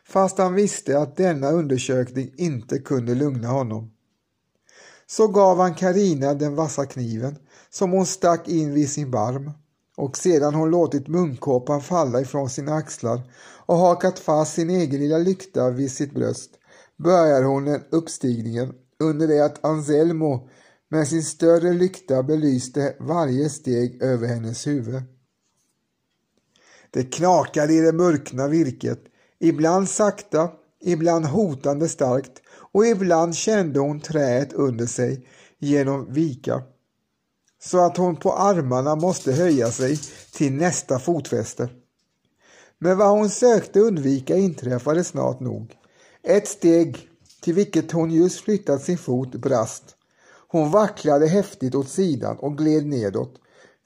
fast 0.04 0.38
han 0.38 0.54
visste 0.54 0.98
att 0.98 1.16
denna 1.16 1.50
undersökning 1.50 2.34
inte 2.36 2.78
kunde 2.78 3.14
lugna 3.14 3.48
honom. 3.48 3.90
Så 5.06 5.28
gav 5.28 5.58
han 5.58 5.74
Karina 5.74 6.34
den 6.34 6.54
vassa 6.54 6.86
kniven 6.86 7.36
som 7.70 7.90
hon 7.90 8.06
stack 8.06 8.48
in 8.48 8.74
vid 8.74 8.90
sin 8.90 9.10
barm 9.10 9.50
och 9.96 10.16
sedan 10.16 10.54
hon 10.54 10.70
låtit 10.70 11.08
munkåpan 11.08 11.80
falla 11.80 12.20
ifrån 12.20 12.50
sina 12.50 12.74
axlar 12.74 13.20
och 13.66 13.76
hakat 13.76 14.18
fast 14.18 14.54
sin 14.54 14.70
egen 14.70 15.00
lilla 15.00 15.18
lykta 15.18 15.70
vid 15.70 15.92
sitt 15.92 16.14
bröst 16.14 16.50
börjar 16.96 17.42
hon 17.42 17.64
den 17.64 17.84
uppstigningen 17.90 18.74
under 18.98 19.28
det 19.28 19.44
att 19.44 19.64
Anselmo 19.64 20.48
med 20.88 21.08
sin 21.08 21.22
större 21.22 21.72
lykta 21.72 22.22
belyste 22.22 22.94
varje 23.00 23.48
steg 23.48 24.02
över 24.02 24.26
hennes 24.26 24.66
huvud. 24.66 25.02
Det 26.90 27.04
knakade 27.04 27.72
i 27.72 27.80
det 27.80 27.92
mörkna 27.92 28.48
virket, 28.48 29.00
ibland 29.40 29.88
sakta, 29.88 30.50
ibland 30.84 31.24
hotande 31.24 31.88
starkt 31.88 32.42
och 32.72 32.86
ibland 32.86 33.34
kände 33.34 33.80
hon 33.80 34.00
träet 34.00 34.52
under 34.52 34.86
sig 34.86 35.26
genom 35.58 36.12
vika. 36.12 36.62
så 37.60 37.78
att 37.78 37.96
hon 37.96 38.16
på 38.16 38.32
armarna 38.32 38.96
måste 38.96 39.32
höja 39.32 39.70
sig 39.70 39.98
till 40.32 40.52
nästa 40.52 40.98
fotfäste. 40.98 41.68
Men 42.78 42.98
vad 42.98 43.10
hon 43.10 43.30
sökte 43.30 43.80
undvika 43.80 44.36
inträffade 44.36 45.04
snart 45.04 45.40
nog. 45.40 45.74
Ett 46.22 46.48
steg 46.48 47.08
till 47.40 47.54
vilket 47.54 47.92
hon 47.92 48.10
just 48.10 48.40
flyttat 48.40 48.82
sin 48.82 48.98
fot 48.98 49.34
brast. 49.34 49.84
Hon 50.48 50.70
vacklade 50.70 51.26
häftigt 51.26 51.74
åt 51.74 51.88
sidan 51.88 52.36
och 52.38 52.58
gled 52.58 52.86
nedåt, 52.86 53.34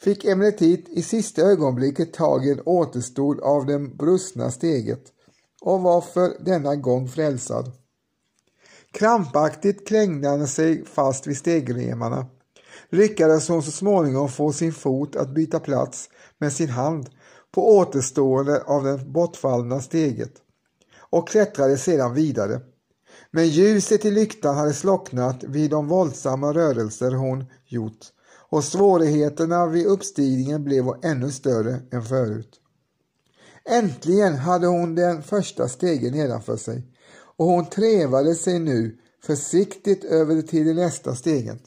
fick 0.03 0.25
emellertid 0.25 0.89
i 0.91 1.03
sista 1.03 1.43
ögonblicket 1.43 2.13
tag 2.13 2.47
i 2.47 2.51
en 2.51 2.61
återstod 2.65 3.41
av 3.41 3.67
det 3.67 3.79
brustna 3.79 4.51
steget 4.51 5.03
och 5.61 5.81
var 5.81 6.01
för 6.01 6.45
denna 6.45 6.77
gång 6.77 7.09
frälsad. 7.09 7.73
Krampaktigt 8.93 9.89
klängde 9.89 10.29
han 10.29 10.49
sig 10.49 10.85
fast 10.85 11.27
vid 11.27 11.37
stegremarna. 11.37 12.27
Lyckades 12.91 13.49
hon 13.49 13.63
så 13.63 13.71
småningom 13.71 14.29
få 14.29 14.53
sin 14.53 14.73
fot 14.73 15.17
att 15.17 15.35
byta 15.35 15.61
plats 15.61 16.09
med 16.39 16.53
sin 16.53 16.71
hand 16.71 17.11
på 17.55 17.77
återstående 17.77 18.63
av 18.63 18.85
det 18.85 18.99
bortfallna 18.99 19.81
steget 19.81 20.33
och 20.99 21.29
klättrade 21.29 21.79
sedan 21.79 22.15
vidare. 22.15 22.61
Men 23.31 23.49
ljuset 23.49 24.05
i 24.05 24.11
lyktan 24.11 24.57
hade 24.57 24.75
slocknat 24.75 25.45
vid 25.45 25.71
de 25.71 25.89
våldsamma 25.89 26.53
rörelser 26.53 27.11
hon 27.11 27.45
gjort 27.67 28.12
och 28.53 28.65
svårigheterna 28.65 29.67
vid 29.67 29.87
uppstigningen 29.87 30.65
blev 30.65 30.85
ännu 31.03 31.31
större 31.31 31.81
än 31.91 32.03
förut. 32.03 32.61
Äntligen 33.65 34.35
hade 34.35 34.67
hon 34.67 34.95
den 34.95 35.23
första 35.23 35.69
stegen 35.69 36.13
nedanför 36.13 36.57
sig 36.57 36.87
och 37.37 37.47
hon 37.47 37.67
trevade 37.67 38.35
sig 38.35 38.59
nu 38.59 38.99
försiktigt 39.25 40.05
över 40.05 40.43
till 40.43 40.67
det 40.67 40.75
nästa 40.75 41.15
steget 41.15 41.63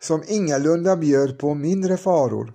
som 0.00 0.22
ingalunda 0.26 0.96
bjöd 0.96 1.38
på 1.38 1.54
mindre 1.54 1.96
faror. 1.96 2.52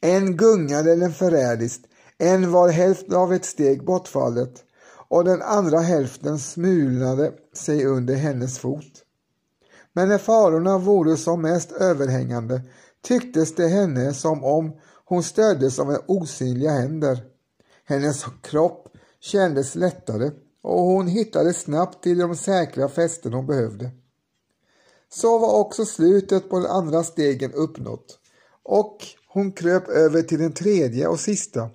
En 0.00 0.36
gungade 0.36 0.96
den 0.96 1.12
förrädiskt, 1.12 1.86
en 2.18 2.50
var 2.50 2.68
hälften 2.68 3.14
av 3.14 3.32
ett 3.32 3.44
steg 3.44 3.84
bortfallet 3.84 4.54
och 5.08 5.24
den 5.24 5.42
andra 5.42 5.78
hälften 5.78 6.38
smulnade 6.38 7.32
sig 7.54 7.86
under 7.86 8.14
hennes 8.14 8.58
fot. 8.58 8.91
Men 9.92 10.08
när 10.08 10.18
farorna 10.18 10.78
vore 10.78 11.16
som 11.16 11.42
mest 11.42 11.72
överhängande 11.72 12.62
tycktes 13.02 13.54
det 13.54 13.68
henne 13.68 14.14
som 14.14 14.44
om 14.44 14.72
hon 15.04 15.22
stöddes 15.22 15.78
av 15.78 15.98
osynliga 16.06 16.70
händer. 16.70 17.24
Hennes 17.84 18.24
kropp 18.42 18.88
kändes 19.20 19.74
lättare 19.74 20.30
och 20.62 20.82
hon 20.82 21.06
hittade 21.06 21.54
snabbt 21.54 22.02
till 22.02 22.18
de 22.18 22.36
säkra 22.36 22.88
fästen 22.88 23.32
hon 23.32 23.46
behövde. 23.46 23.90
Så 25.12 25.38
var 25.38 25.60
också 25.60 25.84
slutet 25.84 26.50
på 26.50 26.58
den 26.58 26.70
andra 26.70 27.04
stegen 27.04 27.52
uppnått 27.52 28.18
och 28.62 28.98
hon 29.28 29.52
kröp 29.52 29.88
över 29.88 30.22
till 30.22 30.38
den 30.38 30.52
tredje 30.52 31.06
och 31.06 31.20
sista. 31.20 31.70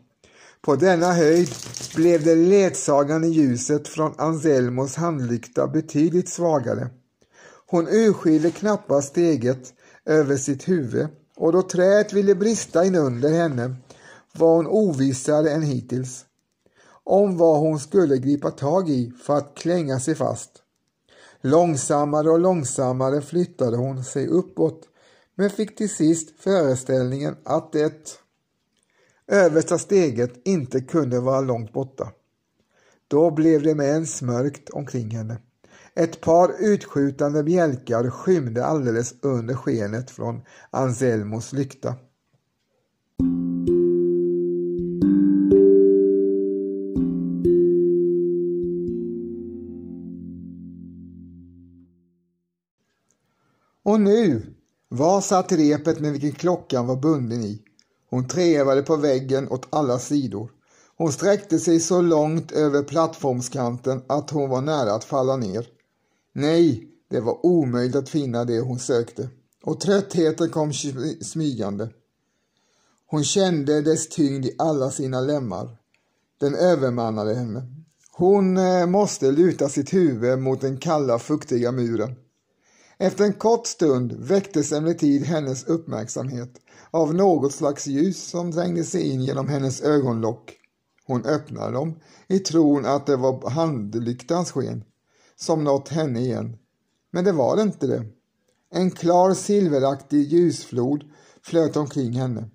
På 0.62 0.76
denna 0.76 1.14
höjd 1.14 1.50
blev 1.96 2.24
det 2.24 2.36
ledsagande 2.36 3.28
ljuset 3.28 3.88
från 3.88 4.14
Anselmos 4.18 4.96
handlykta 4.96 5.68
betydligt 5.68 6.30
svagare. 6.30 6.90
Hon 7.70 7.88
urskilde 7.88 8.52
knappast 8.52 9.08
steget 9.08 9.74
över 10.06 10.38
sitt 10.38 10.70
huvud 10.70 11.08
och 11.36 11.52
då 11.52 11.62
träet 11.62 12.14
ville 12.14 12.36
brista 12.36 12.86
inunder 12.86 13.30
henne 13.30 13.76
var 14.34 14.56
hon 14.56 14.68
ovissare 14.68 15.52
än 15.52 15.62
hittills 15.62 16.26
om 17.04 17.38
vad 17.38 17.60
hon 17.60 17.80
skulle 17.80 18.18
gripa 18.18 18.52
tag 18.52 18.90
i 18.90 19.12
för 19.24 19.38
att 19.38 19.56
klänga 19.56 20.00
sig 20.00 20.16
fast. 20.16 20.52
Långsammare 21.42 22.30
och 22.30 22.40
långsammare 22.40 23.22
flyttade 23.22 23.78
hon 23.78 24.04
sig 24.04 24.28
uppåt 24.28 24.88
men 25.36 25.50
fick 25.50 25.76
till 25.76 25.90
sist 25.90 26.40
föreställningen 26.40 27.36
att 27.44 27.72
det 27.72 28.20
översta 29.28 29.78
steget 29.78 30.48
inte 30.48 30.82
kunde 30.82 31.20
vara 31.20 31.42
långt 31.42 31.74
borta. 31.74 32.12
Då 33.08 33.32
blev 33.32 33.64
det 33.64 33.76
med 33.76 33.88
ens 33.88 34.22
mörkt 34.22 34.70
omkring 34.70 35.12
henne. 35.12 35.38
Ett 35.98 36.22
par 36.22 36.56
utskjutande 36.60 37.44
bjälkar 37.44 38.10
skymde 38.10 38.66
alldeles 38.66 39.16
under 39.22 39.56
skenet 39.56 40.12
från 40.12 40.42
Anselmos 40.70 41.54
lykta. 41.54 41.96
Och 53.84 54.02
nu, 54.02 54.42
var 54.90 55.22
satt 55.22 55.52
repet 55.52 56.00
med 56.00 56.12
vilken 56.12 56.32
klockan 56.32 56.88
var 56.88 56.96
bunden 56.96 57.44
i? 57.44 57.62
Hon 58.10 58.28
trevade 58.28 58.82
på 58.82 58.96
väggen 58.96 59.50
åt 59.50 59.68
alla 59.70 60.00
sidor. 60.00 60.52
Hon 60.98 61.12
sträckte 61.12 61.60
sig 61.60 61.80
så 61.80 62.02
långt 62.02 62.52
över 62.52 62.84
plattformskanten 62.84 64.02
att 64.08 64.30
hon 64.30 64.50
var 64.50 64.62
nära 64.62 64.94
att 64.94 65.04
falla 65.04 65.36
ner. 65.36 65.77
Nej, 66.40 66.88
det 67.10 67.20
var 67.20 67.46
omöjligt 67.46 67.96
att 67.96 68.10
finna 68.10 68.46
det 68.46 68.60
hon 68.60 68.80
sökte 68.80 69.30
och 69.64 69.80
tröttheten 69.80 70.50
kom 70.50 70.74
smygande. 71.22 71.90
Hon 73.08 73.24
kände 73.24 73.82
dess 73.82 74.10
tyngd 74.10 74.46
i 74.46 74.56
alla 74.58 74.92
sina 74.92 75.22
lemmar. 75.22 75.78
Den 76.40 76.56
övermannade 76.56 77.36
henne. 77.36 77.64
Hon 78.12 78.58
eh, 78.58 78.86
måste 78.86 79.32
luta 79.32 79.70
sitt 79.70 79.94
huvud 79.94 80.40
mot 80.40 80.62
den 80.62 80.78
kalla, 80.78 81.20
fuktiga 81.20 81.72
muren. 81.72 82.16
Efter 82.98 83.24
en 83.24 83.34
kort 83.34 83.68
stund 83.68 84.14
väcktes 84.14 84.72
emellertid 84.72 85.24
hennes 85.24 85.64
uppmärksamhet 85.64 86.52
av 86.92 87.16
något 87.16 87.54
slags 87.54 87.88
ljus 87.88 88.30
som 88.30 88.52
trängde 88.52 88.84
sig 88.84 89.02
in 89.02 89.24
genom 89.24 89.48
hennes 89.48 89.82
ögonlock. 89.82 90.54
Hon 91.06 91.26
öppnade 91.26 91.72
dem 91.72 92.00
i 92.28 92.40
tron 92.40 92.86
att 92.86 93.06
det 93.06 93.16
var 93.16 93.50
handlyktans 93.50 94.52
sken 94.52 94.84
som 95.40 95.64
nått 95.64 95.90
henne 95.90 96.20
igen. 96.20 96.58
Men 97.12 97.26
det 97.26 97.32
var 97.32 97.62
inte 97.62 97.88
det. 97.88 98.06
En 98.72 98.92
klar 98.92 99.34
silveraktig 99.34 100.22
ljusflod 100.22 101.04
flöt 101.44 101.76
omkring 101.76 102.14
henne. 102.14 102.50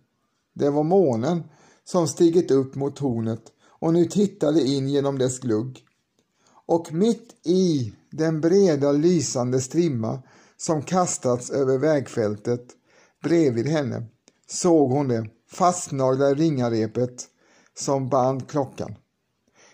Det 0.55 0.71
var 0.71 0.83
månen 0.83 1.43
som 1.85 2.09
stigit 2.09 2.51
upp 2.51 2.75
mot 2.75 2.97
tornet 2.97 3.43
och 3.65 3.93
nu 3.93 4.05
tittade 4.05 4.61
in 4.61 4.89
genom 4.89 5.19
dess 5.19 5.39
glugg. 5.39 5.81
Och 6.67 6.93
mitt 6.93 7.47
i 7.47 7.93
den 8.11 8.41
breda 8.41 8.93
lysande 8.93 9.61
strimma 9.61 10.23
som 10.57 10.83
kastats 10.83 11.51
över 11.51 11.79
vägfältet 11.79 12.67
bredvid 13.23 13.67
henne 13.67 14.07
såg 14.47 14.91
hon 14.91 15.09
det 15.09 15.27
fastnaglade 15.51 16.35
ringarepet 16.35 17.29
som 17.79 18.09
band 18.09 18.49
klockan. 18.49 18.95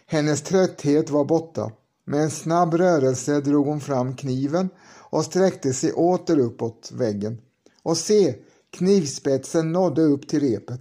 Hennes 0.07 0.43
trötthet 0.43 1.11
var 1.11 1.25
borta. 1.25 1.73
Med 2.09 2.23
en 2.23 2.31
snabb 2.31 2.75
rörelse 2.75 3.41
drog 3.41 3.67
hon 3.67 3.81
fram 3.81 4.17
kniven 4.17 4.69
och 5.11 5.25
sträckte 5.25 5.73
sig 5.73 5.93
åter 5.93 6.39
uppåt 6.39 6.91
väggen. 6.95 7.39
Och 7.83 7.97
se, 7.97 8.35
knivspetsen 8.71 9.73
nådde 9.73 10.03
upp 10.03 10.29
till 10.29 10.41
repet. 10.41 10.81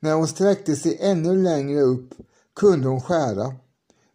När 0.00 0.14
hon 0.14 0.28
sträckte 0.28 0.76
sig 0.76 0.98
ännu 1.00 1.42
längre 1.42 1.80
upp 1.80 2.14
kunde 2.56 2.88
hon 2.88 3.00
skära. 3.00 3.54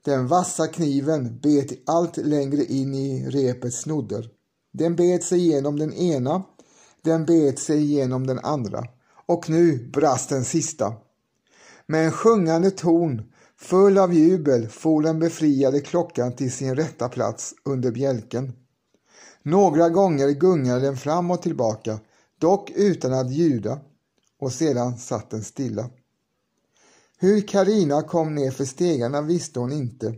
Den 0.06 0.28
vassa 0.28 0.68
kniven 0.68 1.40
bet 1.40 1.90
allt 1.90 2.18
längre 2.18 2.64
in 2.66 2.94
i 2.96 3.30
repets 3.30 3.82
snodder. 3.82 4.30
Den 4.72 4.96
bet 4.96 5.24
sig 5.24 5.40
igenom 5.40 5.80
den 5.80 5.94
ena, 5.94 6.44
den 7.02 7.26
bet 7.26 7.60
sig 7.60 7.82
igenom 7.82 8.28
den 8.28 8.40
andra 8.40 8.84
och 9.26 9.50
nu 9.50 9.90
brast 9.94 10.30
den 10.30 10.46
sista. 10.46 10.94
Med 11.88 12.06
en 12.06 12.12
sjungande 12.12 12.72
ton, 12.72 13.22
full 13.60 13.98
av 13.98 14.14
jubel, 14.14 14.68
for 14.68 15.02
den 15.02 15.20
befriade 15.20 15.82
klockan 15.82 16.36
till 16.36 16.52
sin 16.52 16.76
rätta 16.76 17.10
plats 17.10 17.54
under 17.66 17.92
bjälken. 17.92 18.54
Några 19.44 19.90
gånger 19.90 20.30
gungade 20.30 20.82
den 20.82 20.98
fram 20.98 21.32
och 21.32 21.42
tillbaka, 21.42 22.00
dock 22.40 22.72
utan 22.76 23.14
att 23.14 23.32
ljuda, 23.32 23.80
och 24.40 24.52
sedan 24.52 24.98
satt 24.98 25.30
den 25.30 25.44
stilla. 25.44 25.90
Hur 27.18 27.48
Karina 27.48 28.02
kom 28.02 28.36
ner 28.36 28.52
för 28.52 28.66
stegarna 28.66 29.22
visste 29.22 29.60
hon 29.60 29.72
inte, 29.72 30.14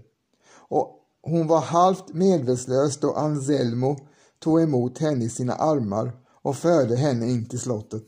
och 0.70 1.04
hon 1.22 1.48
var 1.48 1.62
halvt 1.62 2.14
medvetslös 2.14 2.98
då 2.98 3.14
Anselmo 3.14 3.98
tog 4.40 4.62
emot 4.62 4.98
henne 4.98 5.26
i 5.26 5.30
sina 5.30 5.54
armar 5.54 6.12
och 6.42 6.56
förde 6.56 6.96
henne 6.96 7.26
in 7.26 7.50
till 7.50 7.60
slottet. 7.60 8.08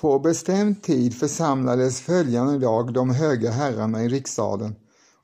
På 0.00 0.18
bestämd 0.18 0.82
tid 0.82 1.14
församlades 1.14 2.00
följande 2.00 2.58
dag 2.58 2.92
de 2.92 3.10
höga 3.10 3.50
herrarna 3.50 4.04
i 4.04 4.08
rikssalen 4.08 4.74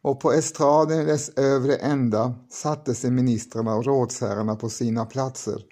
och 0.02 0.20
på 0.20 0.32
estraden 0.32 1.00
i 1.00 1.04
dess 1.04 1.30
övre 1.36 1.76
ända 1.76 2.34
satte 2.50 2.94
sig 2.94 3.10
ministrarna 3.10 3.74
och 3.74 3.84
rådsherrarna 3.84 4.56
på 4.56 4.68
sina 4.68 5.04
platser 5.04 5.62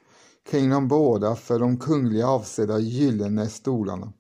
kring 0.51 0.71
de 0.71 0.89
båda 0.89 1.37
för 1.37 1.59
de 1.59 1.77
kungliga 1.77 2.29
avsedda 2.29 2.79
gyllene 2.79 3.49
stolarna. 3.49 4.13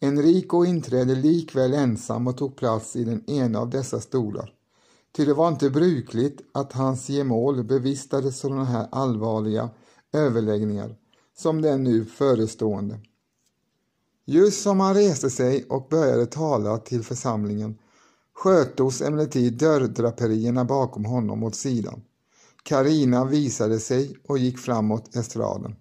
Enrico 0.00 0.64
inträdde 0.64 1.14
likväl 1.14 1.74
ensam 1.74 2.26
och 2.26 2.36
tog 2.36 2.56
plats 2.56 2.96
i 2.96 3.04
den 3.04 3.30
ena 3.30 3.58
av 3.58 3.70
dessa 3.70 4.00
stolar. 4.00 4.52
Ty 5.16 5.24
det 5.24 5.34
var 5.34 5.48
inte 5.48 5.70
brukligt 5.70 6.40
att 6.54 6.72
hans 6.72 7.08
gemål 7.08 7.64
bevistade 7.64 8.32
sådana 8.32 8.64
här 8.64 8.88
allvarliga 8.92 9.70
överläggningar 10.12 10.96
som 11.38 11.62
den 11.62 11.84
nu 11.84 12.04
förestående. 12.04 13.00
Just 14.30 14.62
som 14.62 14.80
han 14.80 14.94
reste 14.94 15.30
sig 15.30 15.64
och 15.64 15.88
började 15.88 16.26
tala 16.26 16.78
till 16.78 17.02
församlingen 17.02 17.78
skötos 18.34 19.02
emellertid 19.02 19.58
dörrdraperierna 19.58 20.64
bakom 20.64 21.04
honom 21.04 21.42
åt 21.42 21.54
sidan. 21.54 22.02
Karina 22.62 23.24
visade 23.24 23.78
sig 23.78 24.16
och 24.28 24.38
gick 24.38 24.58
framåt 24.58 25.16
estraden. 25.16 25.76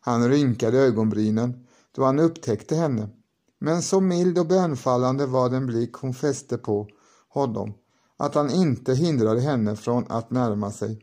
Han 0.00 0.28
rynkade 0.28 0.78
ögonbrynen 0.78 1.66
då 1.92 2.04
han 2.04 2.18
upptäckte 2.18 2.76
henne, 2.76 3.08
men 3.58 3.82
så 3.82 4.00
mild 4.00 4.38
och 4.38 4.46
bönfallande 4.46 5.26
var 5.26 5.50
den 5.50 5.66
blick 5.66 5.92
hon 5.92 6.14
fäste 6.14 6.58
på 6.58 6.88
honom 7.28 7.74
att 8.16 8.34
han 8.34 8.50
inte 8.50 8.94
hindrade 8.94 9.40
henne 9.40 9.76
från 9.76 10.04
att 10.08 10.30
närma 10.30 10.70
sig. 10.70 11.00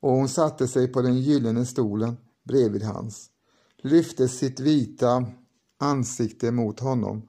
Och 0.00 0.12
hon 0.12 0.28
satte 0.28 0.68
sig 0.68 0.88
på 0.88 1.02
den 1.02 1.16
gyllene 1.16 1.66
stolen 1.66 2.16
bredvid 2.44 2.82
hans, 2.82 3.26
lyfte 3.82 4.28
sitt 4.28 4.60
vita 4.60 5.26
ansikte 5.80 6.50
mot 6.50 6.80
honom 6.80 7.28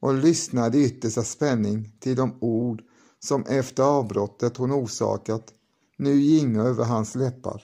och 0.00 0.14
lyssnade 0.14 0.78
i 0.78 0.84
yttersta 0.84 1.22
spänning 1.22 1.96
till 2.00 2.16
de 2.16 2.38
ord 2.40 2.82
som 3.18 3.44
efter 3.46 3.82
avbrottet 3.82 4.56
hon 4.56 4.72
orsakat 4.72 5.52
nu 5.96 6.14
ginge 6.14 6.62
över 6.62 6.84
hans 6.84 7.14
läppar. 7.14 7.62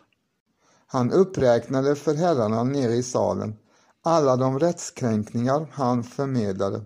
Han 0.87 1.13
uppräknade 1.13 1.95
för 1.97 2.15
herrarna 2.15 2.65
nere 2.65 2.95
i 2.95 3.03
salen 3.03 3.57
alla 4.03 4.37
de 4.37 4.59
rättskränkningar 4.59 5.67
han 5.73 6.05
förmedlade, 6.05 6.85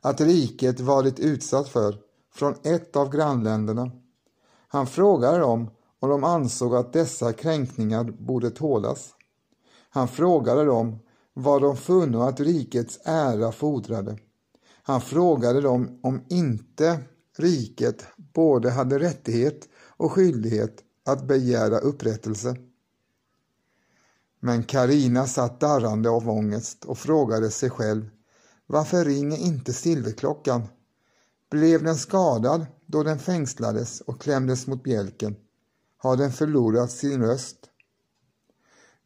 att 0.00 0.20
riket 0.20 0.80
varit 0.80 1.18
utsatt 1.18 1.68
för 1.68 1.96
från 2.34 2.54
ett 2.62 2.96
av 2.96 3.12
grannländerna. 3.12 3.90
Han 4.68 4.86
frågade 4.86 5.38
dem 5.38 5.70
om 6.00 6.10
de 6.10 6.24
ansåg 6.24 6.74
att 6.76 6.92
dessa 6.92 7.32
kränkningar 7.32 8.04
borde 8.04 8.50
tålas. 8.50 9.14
Han 9.90 10.08
frågade 10.08 10.64
dem 10.64 10.98
vad 11.38 11.62
de 11.62 11.76
funno 11.76 12.20
att 12.22 12.40
rikets 12.40 13.00
ära 13.04 13.52
fordrade. 13.52 14.18
Han 14.82 15.00
frågade 15.00 15.60
dem 15.60 15.98
om 16.02 16.20
inte 16.28 17.00
riket 17.36 18.06
både 18.16 18.70
hade 18.70 18.98
rättighet 18.98 19.68
och 19.96 20.12
skyldighet 20.12 20.82
att 21.04 21.26
begära 21.26 21.78
upprättelse. 21.78 22.56
Men 24.40 24.62
Karina 24.62 25.26
satt 25.26 25.60
darrande 25.60 26.10
av 26.10 26.30
ångest 26.30 26.84
och 26.84 26.98
frågade 26.98 27.50
sig 27.50 27.70
själv 27.70 28.10
varför 28.66 29.04
ringer 29.04 29.38
inte 29.38 29.72
silverklockan? 29.72 30.62
Blev 31.50 31.84
den 31.84 31.96
skadad 31.96 32.66
då 32.86 33.02
den 33.02 33.18
fängslades 33.18 34.00
och 34.00 34.20
klämdes 34.20 34.66
mot 34.66 34.82
bjälken? 34.82 35.36
Har 35.96 36.16
den 36.16 36.32
förlorat 36.32 36.90
sin 36.90 37.22
röst? 37.22 37.56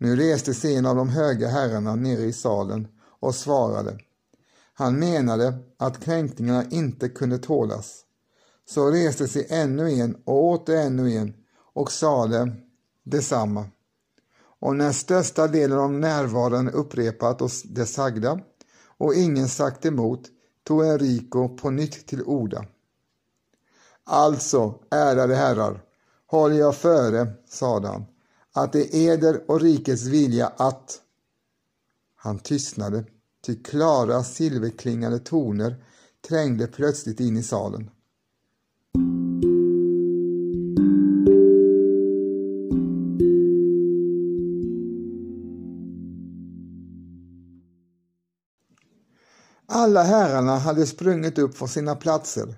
Nu 0.02 0.16
reste 0.16 0.54
sig 0.54 0.76
en 0.76 0.86
av 0.86 0.96
de 0.96 1.08
höga 1.08 1.48
herrarna 1.48 1.94
nere 1.94 2.22
i 2.22 2.32
salen 2.32 2.88
och 3.20 3.34
svarade. 3.34 3.98
Han 4.74 4.98
menade 4.98 5.58
att 5.78 6.04
kränkningarna 6.04 6.64
inte 6.70 7.08
kunde 7.08 7.38
tålas. 7.38 8.00
Så 8.68 8.90
reste 8.90 9.28
sig 9.28 9.46
ännu 9.50 9.90
en 9.90 10.16
och 10.24 10.44
åter 10.44 10.76
ännu 10.76 11.12
en 11.12 11.34
och 11.74 11.92
sade 11.92 12.52
detsamma. 13.02 13.66
Och 14.60 14.76
när 14.76 14.92
största 14.92 15.48
delen 15.48 15.78
av 15.78 15.92
närvarande 15.92 16.72
upprepat 16.72 17.42
oss 17.42 17.62
det 17.62 17.86
sagda 17.86 18.40
och 18.98 19.14
ingen 19.14 19.48
sagt 19.48 19.86
emot 19.86 20.22
tog 20.64 20.84
Enrico 20.84 21.48
på 21.48 21.70
nytt 21.70 22.06
till 22.06 22.22
orda. 22.22 22.64
Alltså, 24.04 24.74
ärade 24.90 25.34
herrar, 25.34 25.82
håller 26.26 26.56
jag 26.56 26.76
före, 26.76 27.32
sade 27.48 27.88
han, 27.88 28.04
att 28.52 28.72
det 28.72 28.94
är 28.94 29.12
eder 29.12 29.50
och 29.50 29.60
rikets 29.60 30.02
vilja 30.02 30.46
att... 30.46 30.98
Han 32.16 32.38
tystnade, 32.38 33.04
ty 33.46 33.62
klara 33.62 34.24
silverklingande 34.24 35.18
toner 35.18 35.84
trängde 36.28 36.66
plötsligt 36.66 37.20
in 37.20 37.36
i 37.36 37.42
salen. 37.42 37.90
Alla 49.66 50.02
herrarna 50.02 50.58
hade 50.58 50.86
sprungit 50.86 51.38
upp 51.38 51.56
från 51.56 51.68
sina 51.68 51.94
platser. 51.94 52.56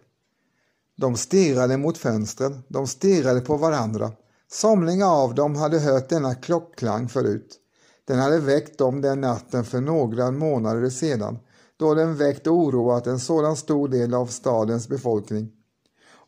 De 0.97 1.17
stirrade 1.17 1.77
mot 1.77 1.99
fönstren, 1.99 2.63
de 2.69 2.87
stirrade 2.87 3.41
på 3.41 3.57
varandra. 3.57 4.13
Somliga 4.55 5.07
av 5.07 5.35
dem 5.35 5.57
hade 5.57 5.79
hört 5.79 6.09
denna 6.09 6.35
klockklang 6.35 7.09
förut. 7.09 7.57
Den 8.05 8.19
hade 8.19 8.41
väckt 8.41 8.79
dem 8.79 9.01
den 9.01 9.21
natten 9.21 9.65
för 9.65 9.81
några 9.81 10.31
månader 10.31 10.91
sedan, 10.91 11.39
då 11.77 11.95
den 11.95 12.17
väckt 12.17 12.47
och 12.47 12.55
oroat 12.55 13.07
en 13.07 13.21
sådan 13.21 13.57
stor 13.57 13.89
del 13.89 14.15
av 14.15 14.27
stadens 14.27 14.89
befolkning. 14.89 15.51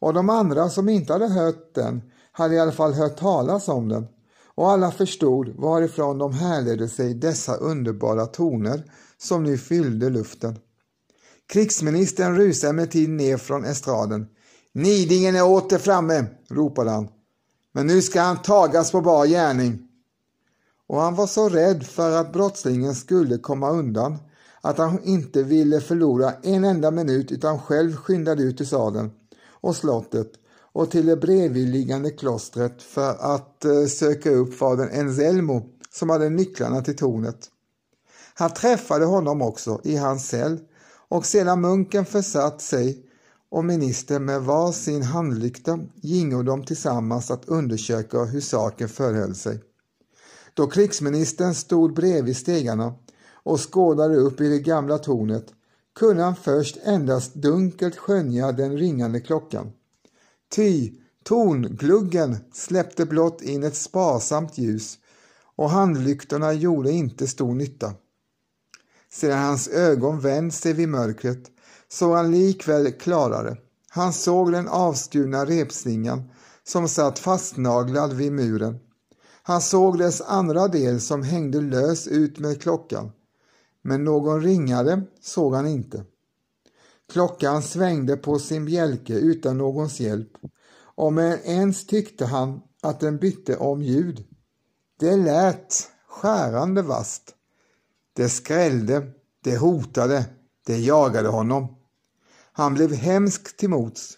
Och 0.00 0.14
de 0.14 0.30
andra 0.30 0.68
som 0.70 0.88
inte 0.88 1.12
hade 1.12 1.28
hört 1.28 1.74
den 1.74 2.02
hade 2.32 2.54
i 2.54 2.58
alla 2.58 2.72
fall 2.72 2.92
hört 2.92 3.16
talas 3.16 3.68
om 3.68 3.88
den 3.88 4.06
och 4.54 4.70
alla 4.70 4.90
förstod 4.90 5.48
varifrån 5.48 6.18
de 6.18 6.32
härledde 6.32 6.88
sig 6.88 7.14
dessa 7.14 7.56
underbara 7.56 8.26
toner 8.26 8.84
som 9.18 9.44
nu 9.44 9.58
fyllde 9.58 10.10
luften. 10.10 10.58
Krigsministern 11.48 12.36
rusade 12.36 12.70
emellertid 12.70 13.08
ner 13.08 13.36
från 13.36 13.64
estraden. 13.64 14.26
Nidingen 14.72 15.36
är 15.36 15.44
åter 15.44 15.78
framme, 15.78 16.24
ropade 16.50 16.90
han. 16.90 17.08
Men 17.76 17.86
nu 17.86 18.02
ska 18.02 18.20
han 18.20 18.42
tagas 18.42 18.92
på 18.92 19.00
bar 19.00 19.26
gärning. 19.26 19.88
Och 20.86 21.00
han 21.00 21.14
var 21.14 21.26
så 21.26 21.48
rädd 21.48 21.86
för 21.86 22.12
att 22.12 22.32
brottslingen 22.32 22.94
skulle 22.94 23.38
komma 23.38 23.70
undan 23.70 24.18
att 24.60 24.78
han 24.78 25.02
inte 25.04 25.42
ville 25.42 25.80
förlora 25.80 26.32
en 26.42 26.64
enda 26.64 26.90
minut 26.90 27.32
utan 27.32 27.60
själv 27.60 27.96
skyndade 27.96 28.42
ut 28.42 28.60
i 28.60 28.66
sadeln 28.66 29.10
och 29.48 29.76
slottet 29.76 30.32
och 30.72 30.90
till 30.90 31.06
det 31.06 31.16
bredvidliggande 31.16 32.10
klostret 32.10 32.82
för 32.82 33.34
att 33.34 33.64
eh, 33.64 33.86
söka 33.86 34.30
upp 34.30 34.54
fadern 34.54 34.88
Enzelmo 34.92 35.62
som 35.90 36.10
hade 36.10 36.28
nycklarna 36.28 36.82
till 36.82 36.96
tornet. 36.96 37.48
Han 38.34 38.50
träffade 38.50 39.04
honom 39.04 39.42
också 39.42 39.80
i 39.84 39.96
hans 39.96 40.28
cell 40.28 40.58
och 41.08 41.26
sedan 41.26 41.60
munken 41.60 42.04
försatt 42.04 42.62
sig 42.62 43.05
och 43.50 43.64
ministern 43.64 44.24
med 44.24 44.42
var 44.42 44.72
sin 44.72 45.02
handlykta 45.02 45.78
gingo 45.94 46.42
de 46.42 46.64
tillsammans 46.64 47.30
att 47.30 47.48
undersöka 47.48 48.24
hur 48.24 48.40
saken 48.40 48.88
förhöll 48.88 49.34
sig. 49.34 49.60
Då 50.54 50.66
krigsministern 50.66 51.54
stod 51.54 51.94
bredvid 51.94 52.36
stegarna 52.36 52.94
och 53.32 53.72
skådade 53.72 54.16
upp 54.16 54.40
i 54.40 54.48
det 54.48 54.58
gamla 54.58 54.98
tornet 54.98 55.46
kunde 55.98 56.22
han 56.22 56.36
först 56.36 56.76
endast 56.84 57.34
dunkelt 57.34 57.96
skönja 57.96 58.52
den 58.52 58.78
ringande 58.78 59.20
klockan. 59.20 59.72
Ty 60.54 60.92
torngluggen 61.24 62.36
släppte 62.52 63.06
blott 63.06 63.42
in 63.42 63.62
ett 63.62 63.76
sparsamt 63.76 64.58
ljus 64.58 64.98
och 65.56 65.70
handlyktorna 65.70 66.52
gjorde 66.52 66.90
inte 66.90 67.26
stor 67.26 67.54
nytta. 67.54 67.94
Sedan 69.12 69.38
hans 69.38 69.68
ögon 69.68 70.20
vänt 70.20 70.54
sig 70.54 70.72
vid 70.72 70.88
mörkret 70.88 71.50
såg 71.88 72.16
han 72.16 72.30
likväl 72.30 72.92
klarare. 72.92 73.56
Han 73.88 74.12
såg 74.12 74.52
den 74.52 74.68
avskurna 74.68 75.44
repslingan 75.44 76.30
som 76.64 76.88
satt 76.88 77.18
fastnaglad 77.18 78.12
vid 78.12 78.32
muren. 78.32 78.78
Han 79.42 79.60
såg 79.60 79.98
dess 79.98 80.20
andra 80.20 80.68
del 80.68 81.00
som 81.00 81.22
hängde 81.22 81.60
lös 81.60 82.08
ut 82.08 82.38
med 82.38 82.62
klockan. 82.62 83.12
Men 83.82 84.04
någon 84.04 84.42
ringare 84.42 85.02
såg 85.20 85.54
han 85.54 85.66
inte. 85.66 86.04
Klockan 87.12 87.62
svängde 87.62 88.16
på 88.16 88.38
sin 88.38 88.64
bjälke 88.64 89.12
utan 89.12 89.58
någons 89.58 90.00
hjälp 90.00 90.30
Om 90.94 91.18
ens 91.18 91.86
tyckte 91.86 92.26
han 92.26 92.60
att 92.82 93.00
den 93.00 93.18
bytte 93.18 93.56
om 93.56 93.82
ljud. 93.82 94.24
Det 94.98 95.16
lät 95.16 95.90
skärande 96.08 96.82
vast. 96.82 97.34
Det 98.12 98.28
skrällde, 98.28 99.10
det 99.44 99.56
hotade, 99.56 100.24
det 100.66 100.78
jagade 100.78 101.28
honom. 101.28 101.75
Han 102.56 102.74
blev 102.74 102.92
hemsk 102.92 103.56
till 103.56 103.68
mots. 103.70 104.12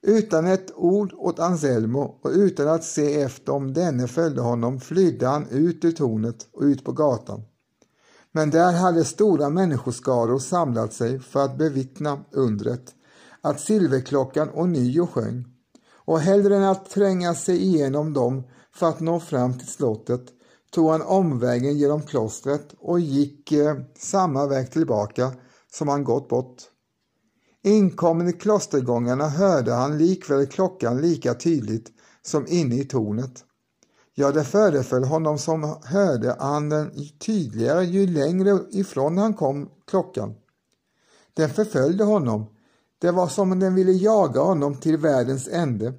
Utan 0.00 0.46
ett 0.46 0.72
ord 0.76 1.12
åt 1.16 1.38
Anselmo 1.38 2.18
och 2.22 2.30
utan 2.30 2.68
att 2.68 2.84
se 2.84 3.22
efter 3.22 3.52
om 3.52 3.74
denne 3.74 4.08
följde 4.08 4.40
honom 4.40 4.80
flydde 4.80 5.26
han 5.26 5.48
ut 5.48 5.84
ur 5.84 5.92
tornet 5.92 6.48
och 6.52 6.62
ut 6.62 6.84
på 6.84 6.92
gatan. 6.92 7.42
Men 8.32 8.50
där 8.50 8.72
hade 8.72 9.04
stora 9.04 9.48
människoskaror 9.48 10.38
samlat 10.38 10.92
sig 10.92 11.20
för 11.20 11.44
att 11.44 11.58
bevittna 11.58 12.24
undret, 12.30 12.94
att 13.40 13.60
silverklockan 13.60 14.50
ånyo 14.54 15.06
sjöng. 15.06 15.44
Och 16.04 16.20
hellre 16.20 16.56
än 16.56 16.64
att 16.64 16.90
tränga 16.90 17.34
sig 17.34 17.62
igenom 17.62 18.12
dem 18.12 18.42
för 18.74 18.88
att 18.88 19.00
nå 19.00 19.20
fram 19.20 19.58
till 19.58 19.68
slottet 19.68 20.24
tog 20.70 20.90
han 20.90 21.02
omvägen 21.02 21.78
genom 21.78 22.02
klostret 22.02 22.74
och 22.78 23.00
gick 23.00 23.52
eh, 23.52 23.76
samma 23.98 24.46
väg 24.46 24.70
tillbaka 24.70 25.32
som 25.72 25.88
han 25.88 26.04
gått 26.04 26.28
bort. 26.28 26.71
Inkommen 27.64 28.28
i 28.28 28.32
klostergångarna 28.32 29.28
hörde 29.28 29.72
han 29.72 29.98
likväl 29.98 30.46
klockan 30.46 31.00
lika 31.00 31.34
tydligt 31.34 31.92
som 32.22 32.46
inne 32.48 32.74
i 32.74 32.84
tornet. 32.84 33.44
Ja, 34.14 34.32
det 34.32 34.44
föreföll 34.44 35.04
honom 35.04 35.38
som 35.38 35.76
hörde 35.84 36.36
han 36.40 36.68
den 36.68 36.90
tydligare 37.18 37.84
ju 37.84 38.06
längre 38.06 38.60
ifrån 38.70 39.18
han 39.18 39.34
kom 39.34 39.70
klockan. 39.86 40.34
Den 41.34 41.50
förföljde 41.50 42.04
honom. 42.04 42.46
Det 42.98 43.10
var 43.10 43.28
som 43.28 43.52
om 43.52 43.58
den 43.58 43.74
ville 43.74 43.92
jaga 43.92 44.40
honom 44.40 44.74
till 44.74 44.96
världens 44.96 45.48
ände. 45.48 45.94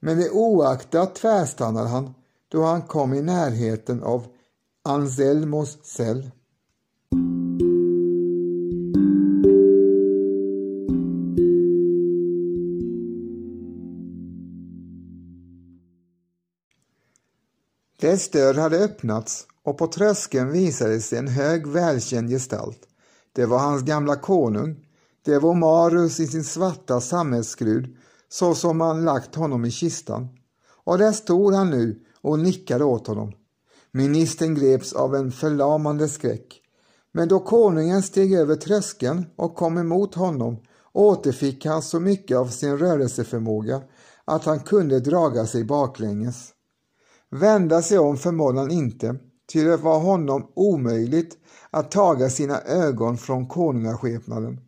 Men 0.00 0.18
det 0.18 0.30
oaktat 0.30 1.14
tvärstannade 1.14 1.88
han 1.88 2.14
då 2.48 2.64
han 2.64 2.82
kom 2.82 3.14
i 3.14 3.22
närheten 3.22 4.02
av 4.02 4.26
Anselmos 4.84 5.78
cell. 5.82 6.30
Dess 18.04 18.30
dörr 18.30 18.54
hade 18.54 18.78
öppnats 18.78 19.46
och 19.62 19.78
på 19.78 19.86
tröskeln 19.86 20.52
visade 20.52 21.00
sig 21.00 21.18
en 21.18 21.28
hög 21.28 21.66
välkänd 21.66 22.30
gestalt. 22.30 22.78
Det 23.32 23.46
var 23.46 23.58
hans 23.58 23.82
gamla 23.82 24.16
konung. 24.16 24.76
Det 25.24 25.38
var 25.38 25.54
Marus 25.54 26.20
i 26.20 26.26
sin 26.26 26.44
svarta 26.44 27.00
sammetsskrud 27.00 27.96
så 28.28 28.54
som 28.54 28.78
man 28.78 29.04
lagt 29.04 29.34
honom 29.34 29.64
i 29.64 29.70
kistan. 29.70 30.28
Och 30.84 30.98
där 30.98 31.12
stod 31.12 31.54
han 31.54 31.70
nu 31.70 32.00
och 32.20 32.38
nickade 32.38 32.84
åt 32.84 33.06
honom. 33.06 33.32
Ministern 33.92 34.54
greps 34.54 34.92
av 34.92 35.14
en 35.14 35.32
förlamande 35.32 36.08
skräck. 36.08 36.60
Men 37.12 37.28
då 37.28 37.40
konungen 37.40 38.02
steg 38.02 38.34
över 38.34 38.56
tröskeln 38.56 39.26
och 39.36 39.54
kom 39.54 39.78
emot 39.78 40.14
honom 40.14 40.56
återfick 40.92 41.66
han 41.66 41.82
så 41.82 42.00
mycket 42.00 42.36
av 42.36 42.46
sin 42.46 42.78
rörelseförmåga 42.78 43.82
att 44.24 44.44
han 44.44 44.60
kunde 44.60 45.00
draga 45.00 45.46
sig 45.46 45.64
baklänges. 45.64 46.53
Vända 47.30 47.82
sig 47.82 47.98
om 47.98 48.16
förmådde 48.16 48.58
han 48.58 48.70
inte, 48.70 49.16
ty 49.52 49.64
det 49.64 49.76
var 49.76 49.98
honom 49.98 50.52
omöjligt 50.54 51.36
att 51.70 51.90
taga 51.90 52.30
sina 52.30 52.60
ögon 52.60 53.18
från 53.18 53.46
konungaskepnaden. 53.46 54.60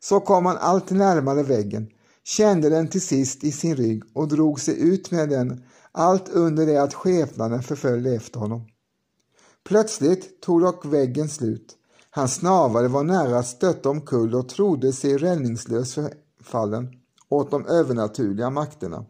Så 0.00 0.20
kom 0.20 0.46
han 0.46 0.56
allt 0.56 0.90
närmare 0.90 1.42
väggen, 1.42 1.88
kände 2.24 2.68
den 2.68 2.88
till 2.88 3.02
sist 3.02 3.44
i 3.44 3.52
sin 3.52 3.76
rygg 3.76 4.02
och 4.14 4.28
drog 4.28 4.60
sig 4.60 4.80
ut 4.80 5.10
med 5.10 5.28
den, 5.28 5.62
allt 5.92 6.28
under 6.28 6.66
det 6.66 6.82
att 6.82 6.94
skepnaden 6.94 7.62
förföljde 7.62 8.14
efter 8.14 8.40
honom. 8.40 8.68
Plötsligt 9.64 10.42
tog 10.42 10.60
dock 10.60 10.84
väggen 10.86 11.28
slut. 11.28 11.76
Hans 12.10 12.34
snavare 12.34 12.88
var 12.88 13.04
nära 13.04 13.38
att 13.38 13.46
stötta 13.46 13.90
omkull 13.90 14.34
och 14.34 14.48
trodde 14.48 14.92
sig 14.92 15.16
räddningslös 15.16 15.94
förfallen 15.94 16.88
åt 17.28 17.50
de 17.50 17.66
övernaturliga 17.66 18.50
makterna. 18.50 19.06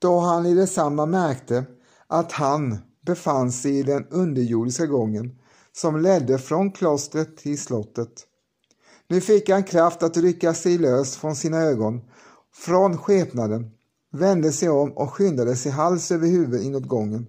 Då 0.00 0.18
han 0.18 0.46
i 0.46 0.54
detsamma 0.54 1.06
märkte 1.06 1.64
att 2.06 2.32
han 2.32 2.78
befann 3.06 3.52
sig 3.52 3.78
i 3.78 3.82
den 3.82 4.06
underjordiska 4.10 4.86
gången 4.86 5.38
som 5.72 6.00
ledde 6.00 6.38
från 6.38 6.72
klostret 6.72 7.36
till 7.36 7.58
slottet. 7.58 8.26
Nu 9.08 9.20
fick 9.20 9.48
han 9.48 9.64
kraft 9.64 10.02
att 10.02 10.16
rycka 10.16 10.54
sig 10.54 10.78
lös 10.78 11.16
från 11.16 11.36
sina 11.36 11.58
ögon, 11.58 12.00
från 12.54 12.98
skepnaden, 12.98 13.70
vände 14.12 14.52
sig 14.52 14.68
om 14.68 14.92
och 14.92 15.12
skyndade 15.12 15.56
sig 15.56 15.72
hals 15.72 16.10
över 16.10 16.28
huvud 16.28 16.62
inåt 16.62 16.88
gången. 16.88 17.26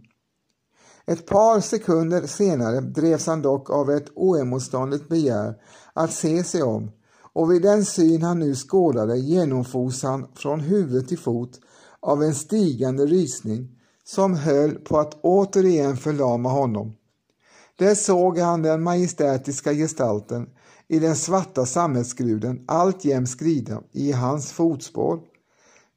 Ett 1.05 1.26
par 1.26 1.59
sekunder 1.59 2.28
senare 2.28 2.82
drevs 2.82 3.28
han 3.28 3.41
dock 3.41 3.69
av 3.69 3.91
ett 3.91 4.09
oemotståndligt 4.15 5.09
begär 5.09 5.55
att 5.93 6.13
se 6.13 6.43
sig 6.43 6.63
om 6.63 6.91
och 7.34 7.51
vid 7.51 7.61
den 7.61 7.86
syn 7.86 8.22
han 8.22 8.39
nu 8.39 8.55
skådade 8.55 9.17
genomfors 9.17 10.03
han 10.03 10.28
från 10.36 10.59
huvud 10.59 11.07
till 11.07 11.19
fot 11.19 11.59
av 12.02 12.24
en 12.24 12.36
stigande 12.36 13.06
rysning 13.06 13.80
som 14.04 14.36
höll 14.36 14.76
på 14.76 14.99
att 14.99 15.20
återigen 15.22 15.97
förlama 15.97 16.49
honom. 16.49 16.93
Där 17.76 17.95
såg 17.95 18.38
han 18.38 18.62
den 18.62 18.84
majestätiska 18.84 19.74
gestalten 19.74 20.49
i 20.88 20.99
den 20.99 21.16
svarta 21.16 21.66
sammetsgruden 21.66 22.64
alltjämt 22.68 23.30
skrida 23.30 23.82
i 23.91 24.12
hans 24.12 24.52
fotspår. 24.52 25.20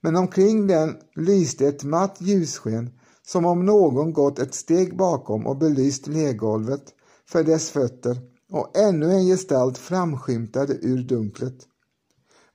Men 0.01 0.17
omkring 0.17 0.67
den 0.67 0.97
lyste 1.17 1.67
ett 1.67 1.85
matt 1.85 2.17
ljussken 2.21 2.91
som 3.27 3.47
om 3.47 3.67
någon 3.67 4.13
gått 4.13 4.39
ett 4.39 4.55
steg 4.55 4.97
bakom 4.97 5.47
och 5.47 5.57
belyst 5.57 6.07
lergolvet 6.07 6.85
för 7.29 7.45
dess 7.45 7.71
fötter 7.71 8.19
och 8.51 8.79
ännu 8.79 9.13
en 9.13 9.27
gestalt 9.27 9.79
framskymtade 9.79 10.75
ur 10.75 11.03
dunklet. 11.03 11.57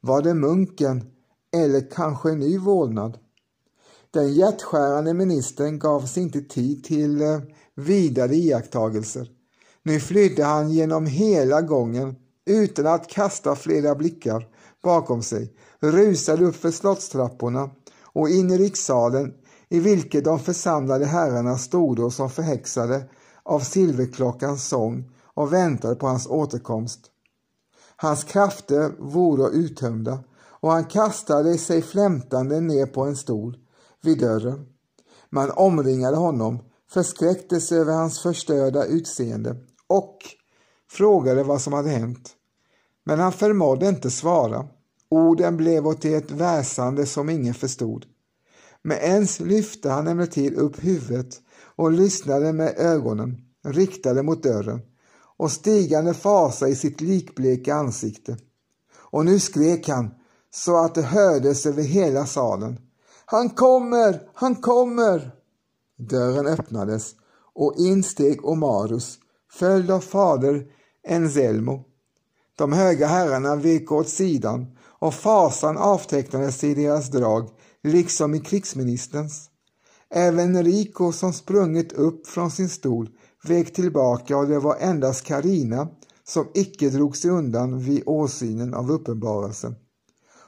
Var 0.02 0.22
det 0.22 0.34
munken 0.34 1.04
eller 1.54 1.92
kanske 1.92 2.32
en 2.32 2.40
ny 2.40 2.58
vålnad? 2.58 3.18
Den 4.14 4.34
hjärtskärande 4.34 5.14
ministern 5.14 5.80
gav 5.80 6.02
sig 6.02 6.24
inte 6.24 6.42
tid 6.42 6.84
till 6.84 7.22
eh, 7.22 7.40
vidare 7.76 8.36
iakttagelser. 8.36 9.28
Nu 9.84 10.00
flydde 10.00 10.44
han 10.44 10.72
genom 10.72 11.06
hela 11.06 11.62
gången 11.62 12.16
utan 12.46 12.88
att 12.88 13.10
kasta 13.10 13.56
flera 13.56 13.96
blickar 13.96 14.48
bakom 14.84 15.24
sig, 15.24 15.54
rusade 15.80 16.46
upp 16.46 16.56
för 16.56 16.72
slottstrapporna 16.72 17.70
och 18.04 18.30
in 18.30 18.52
i 18.52 18.58
rikssalen 18.58 19.34
i 19.70 19.80
vilket 19.80 20.24
de 20.24 20.40
församlade 20.40 21.06
herrarna 21.06 21.58
stod 21.58 22.14
som 22.14 22.30
förhäxade 22.30 23.04
av 23.44 23.60
silverklockans 23.60 24.68
sång 24.68 25.12
och 25.34 25.54
väntade 25.54 25.96
på 25.96 26.08
hans 26.08 26.28
återkomst. 26.28 27.00
Hans 27.96 28.24
krafter 28.24 28.92
vore 29.00 29.50
uttömda 29.50 30.20
och 30.36 30.72
han 30.72 30.86
kastade 30.86 31.58
sig 31.58 31.82
flämtande 31.82 32.60
ner 32.60 32.86
på 32.86 33.04
en 33.04 33.16
stol 33.16 33.58
vid 34.02 34.20
dörren. 34.20 34.66
Man 35.30 35.52
omringade 35.52 36.18
honom, 36.18 36.60
förskräcktes 36.92 37.72
över 37.72 37.94
hans 37.94 38.22
förstörda 38.22 38.86
utseende 38.86 39.56
och 39.88 40.18
frågade 40.92 41.44
vad 41.44 41.62
som 41.62 41.74
hade 41.74 41.90
hänt. 41.90 42.30
Men 43.04 43.20
han 43.20 43.32
förmådde 43.32 43.90
inte 43.90 44.12
svara. 44.12 44.68
Orden 45.10 45.58
blev 45.58 45.88
åt 45.88 46.06
ett 46.06 46.32
väsande 46.32 47.06
som 47.06 47.30
ingen 47.30 47.54
förstod. 47.54 48.06
Men 48.82 48.98
ens 48.98 49.40
lyfte 49.40 49.90
han 49.90 50.08
emellertid 50.08 50.54
upp 50.54 50.84
huvudet 50.84 51.42
och 51.76 51.92
lyssnade 51.92 52.54
med 52.54 52.74
ögonen 52.78 53.42
riktade 53.64 54.24
mot 54.24 54.44
dörren 54.44 54.82
och 55.38 55.52
stigande 55.52 56.14
fasa 56.14 56.68
i 56.68 56.76
sitt 56.76 57.02
likbleka 57.02 57.76
ansikte. 57.76 58.38
Och 58.94 59.26
nu 59.26 59.40
skrek 59.40 59.88
han 59.88 60.12
så 60.52 60.78
att 60.78 60.96
det 60.96 61.02
hördes 61.02 61.66
över 61.66 61.84
hela 61.84 62.26
salen. 62.26 62.78
Han 63.32 63.50
kommer! 63.50 64.30
Han 64.34 64.56
kommer! 64.56 65.32
Dörren 65.98 66.48
öppnades 66.48 67.16
och 67.56 67.76
in 67.78 68.04
steg 68.04 68.46
Omarus, 68.46 69.20
följd 69.52 69.92
av 69.92 70.00
fader 70.00 70.66
Enzelmo. 71.08 71.84
De 72.58 72.74
höga 72.74 73.08
herrarna 73.08 73.56
vek 73.56 73.92
åt 73.92 74.10
sidan 74.10 74.78
och 75.00 75.14
fasan 75.14 75.78
avtecknades 75.78 76.64
i 76.64 76.74
deras 76.74 77.10
drag, 77.10 77.50
liksom 77.84 78.36
i 78.36 78.40
krigsministerns. 78.40 79.50
Även 80.10 80.64
Rico 80.64 81.12
som 81.12 81.34
sprungit 81.34 81.94
upp 81.94 82.28
från 82.28 82.52
sin 82.52 82.70
stol 82.70 83.10
vek 83.44 83.74
tillbaka 83.74 84.38
och 84.38 84.48
det 84.48 84.60
var 84.60 84.76
endast 84.80 85.26
Karina 85.26 85.88
som 86.24 86.48
icke 86.54 86.90
drog 86.90 87.18
sig 87.18 87.32
undan 87.32 87.80
vid 87.80 88.04
åsynen 88.06 88.74
av 88.74 88.92
uppenbarelsen. 88.92 89.76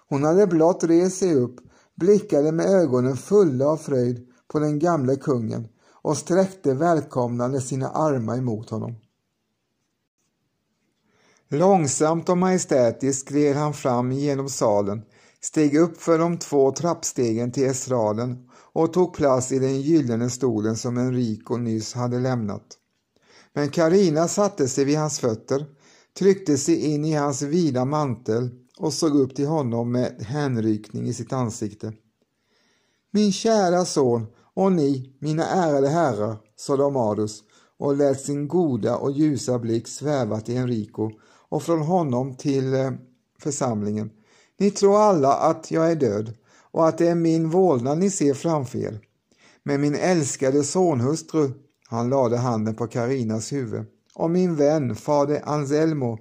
Hon 0.10 0.24
hade 0.24 0.48
blott 0.48 0.84
rest 0.84 1.18
sig 1.18 1.36
upp 1.36 1.60
blickade 2.02 2.52
med 2.52 2.66
ögonen 2.66 3.18
fulla 3.18 3.66
av 3.68 3.78
fröjd 3.78 4.28
på 4.48 4.60
den 4.60 4.80
gamle 4.80 5.16
kungen 5.16 5.68
och 6.02 6.18
sträckte 6.18 6.74
välkomnande 6.74 7.62
sina 7.62 7.90
armar 7.90 8.38
emot 8.38 8.70
honom. 8.70 8.96
Långsamt 11.50 12.30
och 12.30 12.38
majestätiskt 12.38 13.30
gled 13.30 13.56
han 13.56 13.74
fram 13.74 14.12
genom 14.12 14.50
salen, 14.50 15.02
steg 15.42 15.78
upp 15.78 16.02
för 16.02 16.20
de 16.20 16.38
två 16.38 16.72
trappstegen 16.72 17.52
till 17.52 17.66
estraden 17.66 18.50
och 18.74 18.94
tog 18.94 19.14
plats 19.14 19.52
i 19.52 19.60
den 19.60 19.82
gyllene 19.82 20.30
stolen 20.30 20.78
som 20.78 20.98
Enrico 20.98 21.58
nyss 21.58 21.94
hade 21.94 22.20
lämnat. 22.20 22.66
Men 23.54 23.70
Karina 23.70 24.28
satte 24.28 24.68
sig 24.68 24.86
vid 24.86 24.98
hans 24.98 25.20
fötter, 25.20 25.66
tryckte 26.20 26.58
sig 26.58 26.76
in 26.76 27.06
i 27.06 27.14
hans 27.14 27.42
vida 27.42 27.86
mantel 27.86 28.61
och 28.82 28.94
såg 28.94 29.16
upp 29.16 29.36
till 29.36 29.48
honom 29.48 29.92
med 29.92 30.22
hänrykning 30.22 31.08
i 31.08 31.14
sitt 31.14 31.34
ansikte. 31.34 31.94
Min 33.12 33.32
kära 33.32 33.86
son 33.86 34.28
och 34.54 34.72
ni, 34.72 35.16
mina 35.20 35.46
ärade 35.46 35.90
herrar, 35.90 36.38
sade 36.56 36.86
Amadus 36.86 37.44
och 37.78 37.96
lät 37.96 38.22
sin 38.22 38.48
goda 38.48 38.96
och 38.96 39.12
ljusa 39.12 39.60
blick 39.60 39.88
sväva 39.88 40.40
till 40.40 40.58
Enrico 40.58 41.12
och 41.50 41.64
från 41.64 41.82
honom 41.82 42.36
till 42.36 42.74
eh, 42.74 42.92
församlingen. 43.40 44.10
Ni 44.60 44.72
tror 44.72 45.02
alla 45.02 45.34
att 45.34 45.72
jag 45.72 45.92
är 45.92 45.96
död 45.96 46.38
och 46.72 46.88
att 46.88 46.98
det 46.98 47.08
är 47.08 47.16
min 47.16 47.50
vålnad 47.50 47.98
ni 47.98 48.10
ser 48.10 48.34
framför 48.34 48.80
er. 48.80 49.00
Men 49.64 49.82
min 49.82 49.96
älskade 49.96 50.64
sonhustru 50.64 51.52
Han 51.90 52.10
lade 52.10 52.38
handen 52.38 52.76
på 52.76 52.88
Karinas 52.88 53.54
huvud. 53.54 53.86
Och 54.16 54.32
min 54.32 54.56
vän, 54.56 54.96
fader 54.96 55.42
Anselmo, 55.46 56.20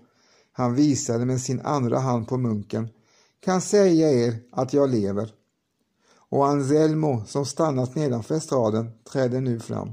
han 0.61 0.74
visade 0.74 1.24
med 1.24 1.40
sin 1.40 1.61
andra 1.61 1.98
hand 1.98 2.28
på 2.28 2.36
munken, 2.36 2.88
kan 3.40 3.61
säga 3.61 4.12
er 4.12 4.34
att 4.52 4.72
jag 4.72 4.90
lever. 4.90 5.34
Och 6.30 6.46
Anselmo, 6.46 7.22
som 7.26 7.46
stannat 7.46 7.94
nedanför 7.94 8.34
estraden, 8.34 8.90
trädde 9.12 9.40
nu 9.40 9.61
fram. 9.61 9.90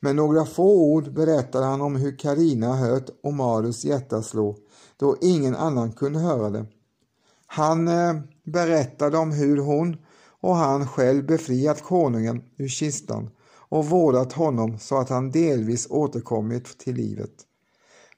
Med 0.00 0.16
några 0.16 0.46
få 0.46 0.92
ord 0.92 1.12
berättade 1.12 1.66
han 1.66 1.80
om 1.80 1.96
hur 1.96 2.18
Karina 2.18 2.76
hört 2.76 3.10
Omarus 3.22 3.84
hjärta 3.84 4.22
slå, 4.22 4.56
då 4.96 5.16
ingen 5.20 5.56
annan 5.56 5.92
kunde 5.92 6.18
höra 6.18 6.50
det. 6.50 6.66
Han 7.46 7.88
eh, 7.88 8.14
berättade 8.44 9.18
om 9.18 9.32
hur 9.32 9.56
hon 9.56 9.96
och 10.40 10.56
han 10.56 10.88
själv 10.88 11.26
befriat 11.26 11.82
konungen 11.82 12.42
ur 12.56 12.68
kistan 12.68 13.30
och 13.52 13.86
vårdat 13.86 14.32
honom 14.32 14.78
så 14.78 14.98
att 14.98 15.08
han 15.08 15.30
delvis 15.30 15.86
återkommit 15.90 16.78
till 16.78 16.94
livet. 16.94 17.32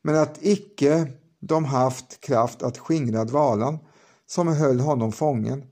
Men 0.03 0.17
att 0.17 0.39
icke 0.41 1.13
de 1.45 1.65
haft 1.65 2.21
kraft 2.21 2.63
att 2.63 2.79
skingra 2.79 3.25
dvalan 3.25 3.79
som 4.27 4.49
höll 4.49 4.81
honom 4.81 5.13
fången. 5.13 5.65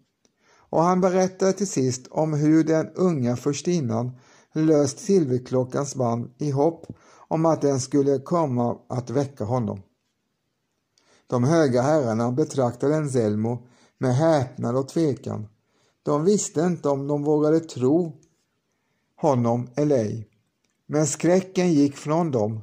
Och 0.57 0.83
han 0.83 1.01
berättade 1.01 1.53
till 1.53 1.66
sist 1.66 2.07
om 2.11 2.33
hur 2.33 2.64
den 2.64 2.91
unga 2.95 3.37
förstinnan 3.37 4.11
löst 4.53 4.99
silverklockans 4.99 5.95
band 5.95 6.31
i 6.39 6.51
hopp 6.51 6.87
om 7.29 7.47
att 7.47 7.61
den 7.61 7.81
skulle 7.81 8.18
komma 8.18 8.79
att 8.89 9.11
väcka 9.11 9.45
honom. 9.45 9.83
De 11.27 11.45
höga 11.45 11.83
herrarna 11.83 12.33
betraktade 12.33 12.95
Enzelmo 12.95 13.66
med 13.99 14.16
häpnad 14.16 14.77
och 14.77 14.89
tvekan. 14.89 15.49
De 16.03 16.25
visste 16.25 16.61
inte 16.61 16.89
om 16.89 17.07
de 17.07 17.23
vågade 17.23 17.61
tro 17.61 18.16
honom 19.16 19.68
eller 19.75 19.97
ej. 19.97 20.29
Men 20.87 21.07
skräcken 21.07 21.73
gick 21.73 21.97
från 21.97 22.31
dem 22.31 22.61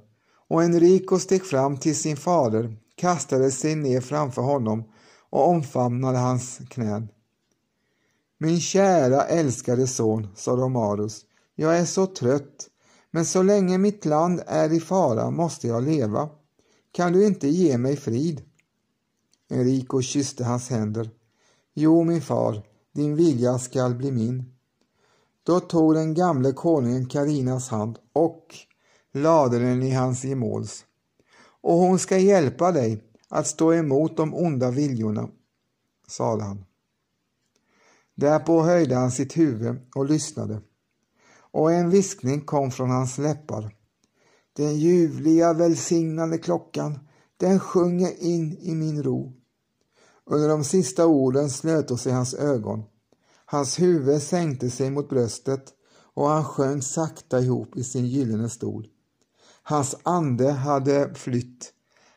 och 0.47 0.63
Enrico 0.63 1.19
steg 1.19 1.45
fram 1.45 1.77
till 1.77 1.95
sin 1.95 2.17
fader, 2.17 2.77
kastade 2.97 3.51
sig 3.51 3.75
ner 3.75 4.01
framför 4.01 4.41
honom 4.41 4.83
och 5.29 5.49
omfamnade 5.49 6.17
hans 6.17 6.59
knän. 6.69 7.07
Min 8.37 8.59
kära 8.59 9.23
älskade 9.23 9.87
son, 9.87 10.27
sa 10.35 10.51
Romarus, 10.51 11.25
jag 11.55 11.77
är 11.79 11.85
så 11.85 12.05
trött, 12.05 12.67
men 13.11 13.25
så 13.25 13.43
länge 13.43 13.77
mitt 13.77 14.05
land 14.05 14.41
är 14.47 14.73
i 14.73 14.79
fara 14.79 15.31
måste 15.31 15.67
jag 15.67 15.83
leva. 15.83 16.29
Kan 16.91 17.13
du 17.13 17.27
inte 17.27 17.47
ge 17.47 17.77
mig 17.77 17.95
frid? 17.95 18.41
Enrico 19.49 20.01
kysste 20.01 20.43
hans 20.43 20.69
händer. 20.69 21.09
Jo, 21.73 22.03
min 22.03 22.21
far, 22.21 22.63
din 22.93 23.15
vilja 23.15 23.59
skall 23.59 23.95
bli 23.95 24.11
min. 24.11 24.53
Då 25.43 25.59
tog 25.59 25.93
den 25.93 26.13
gamle 26.13 26.51
konungen 26.51 27.09
Karinas 27.09 27.69
hand 27.69 27.97
och 28.13 28.55
lade 29.13 29.59
den 29.59 29.83
i 29.83 29.91
hans 29.91 30.23
gemåls. 30.23 30.85
Och 31.67 31.77
hon 31.77 31.99
ska 31.99 32.17
hjälpa 32.17 32.71
dig 32.71 33.03
att 33.29 33.47
stå 33.47 33.73
emot 33.73 34.17
de 34.17 34.33
onda 34.33 34.71
viljorna, 34.71 35.29
sade 36.07 36.43
han. 36.43 36.65
Därpå 38.15 38.61
höjde 38.61 38.95
han 38.95 39.11
sitt 39.11 39.37
huvud 39.37 39.75
och 39.95 40.05
lyssnade 40.05 40.61
och 41.51 41.71
en 41.71 41.89
viskning 41.89 42.41
kom 42.41 42.71
från 42.71 42.89
hans 42.89 43.17
läppar. 43.17 43.75
Den 44.53 44.75
ljuvliga 44.75 45.53
välsignade 45.53 46.37
klockan, 46.37 46.99
den 47.37 47.59
sjunger 47.59 48.23
in 48.23 48.57
i 48.57 48.75
min 48.75 49.03
ro. 49.03 49.33
Under 50.25 50.49
de 50.49 50.63
sista 50.63 51.05
orden 51.05 51.49
slöt 51.49 51.99
sig 51.99 52.11
hans 52.11 52.33
ögon. 52.33 52.83
Hans 53.45 53.79
huvud 53.79 54.21
sänkte 54.21 54.69
sig 54.69 54.91
mot 54.91 55.09
bröstet 55.09 55.73
och 56.13 56.27
han 56.27 56.45
sjönk 56.45 56.83
sakta 56.83 57.39
ihop 57.39 57.77
i 57.77 57.83
sin 57.83 58.05
gyllene 58.05 58.49
stol. 58.49 58.87
Hans 59.69 59.95
ande 60.03 60.51
hade 60.51 61.15
flytt. 61.15 61.73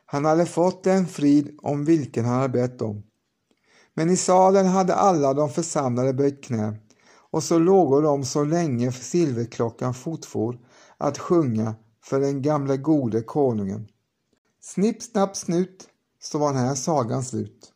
Han 0.07 0.25
hade 0.25 0.47
fått 0.47 0.85
den 0.85 1.07
frid 1.07 1.59
om 1.63 1.85
vilken 1.85 2.25
han 2.25 2.41
hade 2.41 2.49
bett 2.49 2.83
om. 2.83 3.03
Men 3.95 4.11
i 4.11 4.17
salen 4.17 4.67
hade 4.67 4.95
alla 4.95 5.35
de 5.35 5.51
församlade 5.51 6.13
böjt 6.13 6.45
knä 6.45 6.77
och 7.31 7.43
så 7.43 7.59
låg 7.59 8.03
de 8.03 8.25
så 8.25 8.45
länge 8.45 8.93
silverklockan 8.93 9.95
fortfor 9.95 10.59
att 10.99 11.19
sjunga 11.19 11.75
för 12.05 12.21
den 12.21 12.43
gamle 12.43 12.77
gode 12.77 13.23
konungen. 13.23 13.89
Snipp, 14.61 15.03
snapp, 15.03 15.37
snut 15.37 15.89
så 16.21 16.39
var 16.39 16.53
den 16.53 16.63
här 16.63 16.75
sagan 16.75 17.23
slut. 17.23 17.73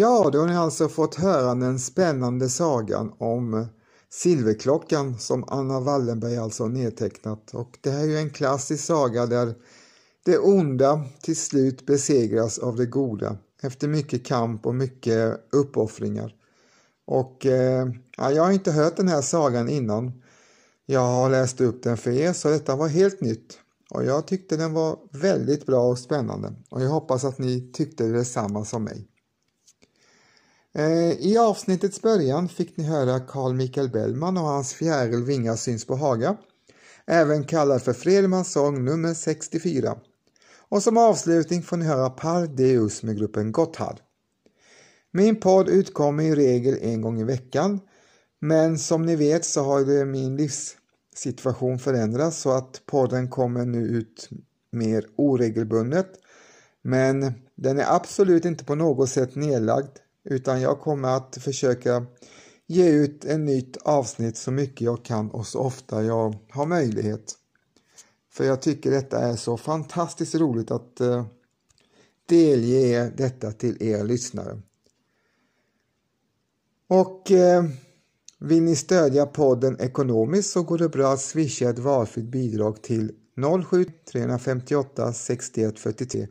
Ja, 0.00 0.30
då 0.32 0.38
har 0.38 0.46
ni 0.46 0.56
alltså 0.56 0.88
fått 0.88 1.14
höra 1.14 1.54
den 1.54 1.78
spännande 1.78 2.48
sagan 2.48 3.12
om 3.18 3.66
Silverklockan 4.10 5.18
som 5.18 5.44
Anna 5.48 5.80
Wallenberg 5.80 6.36
alltså 6.36 6.66
nedtecknat 6.66 7.54
och 7.54 7.78
det 7.80 7.90
här 7.90 8.00
är 8.00 8.06
ju 8.06 8.16
en 8.16 8.30
klassisk 8.30 8.84
saga 8.84 9.26
där 9.26 9.54
det 10.24 10.38
onda 10.38 11.04
till 11.22 11.36
slut 11.36 11.86
besegras 11.86 12.58
av 12.58 12.76
det 12.76 12.86
goda 12.86 13.36
efter 13.62 13.88
mycket 13.88 14.26
kamp 14.26 14.66
och 14.66 14.74
mycket 14.74 15.40
uppoffringar. 15.52 16.34
Och 17.06 17.46
eh, 17.46 17.88
ja, 18.16 18.30
jag 18.30 18.42
har 18.42 18.52
inte 18.52 18.72
hört 18.72 18.96
den 18.96 19.08
här 19.08 19.22
sagan 19.22 19.68
innan. 19.68 20.22
Jag 20.86 21.06
har 21.06 21.30
läst 21.30 21.60
upp 21.60 21.82
den 21.82 21.96
för 21.96 22.10
er 22.10 22.32
så 22.32 22.48
detta 22.48 22.76
var 22.76 22.88
helt 22.88 23.20
nytt 23.20 23.58
och 23.90 24.04
jag 24.04 24.26
tyckte 24.26 24.56
den 24.56 24.72
var 24.72 24.98
väldigt 25.12 25.66
bra 25.66 25.82
och 25.82 25.98
spännande 25.98 26.52
och 26.70 26.82
jag 26.82 26.88
hoppas 26.88 27.24
att 27.24 27.38
ni 27.38 27.72
tyckte 27.72 28.04
detsamma 28.04 28.64
som 28.64 28.84
mig. 28.84 29.09
Eh, 30.74 31.12
I 31.12 31.38
avsnittets 31.38 32.02
början 32.02 32.48
fick 32.48 32.76
ni 32.76 32.84
höra 32.84 33.20
Carl 33.20 33.54
Michael 33.54 33.88
Bellman 33.88 34.36
och 34.36 34.44
hans 34.44 34.74
Fjäril 34.74 35.24
vingar 35.24 35.56
syns 35.56 35.84
på 35.84 35.96
Haga, 35.96 36.36
även 37.06 37.44
kallad 37.44 37.82
för 37.82 37.92
Fredmans 37.92 38.52
sång 38.52 38.84
nummer 38.84 39.14
64. 39.14 39.98
Och 40.68 40.82
som 40.82 40.96
avslutning 40.96 41.62
får 41.62 41.76
ni 41.76 41.84
höra 41.84 42.10
Par 42.10 42.46
Deus 42.46 43.02
med 43.02 43.16
gruppen 43.16 43.52
Gotthard. 43.52 44.00
Min 45.12 45.40
podd 45.40 45.68
utkommer 45.68 46.24
i 46.24 46.34
regel 46.34 46.78
en 46.80 47.00
gång 47.00 47.20
i 47.20 47.24
veckan, 47.24 47.80
men 48.40 48.78
som 48.78 49.02
ni 49.02 49.16
vet 49.16 49.44
så 49.44 49.62
har 49.62 49.84
det 49.84 50.04
min 50.04 50.36
livssituation 50.36 51.78
förändrats 51.78 52.40
så 52.40 52.50
att 52.50 52.82
podden 52.86 53.28
kommer 53.28 53.66
nu 53.66 53.78
ut 53.78 54.28
mer 54.72 55.06
oregelbundet. 55.16 56.10
Men 56.82 57.32
den 57.54 57.78
är 57.78 57.94
absolut 57.94 58.44
inte 58.44 58.64
på 58.64 58.74
något 58.74 59.10
sätt 59.10 59.34
nedlagd 59.34 59.98
utan 60.30 60.60
jag 60.60 60.80
kommer 60.80 61.08
att 61.08 61.38
försöka 61.40 62.06
ge 62.66 62.88
ut 62.88 63.24
en 63.24 63.44
nytt 63.44 63.76
avsnitt 63.76 64.36
så 64.36 64.50
mycket 64.50 64.80
jag 64.80 65.04
kan 65.04 65.30
och 65.30 65.46
så 65.46 65.60
ofta 65.60 66.04
jag 66.04 66.38
har 66.50 66.66
möjlighet. 66.66 67.34
För 68.32 68.44
jag 68.44 68.62
tycker 68.62 68.90
detta 68.90 69.18
är 69.18 69.36
så 69.36 69.56
fantastiskt 69.56 70.34
roligt 70.34 70.70
att 70.70 71.00
eh, 71.00 71.26
delge 72.26 73.12
detta 73.16 73.52
till 73.52 73.82
er 73.82 74.04
lyssnare. 74.04 74.60
Och 76.88 77.30
eh, 77.30 77.64
vill 78.38 78.62
ni 78.62 78.76
stödja 78.76 79.26
podden 79.26 79.80
ekonomiskt 79.80 80.50
så 80.50 80.62
går 80.62 80.78
det 80.78 80.88
bra 80.88 81.12
att 81.12 81.20
swisha 81.20 81.70
ett 81.70 81.78
valfritt 81.78 82.24
bidrag 82.24 82.82
till 82.82 83.12
07 83.70 83.84
358 84.12 85.12
61 85.12 85.78
43. 85.78 86.28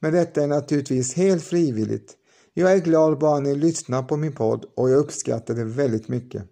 Men 0.00 0.12
detta 0.12 0.42
är 0.42 0.46
naturligtvis 0.46 1.14
helt 1.14 1.44
frivilligt. 1.44 2.16
Jag 2.58 2.72
är 2.72 2.78
glad 2.78 3.18
bara 3.18 3.40
ni 3.40 3.54
lyssnar 3.54 4.02
på 4.02 4.16
min 4.16 4.32
podd 4.32 4.64
och 4.74 4.90
jag 4.90 4.98
uppskattar 4.98 5.54
det 5.54 5.64
väldigt 5.64 6.08
mycket. 6.08 6.42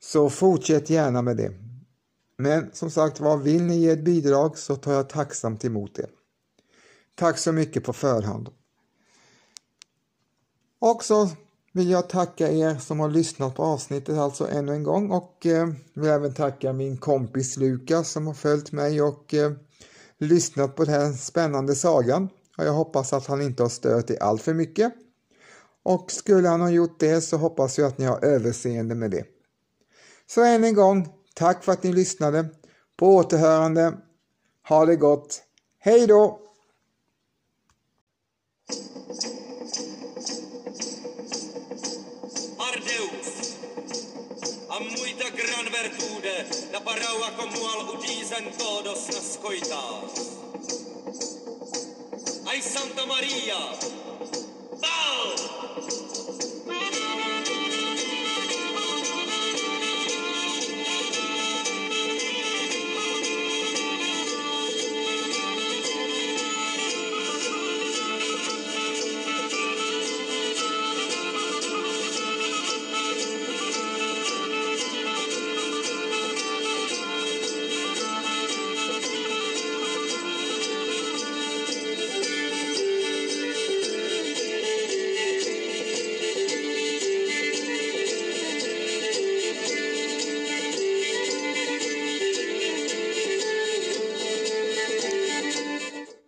Så 0.00 0.30
fortsätt 0.30 0.90
gärna 0.90 1.22
med 1.22 1.36
det. 1.36 1.52
Men 2.38 2.70
som 2.72 2.90
sagt 2.90 3.20
var, 3.20 3.36
vill 3.36 3.62
ni 3.62 3.76
ge 3.76 3.90
ett 3.90 4.04
bidrag 4.04 4.58
så 4.58 4.76
tar 4.76 4.92
jag 4.92 5.08
tacksamt 5.08 5.64
emot 5.64 5.94
det. 5.94 6.06
Tack 7.14 7.38
så 7.38 7.52
mycket 7.52 7.84
på 7.84 7.92
förhand. 7.92 8.48
Också 10.78 11.30
vill 11.72 11.90
jag 11.90 12.08
tacka 12.08 12.52
er 12.52 12.74
som 12.74 13.00
har 13.00 13.10
lyssnat 13.10 13.54
på 13.54 13.62
avsnittet 13.62 14.18
alltså 14.18 14.48
ännu 14.48 14.72
en 14.72 14.82
gång 14.82 15.10
och 15.10 15.46
eh, 15.46 15.68
vill 15.94 16.10
även 16.10 16.34
tacka 16.34 16.72
min 16.72 16.96
kompis 16.96 17.56
Lukas 17.56 18.10
som 18.10 18.26
har 18.26 18.34
följt 18.34 18.72
mig 18.72 19.02
och 19.02 19.34
eh, 19.34 19.52
lyssnat 20.18 20.76
på 20.76 20.84
den 20.84 20.94
här 20.94 21.12
spännande 21.12 21.74
sagan 21.74 22.28
jag 22.56 22.72
hoppas 22.72 23.12
att 23.12 23.26
han 23.26 23.42
inte 23.42 23.62
har 23.62 23.70
stört 23.70 24.10
i 24.10 24.18
allt 24.20 24.42
för 24.42 24.54
mycket. 24.54 24.92
Och 25.82 26.12
skulle 26.12 26.48
han 26.48 26.60
ha 26.60 26.70
gjort 26.70 27.00
det 27.00 27.20
så 27.20 27.36
hoppas 27.36 27.78
jag 27.78 27.88
att 27.88 27.98
ni 27.98 28.04
har 28.04 28.24
överseende 28.24 28.94
med 28.94 29.10
det. 29.10 29.24
Så 30.26 30.42
än 30.42 30.64
en 30.64 30.74
gång, 30.74 31.08
tack 31.34 31.64
för 31.64 31.72
att 31.72 31.82
ni 31.82 31.92
lyssnade. 31.92 32.48
På 32.96 33.16
återhörande. 33.16 33.98
Ha 34.68 34.86
det 34.86 34.96
gott. 34.96 35.42
Hej 35.78 36.06
då! 36.06 36.40
Ardeus, 42.58 43.56
a 44.68 44.80
muita 44.80 45.28
gran 45.38 45.66
vertude, 45.72 46.44
la 46.72 46.80
paraua 46.80 47.28
comual 47.36 47.94
udisen 47.94 48.44
todos 48.58 49.08
nas 49.08 50.43
em 52.52 52.60
Santa 52.60 53.06
Maria. 53.06 53.93